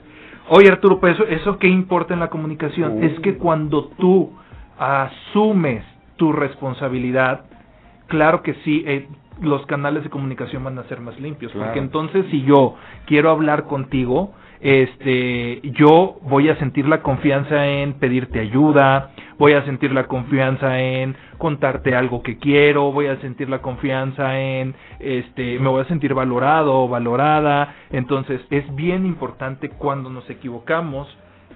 Oye 0.50 0.70
Arturo, 0.70 1.00
pues 1.00 1.16
eso, 1.16 1.26
eso 1.26 1.58
qué 1.60 1.68
importa 1.68 2.14
en 2.14 2.20
la 2.22 2.30
comunicación, 2.30 3.00
Uh. 3.00 3.04
es 3.06 3.20
que 3.20 3.38
cuando 3.38 3.90
tú 4.00 4.32
asumes 4.80 5.84
tu 6.16 6.32
responsabilidad, 6.32 7.46
claro 8.08 8.42
que 8.44 8.54
sí, 8.64 8.84
eh, 8.88 9.08
los 9.42 9.66
canales 9.66 10.04
de 10.04 10.10
comunicación 10.10 10.64
van 10.64 10.80
a 10.80 10.84
ser 10.86 11.00
más 11.02 11.20
limpios, 11.20 11.52
Claro. 11.52 11.68
porque 11.68 11.80
entonces 11.80 12.26
si 12.32 12.44
yo 12.44 12.76
quiero 13.06 13.30
hablar 13.30 13.66
contigo, 13.66 14.34
este, 14.60 15.62
yo 15.74 16.18
voy 16.24 16.50
a 16.50 16.56
sentir 16.58 16.88
la 16.88 17.02
confianza 17.02 17.68
en 17.68 17.94
pedirte 17.94 18.40
ayuda, 18.40 19.12
voy 19.38 19.54
a 19.54 19.64
sentir 19.66 19.92
la 19.92 20.06
confianza 20.08 20.80
en 20.80 21.16
contarte 21.38 21.96
algo 21.96 22.24
que 22.24 22.38
quiero, 22.38 22.92
voy 22.92 23.08
a 23.08 23.20
sentir 23.22 23.50
la 23.50 23.60
confianza 23.60 24.40
en, 24.40 24.76
este, 25.00 25.60
me 25.60 25.70
voy 25.70 25.82
a 25.82 25.86
sentir 25.88 26.14
valorado 26.14 26.84
o 26.84 26.88
valorada, 26.88 27.76
entonces 27.92 28.42
es 28.50 28.76
bien 28.76 29.06
importante 29.06 29.70
cuando 29.70 30.10
nos 30.10 30.30
equivocamos, 30.30 31.08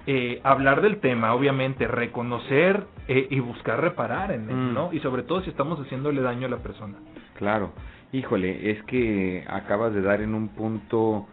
eh, 0.06 0.40
hablar 0.42 0.80
del 0.82 0.98
tema, 0.98 1.32
obviamente, 1.32 1.86
reconocer 1.86 2.86
eh, 3.06 3.28
y 3.30 3.38
buscar 3.40 3.80
reparar 3.80 4.32
en 4.32 4.50
él, 4.50 4.56
Mm. 4.56 4.74
¿no? 4.74 4.92
Y 4.92 4.98
sobre 5.00 5.22
todo 5.22 5.42
si 5.42 5.50
estamos 5.50 5.78
haciéndole 5.80 6.20
daño 6.22 6.46
a 6.46 6.50
la 6.50 6.56
persona. 6.58 6.98
Claro, 7.34 7.72
híjole, 8.12 8.70
es 8.72 8.82
que 8.84 9.44
acabas 9.48 9.94
de 9.94 10.02
dar 10.02 10.20
en 10.20 10.34
un 10.34 10.48
punto, 10.48 11.26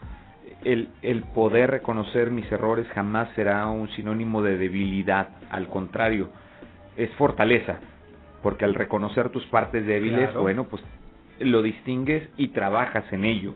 el, 0.64 0.90
el 1.02 1.24
poder 1.24 1.72
reconocer 1.72 2.32
mis 2.32 2.52
errores 2.52 2.88
jamás 2.94 3.30
será 3.36 3.66
un 3.68 3.90
sinónimo 3.92 4.42
de 4.42 4.58
debilidad, 4.58 5.30
al 5.50 5.68
contrario, 5.68 6.30
es 6.98 7.10
fortaleza, 7.16 7.80
porque 8.44 8.66
al 8.66 8.74
reconocer 8.76 9.30
tus 9.30 9.46
partes 9.48 9.86
débiles, 9.86 10.26
Claro. 10.30 10.42
bueno, 10.42 10.64
pues 10.66 10.84
lo 11.40 11.62
distingues 11.62 12.30
y 12.38 12.50
trabajas 12.50 13.06
en 13.14 13.24
ello. 13.26 13.54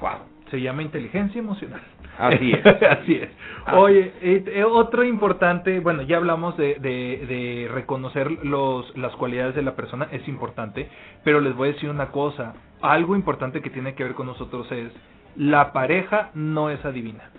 Wow. 0.00 0.18
Se 0.50 0.60
llama 0.60 0.82
inteligencia 0.82 1.38
emocional. 1.38 1.80
Así 2.18 2.52
es. 2.52 2.66
Así 2.66 3.14
es. 3.14 3.30
Oye, 3.72 4.12
eh, 4.20 4.44
eh, 4.46 4.64
otro 4.64 5.02
importante, 5.02 5.80
bueno, 5.80 6.02
ya 6.02 6.18
hablamos 6.18 6.58
de, 6.58 6.74
de, 6.74 7.24
de 7.26 7.70
reconocer 7.72 8.30
los, 8.44 8.94
las 8.98 9.16
cualidades 9.16 9.54
de 9.54 9.62
la 9.62 9.74
persona, 9.74 10.08
es 10.12 10.28
importante, 10.28 10.90
pero 11.24 11.40
les 11.40 11.54
voy 11.56 11.70
a 11.70 11.72
decir 11.72 11.88
una 11.88 12.08
cosa, 12.10 12.52
algo 12.82 13.16
importante 13.16 13.62
que 13.62 13.70
tiene 13.70 13.94
que 13.94 14.04
ver 14.04 14.12
con 14.14 14.26
nosotros 14.26 14.70
es, 14.72 14.92
la 15.36 15.72
pareja 15.72 16.30
no 16.34 16.70
es 16.70 16.84
adivina. 16.84 17.30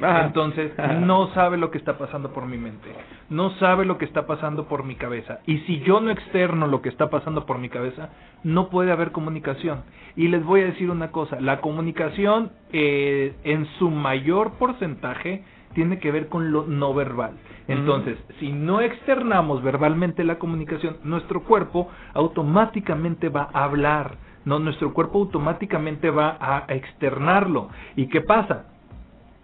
Ajá. 0.00 0.26
Entonces, 0.26 0.72
no 1.00 1.32
sabe 1.34 1.56
lo 1.56 1.70
que 1.72 1.78
está 1.78 1.98
pasando 1.98 2.32
por 2.32 2.46
mi 2.46 2.56
mente, 2.56 2.88
no 3.30 3.50
sabe 3.58 3.84
lo 3.84 3.98
que 3.98 4.04
está 4.04 4.26
pasando 4.26 4.68
por 4.68 4.84
mi 4.84 4.94
cabeza. 4.94 5.40
Y 5.44 5.58
si 5.60 5.80
yo 5.80 6.00
no 6.00 6.10
externo 6.10 6.68
lo 6.68 6.82
que 6.82 6.88
está 6.88 7.10
pasando 7.10 7.46
por 7.46 7.58
mi 7.58 7.68
cabeza, 7.68 8.10
no 8.44 8.68
puede 8.68 8.92
haber 8.92 9.10
comunicación. 9.10 9.82
Y 10.14 10.28
les 10.28 10.44
voy 10.44 10.60
a 10.60 10.66
decir 10.66 10.90
una 10.90 11.10
cosa, 11.10 11.40
la 11.40 11.60
comunicación 11.60 12.52
eh, 12.72 13.34
en 13.42 13.66
su 13.78 13.90
mayor 13.90 14.52
porcentaje 14.52 15.42
tiene 15.74 15.98
que 15.98 16.12
ver 16.12 16.28
con 16.28 16.52
lo 16.52 16.64
no 16.66 16.94
verbal. 16.94 17.32
Entonces, 17.68 18.18
si 18.40 18.50
no 18.50 18.80
externamos 18.80 19.62
verbalmente 19.62 20.24
la 20.24 20.38
comunicación, 20.38 20.96
nuestro 21.04 21.42
cuerpo 21.42 21.88
automáticamente 22.14 23.28
va 23.28 23.50
a 23.52 23.64
hablar, 23.64 24.16
no, 24.48 24.58
nuestro 24.58 24.92
cuerpo 24.92 25.18
automáticamente 25.18 26.10
va 26.10 26.36
a 26.40 26.64
externarlo. 26.68 27.68
¿Y 27.96 28.08
qué 28.08 28.22
pasa? 28.22 28.64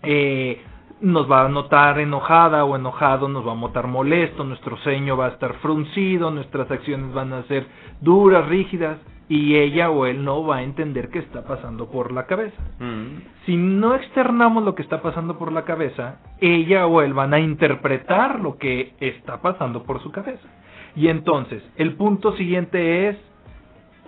eh, 0.05 0.61
nos 1.01 1.31
va 1.31 1.45
a 1.45 1.49
notar 1.49 1.99
enojada 1.99 2.65
o 2.65 2.77
enojado, 2.77 3.29
nos 3.29 3.47
va 3.47 3.53
a 3.53 3.57
notar 3.57 3.87
molesto, 3.87 4.45
nuestro 4.45 4.77
ceño 4.79 5.17
va 5.17 5.27
a 5.27 5.31
estar 5.31 5.55
fruncido, 5.55 6.31
nuestras 6.31 6.71
acciones 6.71 7.13
van 7.13 7.33
a 7.33 7.43
ser 7.45 7.67
duras, 8.01 8.47
rígidas, 8.49 8.99
y 9.29 9.57
ella 9.57 9.91
o 9.91 10.05
él 10.05 10.23
no 10.23 10.45
va 10.45 10.57
a 10.57 10.63
entender 10.63 11.09
qué 11.09 11.19
está 11.19 11.45
pasando 11.45 11.91
por 11.91 12.13
la 12.13 12.27
cabeza. 12.27 12.63
Mm. 12.79 13.23
Si 13.47 13.57
no 13.57 13.95
externamos 13.95 14.65
lo 14.65 14.75
que 14.75 14.83
está 14.83 15.01
pasando 15.03 15.39
por 15.39 15.51
la 15.51 15.65
cabeza, 15.65 16.21
ella 16.41 16.87
o 16.87 17.01
él 17.01 17.15
van 17.15 17.33
a 17.33 17.41
interpretar 17.41 18.41
lo 18.41 18.59
que 18.59 18.93
está 19.01 19.41
pasando 19.41 19.83
por 19.85 20.03
su 20.03 20.11
cabeza. 20.11 20.47
Y 20.95 21.09
entonces, 21.09 21.63
el 21.77 21.95
punto 21.95 22.37
siguiente 22.37 23.09
es, 23.09 23.17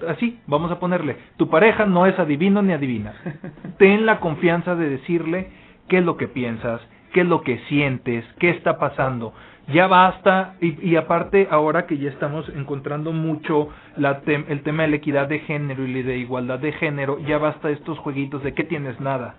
así, 0.09 0.41
vamos 0.47 0.71
a 0.71 0.79
ponerle, 0.79 1.17
tu 1.37 1.49
pareja 1.49 1.87
no 1.87 2.07
es 2.07 2.19
adivino 2.19 2.63
ni 2.63 2.73
adivina. 2.73 3.15
Ten 3.79 4.07
la 4.07 4.21
confianza 4.21 4.75
de 4.75 4.89
decirle 4.89 5.49
qué 5.89 5.99
es 5.99 6.05
lo 6.05 6.17
que 6.17 6.29
piensas, 6.29 6.81
qué 7.13 7.21
es 7.23 7.27
lo 7.27 7.43
que 7.43 7.59
sientes, 7.69 8.25
qué 8.39 8.51
está 8.51 8.79
pasando. 8.79 9.33
Ya 9.69 9.89
basta, 9.89 10.55
y, 10.61 10.91
y 10.91 10.95
aparte 10.97 11.49
ahora 11.51 11.87
que 11.87 11.99
ya 11.99 12.09
estamos 12.11 12.49
encontrando 12.51 13.13
mucho 13.13 13.69
la 13.97 14.23
tem- 14.23 14.45
el 14.49 14.63
tema 14.63 14.85
de 14.85 14.91
la 14.91 14.97
equidad 14.97 15.27
de 15.29 15.41
género 15.41 15.85
y 15.87 16.03
de 16.03 16.19
igualdad 16.19 16.61
de 16.61 16.71
género, 16.73 17.19
ya 17.21 17.39
basta 17.39 17.71
estos 17.71 17.99
jueguitos 17.99 18.45
de 18.45 18.55
que 18.55 18.63
tienes 18.63 19.01
nada. 19.01 19.35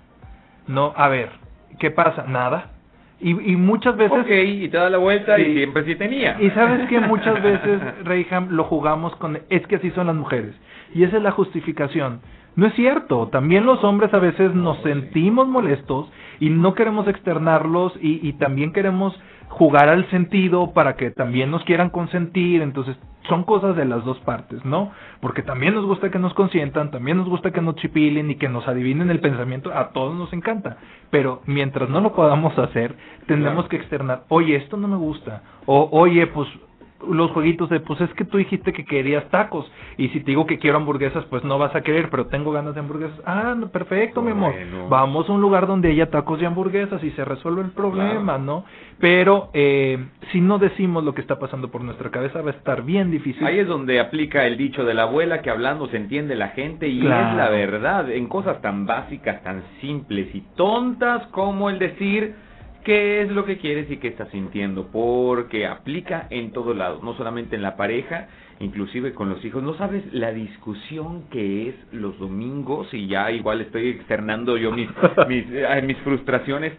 No, 0.67 0.91
a 0.97 1.07
ver, 1.07 1.29
¿qué 1.79 1.91
pasa? 1.91 2.25
Nada. 2.27 2.71
Y, 3.19 3.31
y 3.53 3.55
muchas 3.55 3.97
veces... 3.97 4.17
Ok, 4.19 4.29
y 4.29 4.69
te 4.69 4.77
da 4.77 4.89
la 4.89 4.97
vuelta 4.99 5.35
Sí. 5.37 5.41
y 5.43 5.53
siempre 5.57 5.83
sí 5.85 5.95
tenía. 5.95 6.37
Y 6.39 6.49
sabes 6.51 6.87
que 6.87 6.99
muchas 6.99 7.41
veces, 7.41 7.79
Reyham, 8.03 8.49
lo 8.51 8.63
jugamos 8.65 9.15
con, 9.15 9.39
es 9.49 9.65
que 9.67 9.77
así 9.77 9.89
son 9.91 10.07
las 10.07 10.15
mujeres. 10.15 10.53
Y 10.93 11.03
esa 11.03 11.17
es 11.17 11.23
la 11.23 11.31
justificación. 11.31 12.21
No 12.55 12.65
es 12.67 12.73
cierto, 12.73 13.27
también 13.27 13.65
los 13.65 13.83
hombres 13.83 14.13
a 14.13 14.19
veces 14.19 14.53
nos 14.53 14.81
sentimos 14.81 15.47
molestos 15.47 16.11
y 16.39 16.49
no 16.49 16.73
queremos 16.73 17.07
externarlos 17.07 17.93
y, 18.01 18.27
y 18.27 18.33
también 18.33 18.71
queremos 18.73 19.19
jugar 19.49 19.89
al 19.89 20.09
sentido 20.09 20.73
para 20.73 20.95
que 20.95 21.11
también 21.11 21.51
nos 21.51 21.63
quieran 21.65 21.89
consentir, 21.89 22.61
entonces 22.61 22.97
son 23.27 23.43
cosas 23.43 23.75
de 23.75 23.85
las 23.85 24.03
dos 24.05 24.17
partes, 24.19 24.63
¿no? 24.65 24.91
Porque 25.21 25.43
también 25.43 25.73
nos 25.75 25.85
gusta 25.85 26.09
que 26.09 26.19
nos 26.19 26.33
consientan, 26.33 26.91
también 26.91 27.17
nos 27.17 27.27
gusta 27.27 27.51
que 27.51 27.61
nos 27.61 27.75
chipilen 27.75 28.31
y 28.31 28.35
que 28.35 28.49
nos 28.49 28.67
adivinen 28.67 29.09
el 29.09 29.19
pensamiento, 29.19 29.71
a 29.73 29.89
todos 29.89 30.15
nos 30.15 30.31
encanta, 30.33 30.77
pero 31.09 31.41
mientras 31.45 31.89
no 31.89 32.01
lo 32.01 32.13
podamos 32.13 32.57
hacer, 32.57 32.95
tendremos 33.27 33.67
que 33.67 33.77
externar, 33.77 34.23
oye, 34.29 34.55
esto 34.55 34.77
no 34.77 34.87
me 34.87 34.97
gusta, 34.97 35.41
o 35.65 35.89
oye, 35.91 36.27
pues 36.27 36.47
los 37.11 37.31
jueguitos 37.31 37.69
de, 37.69 37.79
pues 37.79 38.01
es 38.01 38.11
que 38.15 38.25
tú 38.25 38.37
dijiste 38.37 38.73
que 38.73 38.83
querías 38.85 39.29
tacos, 39.29 39.71
y 39.97 40.07
si 40.09 40.19
te 40.21 40.31
digo 40.31 40.45
que 40.47 40.57
quiero 40.57 40.77
hamburguesas, 40.77 41.25
pues 41.25 41.43
no 41.43 41.57
vas 41.59 41.75
a 41.75 41.81
querer, 41.81 42.09
pero 42.09 42.25
tengo 42.27 42.51
ganas 42.51 42.73
de 42.73 42.79
hamburguesas. 42.79 43.19
Ah, 43.25 43.55
perfecto, 43.71 44.21
mi 44.21 44.31
amor. 44.31 44.53
Vamos 44.89 45.29
a 45.29 45.33
un 45.33 45.41
lugar 45.41 45.67
donde 45.67 45.89
haya 45.89 46.09
tacos 46.09 46.41
y 46.41 46.45
hamburguesas 46.45 47.03
y 47.03 47.11
se 47.11 47.23
resuelve 47.25 47.61
el 47.61 47.71
problema, 47.71 48.23
Claro. 48.37 48.43
¿no? 48.43 48.65
Pero 48.99 49.51
eh, 49.53 50.03
si 50.31 50.41
no 50.41 50.57
decimos 50.57 51.03
lo 51.03 51.13
que 51.13 51.21
está 51.21 51.37
pasando 51.37 51.69
por 51.69 51.83
nuestra 51.83 52.09
cabeza, 52.09 52.41
va 52.41 52.49
a 52.51 52.53
estar 52.53 52.83
bien 52.83 53.11
difícil. 53.11 53.45
Ahí 53.45 53.59
es 53.59 53.67
donde 53.67 53.99
aplica 53.99 54.45
el 54.47 54.57
dicho 54.57 54.83
de 54.83 54.93
la 54.95 55.03
abuela 55.03 55.41
que 55.43 55.51
hablando 55.51 55.87
se 55.89 55.97
entiende 55.97 56.35
la 56.35 56.49
gente 56.49 56.87
y 56.87 57.01
Claro. 57.01 57.29
es 57.29 57.35
la 57.37 57.49
verdad 57.49 58.09
en 58.11 58.27
cosas 58.27 58.59
tan 58.61 58.85
básicas, 58.87 59.43
tan 59.43 59.61
simples 59.81 60.33
y 60.33 60.41
tontas 60.55 61.27
como 61.27 61.69
el 61.69 61.77
decir 61.79 62.33
qué 62.87 63.21
es 63.21 63.29
lo 63.31 63.43
que 63.43 63.57
quieres 63.57 63.91
y 63.91 63.97
qué 63.97 64.07
estás 64.07 64.29
sintiendo, 64.29 64.87
porque 64.93 65.67
aplica 65.67 66.25
en 66.29 66.53
todos 66.53 66.73
lados, 66.73 67.03
no 67.03 67.17
solamente 67.17 67.57
en 67.57 67.61
la 67.61 67.75
pareja, 67.75 68.29
inclusive 68.61 69.13
con 69.13 69.27
los 69.27 69.43
hijos. 69.43 69.61
No 69.61 69.73
sabes 69.73 70.05
la 70.13 70.31
discusión 70.31 71.27
que 71.29 71.67
es 71.67 71.75
los 71.91 72.17
domingos 72.17 72.87
y 72.93 73.07
ya 73.07 73.29
igual 73.31 73.59
estoy 73.59 73.89
externando 73.89 74.55
yo 74.55 74.71
mis 74.71 74.87
mis, 75.27 75.45
eh, 75.51 75.81
mis 75.83 75.97
frustraciones, 75.97 76.71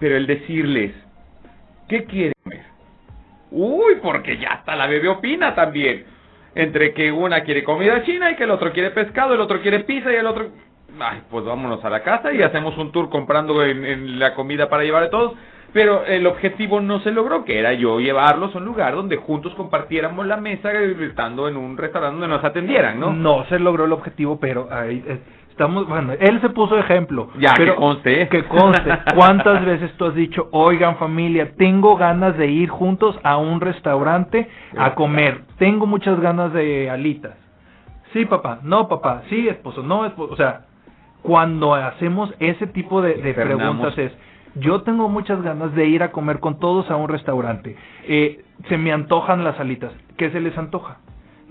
pero 0.00 0.16
el 0.16 0.26
decirles 0.26 0.94
¿qué 1.86 2.04
quieren 2.04 2.32
comer? 2.42 2.62
Uy, 3.50 3.96
porque 4.02 4.38
ya 4.38 4.54
hasta 4.54 4.74
la 4.74 4.86
bebé 4.86 5.08
opina 5.08 5.54
también. 5.54 6.04
Entre 6.54 6.94
que 6.94 7.12
una 7.12 7.42
quiere 7.42 7.62
comida 7.62 8.02
china 8.04 8.30
y 8.30 8.36
que 8.36 8.44
el 8.44 8.52
otro 8.52 8.72
quiere 8.72 8.90
pescado, 8.90 9.34
el 9.34 9.40
otro 9.42 9.60
quiere 9.60 9.80
pizza 9.80 10.10
y 10.10 10.16
el 10.16 10.26
otro... 10.26 10.50
Ay, 11.02 11.22
pues 11.30 11.44
vámonos 11.44 11.84
a 11.84 11.90
la 11.90 12.02
casa 12.02 12.32
y 12.32 12.42
hacemos 12.42 12.76
un 12.78 12.92
tour 12.92 13.10
comprando 13.10 13.64
en, 13.64 13.84
en 13.84 14.18
la 14.18 14.34
comida 14.34 14.68
para 14.68 14.84
llevar 14.84 15.04
a 15.04 15.10
todos. 15.10 15.32
Pero 15.72 16.04
el 16.04 16.26
objetivo 16.26 16.80
no 16.80 17.00
se 17.00 17.10
logró, 17.10 17.44
que 17.44 17.58
era 17.58 17.72
yo 17.72 17.98
llevarlos 17.98 18.54
a 18.54 18.58
un 18.58 18.66
lugar 18.66 18.94
donde 18.94 19.16
juntos 19.16 19.54
compartiéramos 19.54 20.26
la 20.26 20.36
mesa, 20.36 20.70
eh, 20.72 20.94
estando 21.00 21.48
en 21.48 21.56
un 21.56 21.78
restaurante 21.78 22.20
donde 22.20 22.36
nos 22.36 22.44
atendieran, 22.44 23.00
¿no? 23.00 23.12
No 23.12 23.44
se 23.46 23.58
logró 23.58 23.86
el 23.86 23.92
objetivo, 23.92 24.38
pero 24.38 24.68
ahí 24.70 25.02
eh, 25.06 25.18
estamos, 25.48 25.88
bueno, 25.88 26.12
él 26.20 26.40
se 26.42 26.50
puso 26.50 26.78
ejemplo. 26.78 27.30
Ya, 27.38 27.54
pero 27.56 27.72
que 27.74 27.80
conste. 27.80 28.28
Que 28.28 28.44
conste. 28.44 28.98
¿Cuántas 29.14 29.64
veces 29.64 29.90
tú 29.96 30.04
has 30.06 30.14
dicho, 30.14 30.48
oigan 30.52 30.96
familia, 30.96 31.52
tengo 31.56 31.96
ganas 31.96 32.36
de 32.36 32.48
ir 32.48 32.68
juntos 32.68 33.18
a 33.22 33.38
un 33.38 33.62
restaurante 33.62 34.50
a 34.76 34.94
comer, 34.94 35.44
tengo 35.56 35.86
muchas 35.86 36.20
ganas 36.20 36.52
de 36.52 36.90
alitas? 36.90 37.36
Sí, 38.12 38.26
papá, 38.26 38.58
no, 38.62 38.88
papá, 38.88 39.22
sí, 39.30 39.48
esposo, 39.48 39.82
no, 39.82 40.04
esposo, 40.04 40.34
o 40.34 40.36
sea, 40.36 40.66
cuando 41.22 41.74
hacemos 41.74 42.34
ese 42.40 42.66
tipo 42.66 43.00
de, 43.00 43.14
preguntas 43.34 43.96
es, 43.96 44.12
yo 44.56 44.82
tengo 44.82 45.08
muchas 45.08 45.40
ganas 45.42 45.74
de 45.74 45.86
ir 45.86 46.02
a 46.02 46.12
comer 46.12 46.40
con 46.40 46.58
todos 46.58 46.90
a 46.90 46.96
un 46.96 47.08
restaurante, 47.08 47.76
eh, 48.04 48.44
se 48.68 48.76
me 48.76 48.92
antojan 48.92 49.44
las 49.44 49.58
alitas, 49.58 49.92
¿qué 50.16 50.30
se 50.30 50.40
les 50.40 50.56
antoja? 50.58 50.98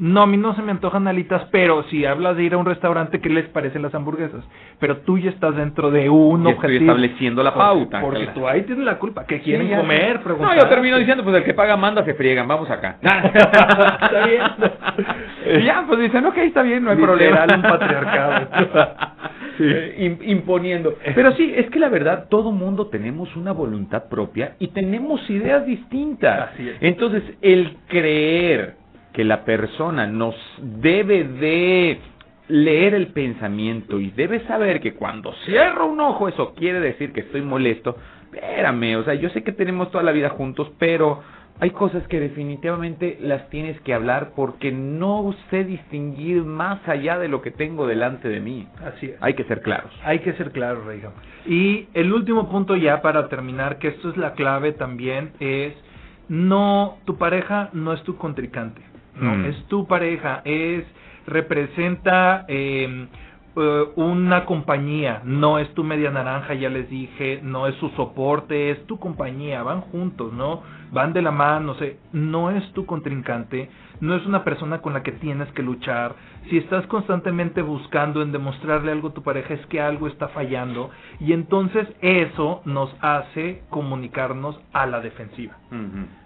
No, 0.01 0.23
a 0.23 0.27
mí 0.27 0.35
no 0.35 0.55
se 0.55 0.63
me 0.63 0.71
antojan 0.71 1.07
alitas, 1.07 1.43
pero 1.51 1.83
si 1.83 2.05
hablas 2.05 2.35
de 2.35 2.43
ir 2.43 2.55
a 2.55 2.57
un 2.57 2.65
restaurante, 2.65 3.21
¿qué 3.21 3.29
les 3.29 3.47
parecen 3.49 3.83
las 3.83 3.93
hamburguesas? 3.93 4.43
Pero 4.79 4.97
tú 4.97 5.19
ya 5.19 5.29
estás 5.29 5.55
dentro 5.55 5.91
de 5.91 6.09
un 6.09 6.43
Ya 6.43 6.49
estoy 6.49 6.65
objetivo. 6.65 6.91
estableciendo 6.91 7.43
la 7.43 7.53
pauta, 7.53 8.01
Porque, 8.01 8.27
tú 8.33 8.47
ahí 8.47 8.63
tienes 8.63 8.83
la 8.83 8.97
culpa, 8.97 9.25
Sí, 9.29 9.39
quieren 9.39 9.69
ya 9.69 9.77
comer. 9.77 10.19
No, 10.39 10.55
yo 10.55 10.67
termino 10.67 10.97
diciendo, 10.97 11.23
pues 11.23 11.35
el 11.35 11.43
que 11.43 11.53
paga 11.53 11.77
manda, 11.77 12.03
se 12.03 12.15
friegan, 12.15 12.47
vamos 12.47 12.69
acá. 12.69 12.97
Está 13.01 14.25
bien. 14.25 14.41
Ya, 15.65 15.83
pues 15.87 15.99
dicen, 15.99 16.25
ok, 16.25 16.37
está 16.37 16.61
bien, 16.61 16.83
no 16.83 16.91
hay 16.91 16.97
problema. 16.97 17.45
un 17.53 17.61
patriarcado. 17.61 18.47
Sí. 19.57 19.65
Eh, 19.67 19.95
im- 19.99 20.29
imponiendo. 20.29 20.95
Pero 21.13 21.33
sí, 21.33 21.53
es 21.55 21.69
que 21.69 21.77
la 21.77 21.89
verdad, 21.89 22.27
todo 22.29 22.51
mundo 22.51 22.87
tenemos 22.87 23.35
una 23.35 23.51
voluntad 23.51 24.05
propia 24.09 24.55
y 24.59 24.69
tenemos 24.69 25.29
ideas 25.29 25.65
distintas. 25.65 26.51
Así 26.53 26.69
es. 26.69 26.77
Entonces, 26.79 27.21
el 27.41 27.75
creer 27.87 28.75
que 29.13 29.23
la 29.23 29.43
persona 29.43 30.07
nos 30.07 30.35
debe 30.59 31.23
de 31.23 31.99
leer 32.47 32.93
el 32.93 33.07
pensamiento 33.07 33.99
y 33.99 34.11
debe 34.11 34.45
saber 34.45 34.81
que 34.81 34.93
cuando 34.93 35.33
cierro 35.45 35.87
un 35.87 35.99
ojo 35.99 36.27
eso 36.27 36.53
quiere 36.53 36.79
decir 36.79 37.13
que 37.13 37.21
estoy 37.21 37.41
molesto, 37.41 37.97
espérame, 38.33 38.97
o 38.97 39.03
sea, 39.03 39.13
yo 39.13 39.29
sé 39.29 39.43
que 39.43 39.51
tenemos 39.51 39.91
toda 39.91 40.03
la 40.03 40.11
vida 40.11 40.29
juntos, 40.29 40.71
pero 40.77 41.21
hay 41.61 41.69
cosas 41.69 42.07
que 42.07 42.19
definitivamente 42.19 43.19
las 43.21 43.47
tienes 43.49 43.79
que 43.81 43.93
hablar 43.93 44.31
porque 44.35 44.71
no 44.71 45.35
sé 45.49 45.63
distinguir 45.63 46.43
más 46.43 46.79
allá 46.89 47.19
de 47.19 47.27
lo 47.27 47.41
que 47.41 47.51
tengo 47.51 47.85
delante 47.85 48.29
de 48.29 48.39
mí. 48.39 48.67
Así 48.83 49.07
es. 49.07 49.17
Hay 49.21 49.35
que 49.35 49.43
ser 49.43 49.61
claros. 49.61 49.91
Hay 50.03 50.19
que 50.19 50.33
ser 50.33 50.51
claro, 50.51 50.83
Reagan. 50.83 51.11
Y 51.45 51.87
el 51.93 52.11
último 52.13 52.49
punto 52.49 52.75
ya 52.75 53.03
para 53.03 53.29
terminar, 53.29 53.77
que 53.77 53.89
esto 53.89 54.09
es 54.09 54.17
la 54.17 54.33
clave 54.33 54.71
también, 54.71 55.33
es 55.39 55.75
no, 56.29 56.97
tu 57.05 57.17
pareja 57.17 57.69
no 57.73 57.93
es 57.93 58.01
tu 58.03 58.15
contrincante, 58.15 58.81
no, 59.19 59.35
Mm. 59.35 59.45
es 59.45 59.65
tu 59.67 59.87
pareja, 59.87 60.41
es, 60.45 60.85
representa 61.27 62.45
eh, 62.47 63.07
eh, 63.55 63.83
una 63.95 64.45
compañía, 64.45 65.21
no 65.25 65.59
es 65.59 65.73
tu 65.73 65.83
media 65.83 66.09
naranja, 66.11 66.53
ya 66.53 66.69
les 66.69 66.89
dije, 66.89 67.41
no 67.43 67.67
es 67.67 67.75
su 67.75 67.89
soporte, 67.89 68.71
es 68.71 68.85
tu 68.87 68.97
compañía, 68.99 69.61
van 69.63 69.81
juntos, 69.81 70.31
¿no? 70.33 70.61
Van 70.91 71.11
de 71.13 71.21
la 71.21 71.31
mano, 71.31 71.67
no 71.67 71.75
sé, 71.75 71.97
no 72.13 72.49
es 72.51 72.71
tu 72.73 72.85
contrincante, 72.85 73.69
no 74.01 74.15
es 74.15 74.25
una 74.25 74.43
persona 74.43 74.81
con 74.81 74.93
la 74.93 75.03
que 75.03 75.13
tienes 75.13 75.49
que 75.53 75.63
luchar. 75.63 76.15
Si 76.49 76.57
estás 76.57 76.85
constantemente 76.87 77.61
buscando 77.61 78.21
en 78.21 78.31
demostrarle 78.31 78.91
algo 78.91 79.09
a 79.09 79.13
tu 79.13 79.23
pareja 79.23 79.53
es 79.53 79.65
que 79.67 79.79
algo 79.79 80.07
está 80.07 80.27
fallando. 80.29 80.89
Y 81.19 81.33
entonces 81.33 81.87
eso 82.01 82.61
nos 82.65 82.93
hace 82.99 83.63
comunicarnos 83.69 84.59
a 84.73 84.85
la 84.87 84.99
defensiva. 84.99 85.57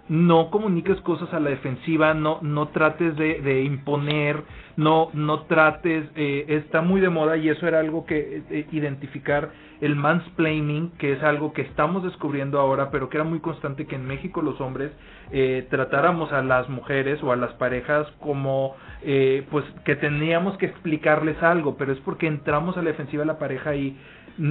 No 0.08 0.50
comuniques 0.50 1.00
cosas 1.02 1.32
a 1.34 1.40
la 1.40 1.50
defensiva, 1.50 2.14
no 2.14 2.38
no 2.40 2.68
trates 2.68 3.16
de, 3.16 3.40
de 3.40 3.62
imponer, 3.62 4.42
no 4.76 5.10
no 5.14 5.42
trates, 5.42 6.04
eh, 6.16 6.44
está 6.48 6.82
muy 6.82 7.00
de 7.00 7.08
moda 7.08 7.36
y 7.36 7.48
eso 7.48 7.66
era 7.66 7.80
algo 7.80 8.06
que 8.06 8.42
eh, 8.50 8.66
identificar 8.72 9.50
el 9.80 9.96
mansplaining, 9.96 10.92
que 10.98 11.12
es 11.12 11.22
algo 11.22 11.52
que 11.52 11.62
estamos 11.62 12.02
descubriendo 12.02 12.58
ahora, 12.58 12.90
pero 12.90 13.08
que 13.08 13.18
era 13.18 13.24
muy 13.24 13.40
constante 13.40 13.86
que 13.86 13.96
en 13.96 14.06
México 14.06 14.42
los 14.42 14.60
hombres 14.60 14.90
eh, 15.32 15.66
tratáramos 15.70 16.32
a 16.32 16.42
las 16.42 16.68
mujeres 16.68 17.22
o 17.22 17.32
a 17.32 17.36
las 17.36 17.52
parejas 17.54 18.06
como 18.20 18.74
eh, 19.02 19.46
pues 19.50 19.64
que 19.84 19.96
teníamos 19.96 20.56
que 20.58 20.66
explicarles 20.66 21.42
algo, 21.42 21.76
pero 21.76 21.92
es 21.92 21.98
porque 22.00 22.26
entramos 22.26 22.76
a 22.76 22.82
la 22.82 22.90
defensiva 22.90 23.22
de 23.22 23.26
la 23.26 23.38
pareja 23.38 23.74
y 23.74 23.96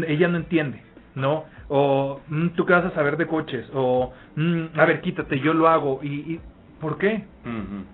ella 0.07 0.27
no 0.27 0.37
entiende. 0.37 0.81
¿no? 1.15 1.45
O 1.69 2.19
mm, 2.27 2.49
tú 2.49 2.65
qué 2.65 2.73
vas 2.73 2.85
a 2.85 2.91
saber 2.91 3.15
de 3.15 3.25
coches, 3.25 3.65
o 3.73 4.11
mm, 4.35 4.65
a 4.77 4.85
ver, 4.85 4.99
quítate, 4.99 5.39
yo 5.39 5.53
lo 5.53 5.69
hago. 5.69 6.01
¿Y, 6.03 6.07
y 6.07 6.39
por 6.79 6.97
qué? 6.97 7.25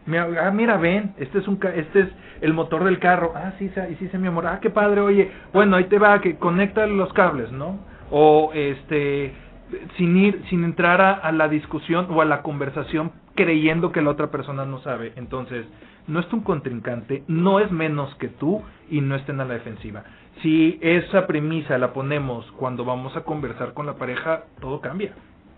Mira, 0.05 0.27
ah, 0.47 0.51
mira, 0.51 0.77
ven, 0.77 1.13
este 1.17 1.39
es 1.39 1.47
un 1.47 1.57
ca- 1.57 1.73
este 1.73 2.01
es 2.01 2.07
el 2.41 2.53
motor 2.53 2.83
del 2.83 2.99
carro. 2.99 3.33
Ah, 3.35 3.53
sí, 3.59 3.69
sa- 3.69 3.87
sí, 3.87 4.07
sí, 4.11 4.17
mi 4.17 4.27
amor. 4.27 4.47
Ah, 4.47 4.59
qué 4.61 4.69
padre, 4.69 5.01
oye. 5.01 5.31
Bueno, 5.53 5.75
ahí 5.77 5.85
te 5.85 5.99
va, 5.99 6.19
que 6.21 6.37
conecta 6.37 6.85
los 6.87 7.11
cables, 7.13 7.51
¿no? 7.51 7.79
O 8.09 8.51
este 8.53 9.33
sin 9.97 10.17
ir 10.17 10.43
sin 10.49 10.63
entrar 10.65 10.99
a, 11.01 11.11
a 11.13 11.31
la 11.31 11.47
discusión 11.47 12.07
o 12.09 12.21
a 12.21 12.25
la 12.25 12.41
conversación 12.41 13.11
creyendo 13.35 13.91
que 13.93 14.01
la 14.01 14.09
otra 14.09 14.27
persona 14.31 14.65
no 14.65 14.79
sabe. 14.79 15.13
Entonces, 15.15 15.65
no 16.07 16.19
es 16.19 16.27
tu 16.27 16.43
contrincante, 16.43 17.23
no 17.27 17.59
es 17.59 17.71
menos 17.71 18.13
que 18.15 18.27
tú 18.27 18.61
y 18.89 18.99
no 19.01 19.15
estén 19.15 19.39
a 19.39 19.45
la 19.45 19.53
defensiva. 19.53 20.03
Si 20.41 20.77
esa 20.81 21.27
premisa 21.27 21.77
la 21.77 21.93
ponemos 21.93 22.51
cuando 22.53 22.83
vamos 22.83 23.15
a 23.15 23.21
conversar 23.23 23.73
con 23.73 23.85
la 23.85 23.93
pareja, 23.95 24.43
todo 24.59 24.81
cambia. 24.81 25.13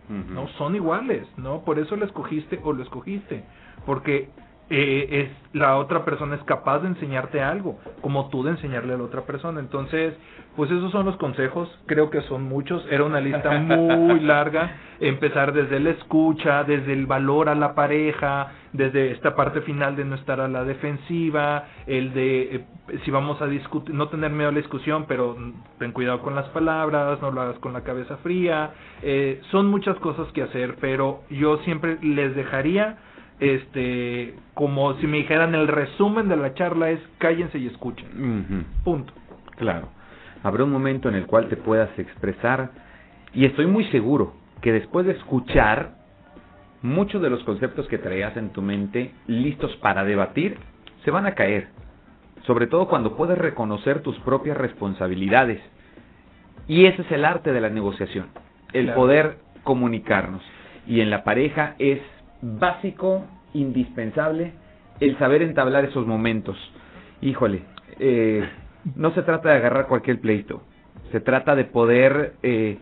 No 0.10 0.48
son 0.58 0.76
iguales, 0.76 1.28
¿no? 1.38 1.64
Por 1.64 1.80
eso 1.80 1.96
lo 1.96 2.06
escogiste 2.06 2.60
o 2.64 2.74
lo 2.74 2.84
escogiste, 2.84 3.44
porque 3.86 4.30
eh, 4.76 5.22
es 5.22 5.30
la 5.54 5.78
otra 5.78 6.04
persona 6.04 6.34
es 6.36 6.44
capaz 6.46 6.80
de 6.80 6.88
enseñarte 6.88 7.40
algo, 7.40 7.78
como 8.02 8.30
tú 8.30 8.42
de 8.42 8.52
enseñarle 8.52 8.96
a 8.96 8.98
la 8.98 9.04
otra 9.04 9.22
persona. 9.22 9.60
Entonces, 9.60 10.16
pues 10.56 10.72
esos 10.72 10.92
son 10.92 11.06
los 11.06 11.16
consejos, 11.18 11.70
creo 11.86 12.10
que 12.10 12.22
son 12.22 12.42
muchos, 12.44 12.84
era 12.90 13.04
una 13.04 13.20
lista 13.20 13.52
muy 13.52 14.20
larga, 14.22 14.76
empezar 15.00 15.54
desde 15.54 15.80
la 15.80 15.92
escucha, 15.92 16.64
desde 16.64 16.94
el 16.94 17.06
valor 17.06 17.50
a 17.50 17.56
la 17.56 17.76
pareja, 17.76 18.52
desde 18.72 19.12
esta 19.12 19.36
parte 19.36 19.62
final 19.62 19.96
de 19.96 20.06
no 20.06 20.16
estar 20.16 20.42
a 20.42 20.48
la 20.48 20.64
defensiva, 20.64 21.66
el 21.86 22.12
de 22.14 22.56
eh, 22.56 22.66
si 23.06 23.12
vamos 23.12 23.40
a 23.44 23.46
discutir, 23.46 23.94
no 23.94 24.10
tener 24.10 24.32
miedo 24.32 24.50
a 24.50 24.54
la 24.54 24.58
discusión, 24.58 25.06
pero 25.08 25.38
ten 25.78 25.92
cuidado 25.92 26.24
con 26.24 26.34
las 26.34 26.50
palabras, 26.50 27.22
no 27.22 27.30
lo 27.30 27.42
hagas 27.42 27.60
con 27.60 27.74
la 27.74 27.82
cabeza 27.82 28.18
fría, 28.18 28.72
eh, 29.04 29.40
son 29.52 29.68
muchas 29.68 29.98
cosas 29.98 30.32
que 30.34 30.42
hacer, 30.42 30.78
pero 30.82 31.22
yo 31.30 31.58
siempre 31.58 32.00
les 32.02 32.36
dejaría 32.36 32.98
este 33.44 34.36
como 34.54 34.94
si 34.96 35.08
me 35.08 35.18
dijeran 35.18 35.56
el 35.56 35.68
resumen 35.68 36.30
de 36.30 36.38
la 36.38 36.54
charla 36.54 36.90
es 36.92 37.00
cállense 37.18 37.58
y 37.60 37.68
escuchen. 37.68 38.66
Punto. 38.84 39.14
Claro. 39.58 39.90
Habrá 40.44 40.64
un 40.64 40.72
momento 40.72 41.10
en 41.10 41.16
el 41.16 41.26
cual 41.26 41.48
te 41.48 41.56
puedas 41.58 41.98
expresar 41.98 42.72
y 43.34 43.46
estoy 43.46 43.66
muy 43.68 43.86
seguro 43.86 44.34
que 44.62 44.72
después 44.72 45.06
de 45.06 45.14
escuchar 45.14 45.96
muchos 46.82 47.22
de 47.22 47.30
los 47.30 47.44
conceptos 47.44 47.88
que 47.88 47.98
traías 47.98 48.36
en 48.38 48.50
tu 48.50 48.62
mente 48.62 49.12
listos 49.28 49.76
para 49.78 50.04
debatir 50.04 50.58
se 51.04 51.12
van 51.12 51.26
a 51.26 51.34
caer. 51.36 51.68
Sobre 52.46 52.68
todo 52.68 52.88
cuando 52.88 53.16
puedes 53.16 53.38
reconocer 53.38 54.02
tus 54.02 54.18
propias 54.20 54.58
responsabilidades. 54.58 55.62
Y 56.68 56.86
ese 56.86 57.02
es 57.02 57.12
el 57.12 57.26
arte 57.26 57.52
de 57.52 57.62
la 57.62 57.70
negociación, 57.70 58.28
el 58.74 58.86
Claro. 58.86 59.00
poder 59.00 59.38
comunicarnos. 59.64 60.42
Y 60.88 61.00
en 61.02 61.10
la 61.10 61.24
pareja 61.24 61.76
es 61.80 62.00
básico, 62.42 63.26
indispensable, 63.54 64.54
el 65.00 65.18
saber 65.18 65.42
entablar 65.42 65.86
esos 65.86 66.06
momentos. 66.06 66.58
Híjole, 67.22 67.64
eh, 68.00 68.48
no 68.96 69.14
se 69.14 69.24
trata 69.24 69.50
de 69.50 69.56
agarrar 69.56 69.88
cualquier 69.88 70.20
pleito, 70.20 70.64
se 71.12 71.20
trata 71.20 71.56
de 71.56 71.66
poder 71.66 72.34
eh, 72.44 72.78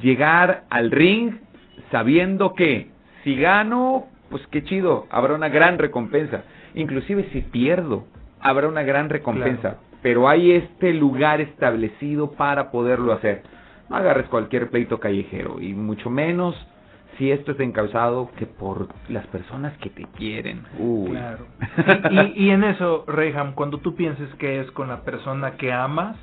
llegar 0.00 0.64
al 0.70 0.90
ring 0.90 1.34
sabiendo 1.90 2.54
que 2.54 2.90
si 3.24 3.36
gano, 3.36 4.06
pues 4.30 4.46
qué 4.48 4.64
chido, 4.64 5.06
habrá 5.10 5.34
una 5.34 5.48
gran 5.48 5.78
recompensa. 5.78 6.44
Inclusive 6.74 7.28
si 7.32 7.42
pierdo, 7.42 8.06
habrá 8.40 8.68
una 8.68 8.82
gran 8.82 9.08
recompensa. 9.08 9.60
Claro. 9.60 9.78
Pero 10.02 10.28
hay 10.28 10.52
este 10.52 10.92
lugar 10.92 11.40
establecido 11.40 12.32
para 12.32 12.70
poderlo 12.72 13.12
hacer. 13.12 13.42
No 13.88 13.96
agarres 13.96 14.26
cualquier 14.26 14.70
pleito 14.70 14.98
callejero 14.98 15.60
y 15.60 15.74
mucho 15.74 16.10
menos 16.10 16.56
si 17.18 17.30
esto 17.30 17.52
es 17.52 17.60
encausado 17.60 18.30
que 18.38 18.46
por 18.46 18.88
las 19.08 19.26
personas 19.28 19.76
que 19.78 19.90
te 19.90 20.04
quieren. 20.16 20.62
Claro. 21.06 21.46
Y, 22.34 22.46
y 22.46 22.50
en 22.50 22.64
eso, 22.64 23.04
Reham, 23.06 23.54
cuando 23.54 23.78
tú 23.78 23.94
pienses 23.94 24.32
que 24.36 24.60
es 24.60 24.70
con 24.72 24.88
la 24.88 25.02
persona 25.02 25.56
que 25.56 25.72
amas, 25.72 26.16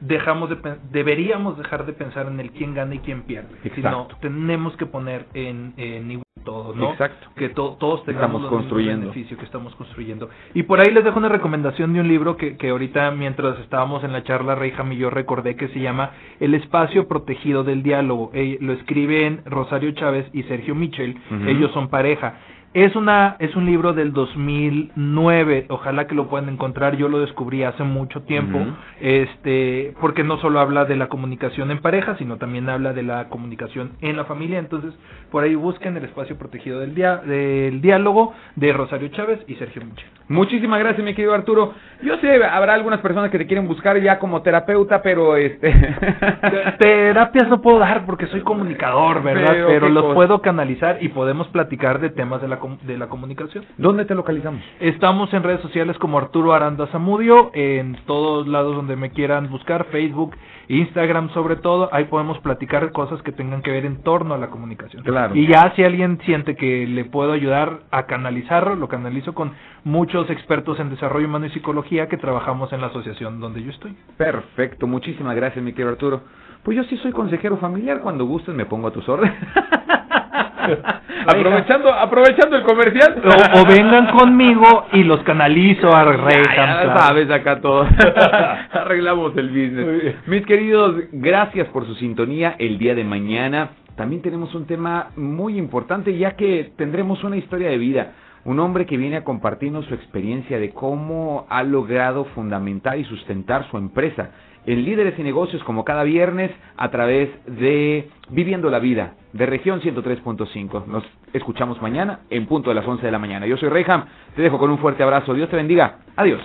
dejamos 0.00 0.48
de 0.50 0.56
deberíamos 0.90 1.56
dejar 1.58 1.86
de 1.86 1.92
pensar 1.92 2.26
en 2.26 2.40
el 2.40 2.50
quién 2.52 2.74
gana 2.74 2.94
y 2.94 2.98
quién 3.00 3.22
pierde. 3.22 3.48
Sino 3.62 3.74
Exacto. 3.76 4.16
tenemos 4.20 4.76
que 4.76 4.86
poner 4.86 5.26
en, 5.34 5.74
en 5.76 6.10
igual 6.10 6.24
todo, 6.44 6.74
¿no? 6.74 6.92
Exacto. 6.92 7.28
Que 7.36 7.50
to- 7.50 7.76
todos 7.78 8.02
tengamos 8.06 8.40
los 8.40 8.50
construyendo. 8.50 9.00
beneficios 9.10 9.38
que 9.38 9.44
estamos 9.44 9.74
construyendo. 9.74 10.30
Y 10.54 10.62
por 10.62 10.80
ahí 10.80 10.90
les 10.90 11.04
dejo 11.04 11.18
una 11.18 11.28
recomendación 11.28 11.92
de 11.92 12.00
un 12.00 12.08
libro 12.08 12.38
que, 12.38 12.56
que 12.56 12.70
ahorita 12.70 13.10
mientras 13.10 13.58
estábamos 13.58 14.02
en 14.04 14.12
la 14.12 14.22
charla, 14.24 14.54
Reyham 14.54 14.90
y 14.92 14.96
yo 14.96 15.10
recordé 15.10 15.56
que 15.56 15.68
se 15.68 15.80
llama 15.80 16.12
El 16.40 16.54
espacio 16.54 17.06
protegido 17.08 17.62
del 17.62 17.82
diálogo. 17.82 18.30
Eh, 18.32 18.56
lo 18.62 18.72
escriben 18.72 19.42
Rosario 19.44 19.90
Chávez 19.92 20.26
y 20.32 20.42
Sergio 20.44 20.74
Michel. 20.74 21.16
Ujú. 21.30 21.46
Ellos 21.48 21.72
son 21.72 21.88
pareja. 21.88 22.38
Es 22.72 22.94
una 22.94 23.34
es 23.40 23.56
un 23.56 23.66
libro 23.66 23.92
del 23.94 24.12
2009, 24.12 25.66
ojalá 25.70 26.06
que 26.06 26.14
lo 26.14 26.28
puedan 26.28 26.48
encontrar, 26.48 26.96
yo 26.96 27.08
lo 27.08 27.18
descubrí 27.18 27.64
hace 27.64 27.82
mucho 27.82 28.22
tiempo, 28.22 28.60
este, 29.00 29.92
porque 30.00 30.22
no 30.22 30.36
solo 30.38 30.60
habla 30.60 30.84
de 30.84 30.94
la 30.94 31.08
comunicación 31.08 31.72
en 31.72 31.80
pareja, 31.80 32.16
sino 32.18 32.36
también 32.36 32.68
habla 32.68 32.92
de 32.92 33.02
la 33.02 33.28
comunicación 33.28 33.94
en 34.00 34.16
la 34.16 34.24
familia, 34.24 34.60
entonces 34.60 34.94
por 35.32 35.42
ahí 35.42 35.56
busquen 35.56 35.96
el 35.96 36.04
espacio 36.04 36.38
protegido 36.38 36.78
del, 36.78 36.94
dia- 36.94 37.16
del 37.16 37.80
diálogo 37.80 38.34
de 38.54 38.72
Rosario 38.72 39.08
Chávez 39.08 39.40
y 39.48 39.56
Sergio 39.56 39.82
Michel. 39.84 40.06
Muchísimas 40.28 40.78
gracias, 40.78 41.04
mi 41.04 41.12
querido 41.14 41.34
Arturo. 41.34 41.74
Yo 42.04 42.18
sé, 42.18 42.40
habrá 42.44 42.74
algunas 42.74 43.00
personas 43.00 43.32
que 43.32 43.38
te 43.38 43.46
quieren 43.48 43.66
buscar 43.66 44.00
ya 44.00 44.20
como 44.20 44.42
terapeuta, 44.42 45.02
pero 45.02 45.36
este... 45.36 45.72
Terapias 46.78 47.48
no 47.48 47.60
puedo 47.60 47.80
dar 47.80 48.06
porque 48.06 48.26
soy 48.28 48.42
comunicador, 48.42 49.24
¿verdad? 49.24 49.54
Pero, 49.66 49.88
los 49.88 50.02
cosa. 50.04 50.14
puedo 50.14 50.40
canalizar 50.40 50.98
y 51.00 51.08
podemos 51.08 51.48
platicar 51.48 51.98
de 52.00 52.10
temas 52.10 52.40
de 52.40 52.46
la 52.48 52.59
de 52.82 52.98
la 52.98 53.08
comunicación. 53.08 53.64
¿Dónde 53.78 54.04
te 54.04 54.14
localizamos? 54.14 54.62
Estamos 54.80 55.32
en 55.32 55.42
redes 55.42 55.60
sociales 55.60 55.96
como 55.98 56.18
Arturo 56.18 56.52
Aranda 56.52 56.86
Zamudio, 56.88 57.50
en 57.54 57.96
todos 58.06 58.46
lados 58.46 58.76
donde 58.76 58.96
me 58.96 59.10
quieran 59.10 59.50
buscar, 59.50 59.86
Facebook, 59.86 60.36
Instagram 60.68 61.30
sobre 61.30 61.56
todo, 61.56 61.88
ahí 61.92 62.04
podemos 62.04 62.38
platicar 62.40 62.92
cosas 62.92 63.20
que 63.22 63.32
tengan 63.32 63.62
que 63.62 63.70
ver 63.70 63.84
en 63.86 64.02
torno 64.02 64.34
a 64.34 64.38
la 64.38 64.48
comunicación. 64.48 65.02
Claro. 65.02 65.34
Y 65.34 65.46
ya 65.46 65.72
si 65.74 65.82
alguien 65.82 66.20
siente 66.24 66.54
que 66.54 66.86
le 66.86 67.04
puedo 67.04 67.32
ayudar 67.32 67.80
a 67.90 68.06
canalizarlo, 68.06 68.76
lo 68.76 68.88
canalizo 68.88 69.34
con 69.34 69.52
muchos 69.84 70.28
expertos 70.30 70.78
en 70.78 70.90
desarrollo 70.90 71.26
humano 71.26 71.46
y 71.46 71.50
psicología 71.50 72.08
que 72.08 72.16
trabajamos 72.16 72.72
en 72.72 72.80
la 72.80 72.88
asociación 72.88 73.40
donde 73.40 73.62
yo 73.62 73.70
estoy. 73.70 73.96
Perfecto, 74.16 74.86
muchísimas 74.86 75.34
gracias 75.34 75.64
mi 75.64 75.72
querido 75.72 75.90
Arturo. 75.90 76.22
Pues 76.62 76.76
yo 76.76 76.84
sí 76.84 76.96
soy 76.98 77.12
consejero 77.12 77.56
familiar, 77.56 78.00
cuando 78.00 78.26
gustes 78.26 78.54
me 78.54 78.66
pongo 78.66 78.88
a 78.88 78.92
tus 78.92 79.08
órdenes. 79.08 79.36
aprovechando, 81.26 81.92
aprovechando 81.92 82.56
el 82.56 82.62
comercial. 82.62 83.22
O, 83.54 83.66
vengan 83.66 84.06
conmigo 84.16 84.86
y 84.92 85.04
los 85.04 85.22
canalizo 85.22 85.94
a 85.94 86.04
Rey. 86.04 86.42
Ya, 86.56 86.96
sabes 86.96 87.30
acá 87.30 87.60
todo. 87.60 87.86
Arreglamos 88.72 89.36
el 89.36 89.48
business. 89.48 90.16
Mis 90.26 90.44
queridos, 90.46 90.96
gracias 91.12 91.68
por 91.68 91.86
su 91.86 91.94
sintonía 91.96 92.56
el 92.58 92.78
día 92.78 92.94
de 92.94 93.04
mañana. 93.04 93.70
También 93.96 94.22
tenemos 94.22 94.54
un 94.54 94.66
tema 94.66 95.10
muy 95.16 95.58
importante 95.58 96.16
ya 96.16 96.32
que 96.32 96.72
tendremos 96.76 97.22
una 97.24 97.36
historia 97.36 97.68
de 97.68 97.78
vida. 97.78 98.12
Un 98.44 98.58
hombre 98.58 98.86
que 98.86 98.96
viene 98.96 99.16
a 99.16 99.24
compartirnos 99.24 99.84
su 99.84 99.94
experiencia 99.94 100.58
de 100.58 100.70
cómo 100.70 101.46
ha 101.50 101.62
logrado 101.62 102.24
fundamentar 102.26 102.98
y 102.98 103.04
sustentar 103.04 103.68
su 103.70 103.76
empresa 103.76 104.30
en 104.66 104.84
Líderes 104.84 105.18
y 105.18 105.22
Negocios 105.22 105.62
como 105.64 105.84
cada 105.84 106.02
viernes 106.02 106.50
a 106.76 106.90
través 106.90 107.30
de 107.46 108.08
Viviendo 108.28 108.70
la 108.70 108.78
Vida 108.78 109.14
de 109.32 109.46
región 109.46 109.80
103.5. 109.80 110.86
Nos 110.86 111.04
escuchamos 111.32 111.80
mañana 111.80 112.20
en 112.30 112.46
punto 112.46 112.70
de 112.70 112.74
las 112.74 112.86
11 112.86 113.04
de 113.04 113.12
la 113.12 113.18
mañana. 113.18 113.46
Yo 113.46 113.56
soy 113.56 113.68
Reyham, 113.68 114.04
te 114.34 114.42
dejo 114.42 114.58
con 114.58 114.70
un 114.70 114.78
fuerte 114.78 115.02
abrazo. 115.02 115.34
Dios 115.34 115.48
te 115.48 115.56
bendiga. 115.56 115.98
Adiós. 116.16 116.40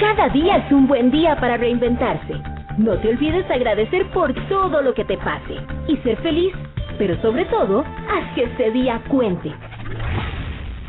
Cada 0.00 0.28
día 0.30 0.56
es 0.58 0.72
un 0.72 0.86
buen 0.86 1.10
día 1.10 1.36
para 1.36 1.56
reinventarse. 1.56 2.34
No 2.76 2.96
te 2.98 3.08
olvides 3.08 3.50
agradecer 3.50 4.06
por 4.10 4.32
todo 4.48 4.82
lo 4.82 4.94
que 4.94 5.04
te 5.04 5.16
pase 5.18 5.56
y 5.88 5.96
ser 5.98 6.16
feliz 6.18 6.54
pero 6.98 7.16
sobre 7.22 7.44
todo, 7.46 7.80
haz 7.80 8.34
que 8.34 8.44
este 8.44 8.70
día 8.72 9.00
cuente. 9.08 9.52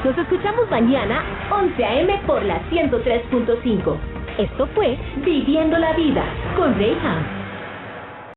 Nos 0.04 0.18
escuchamos 0.18 0.70
mañana, 0.70 1.22
11 1.52 1.86
a.m. 1.86 2.22
por 2.26 2.44
la 2.44 2.62
103.5. 2.70 3.98
Esto 4.38 4.68
fue 4.74 4.98
Viviendo 5.24 5.78
la 5.78 5.94
Vida 5.94 6.24
con 6.56 6.76
Reyham. 6.76 7.39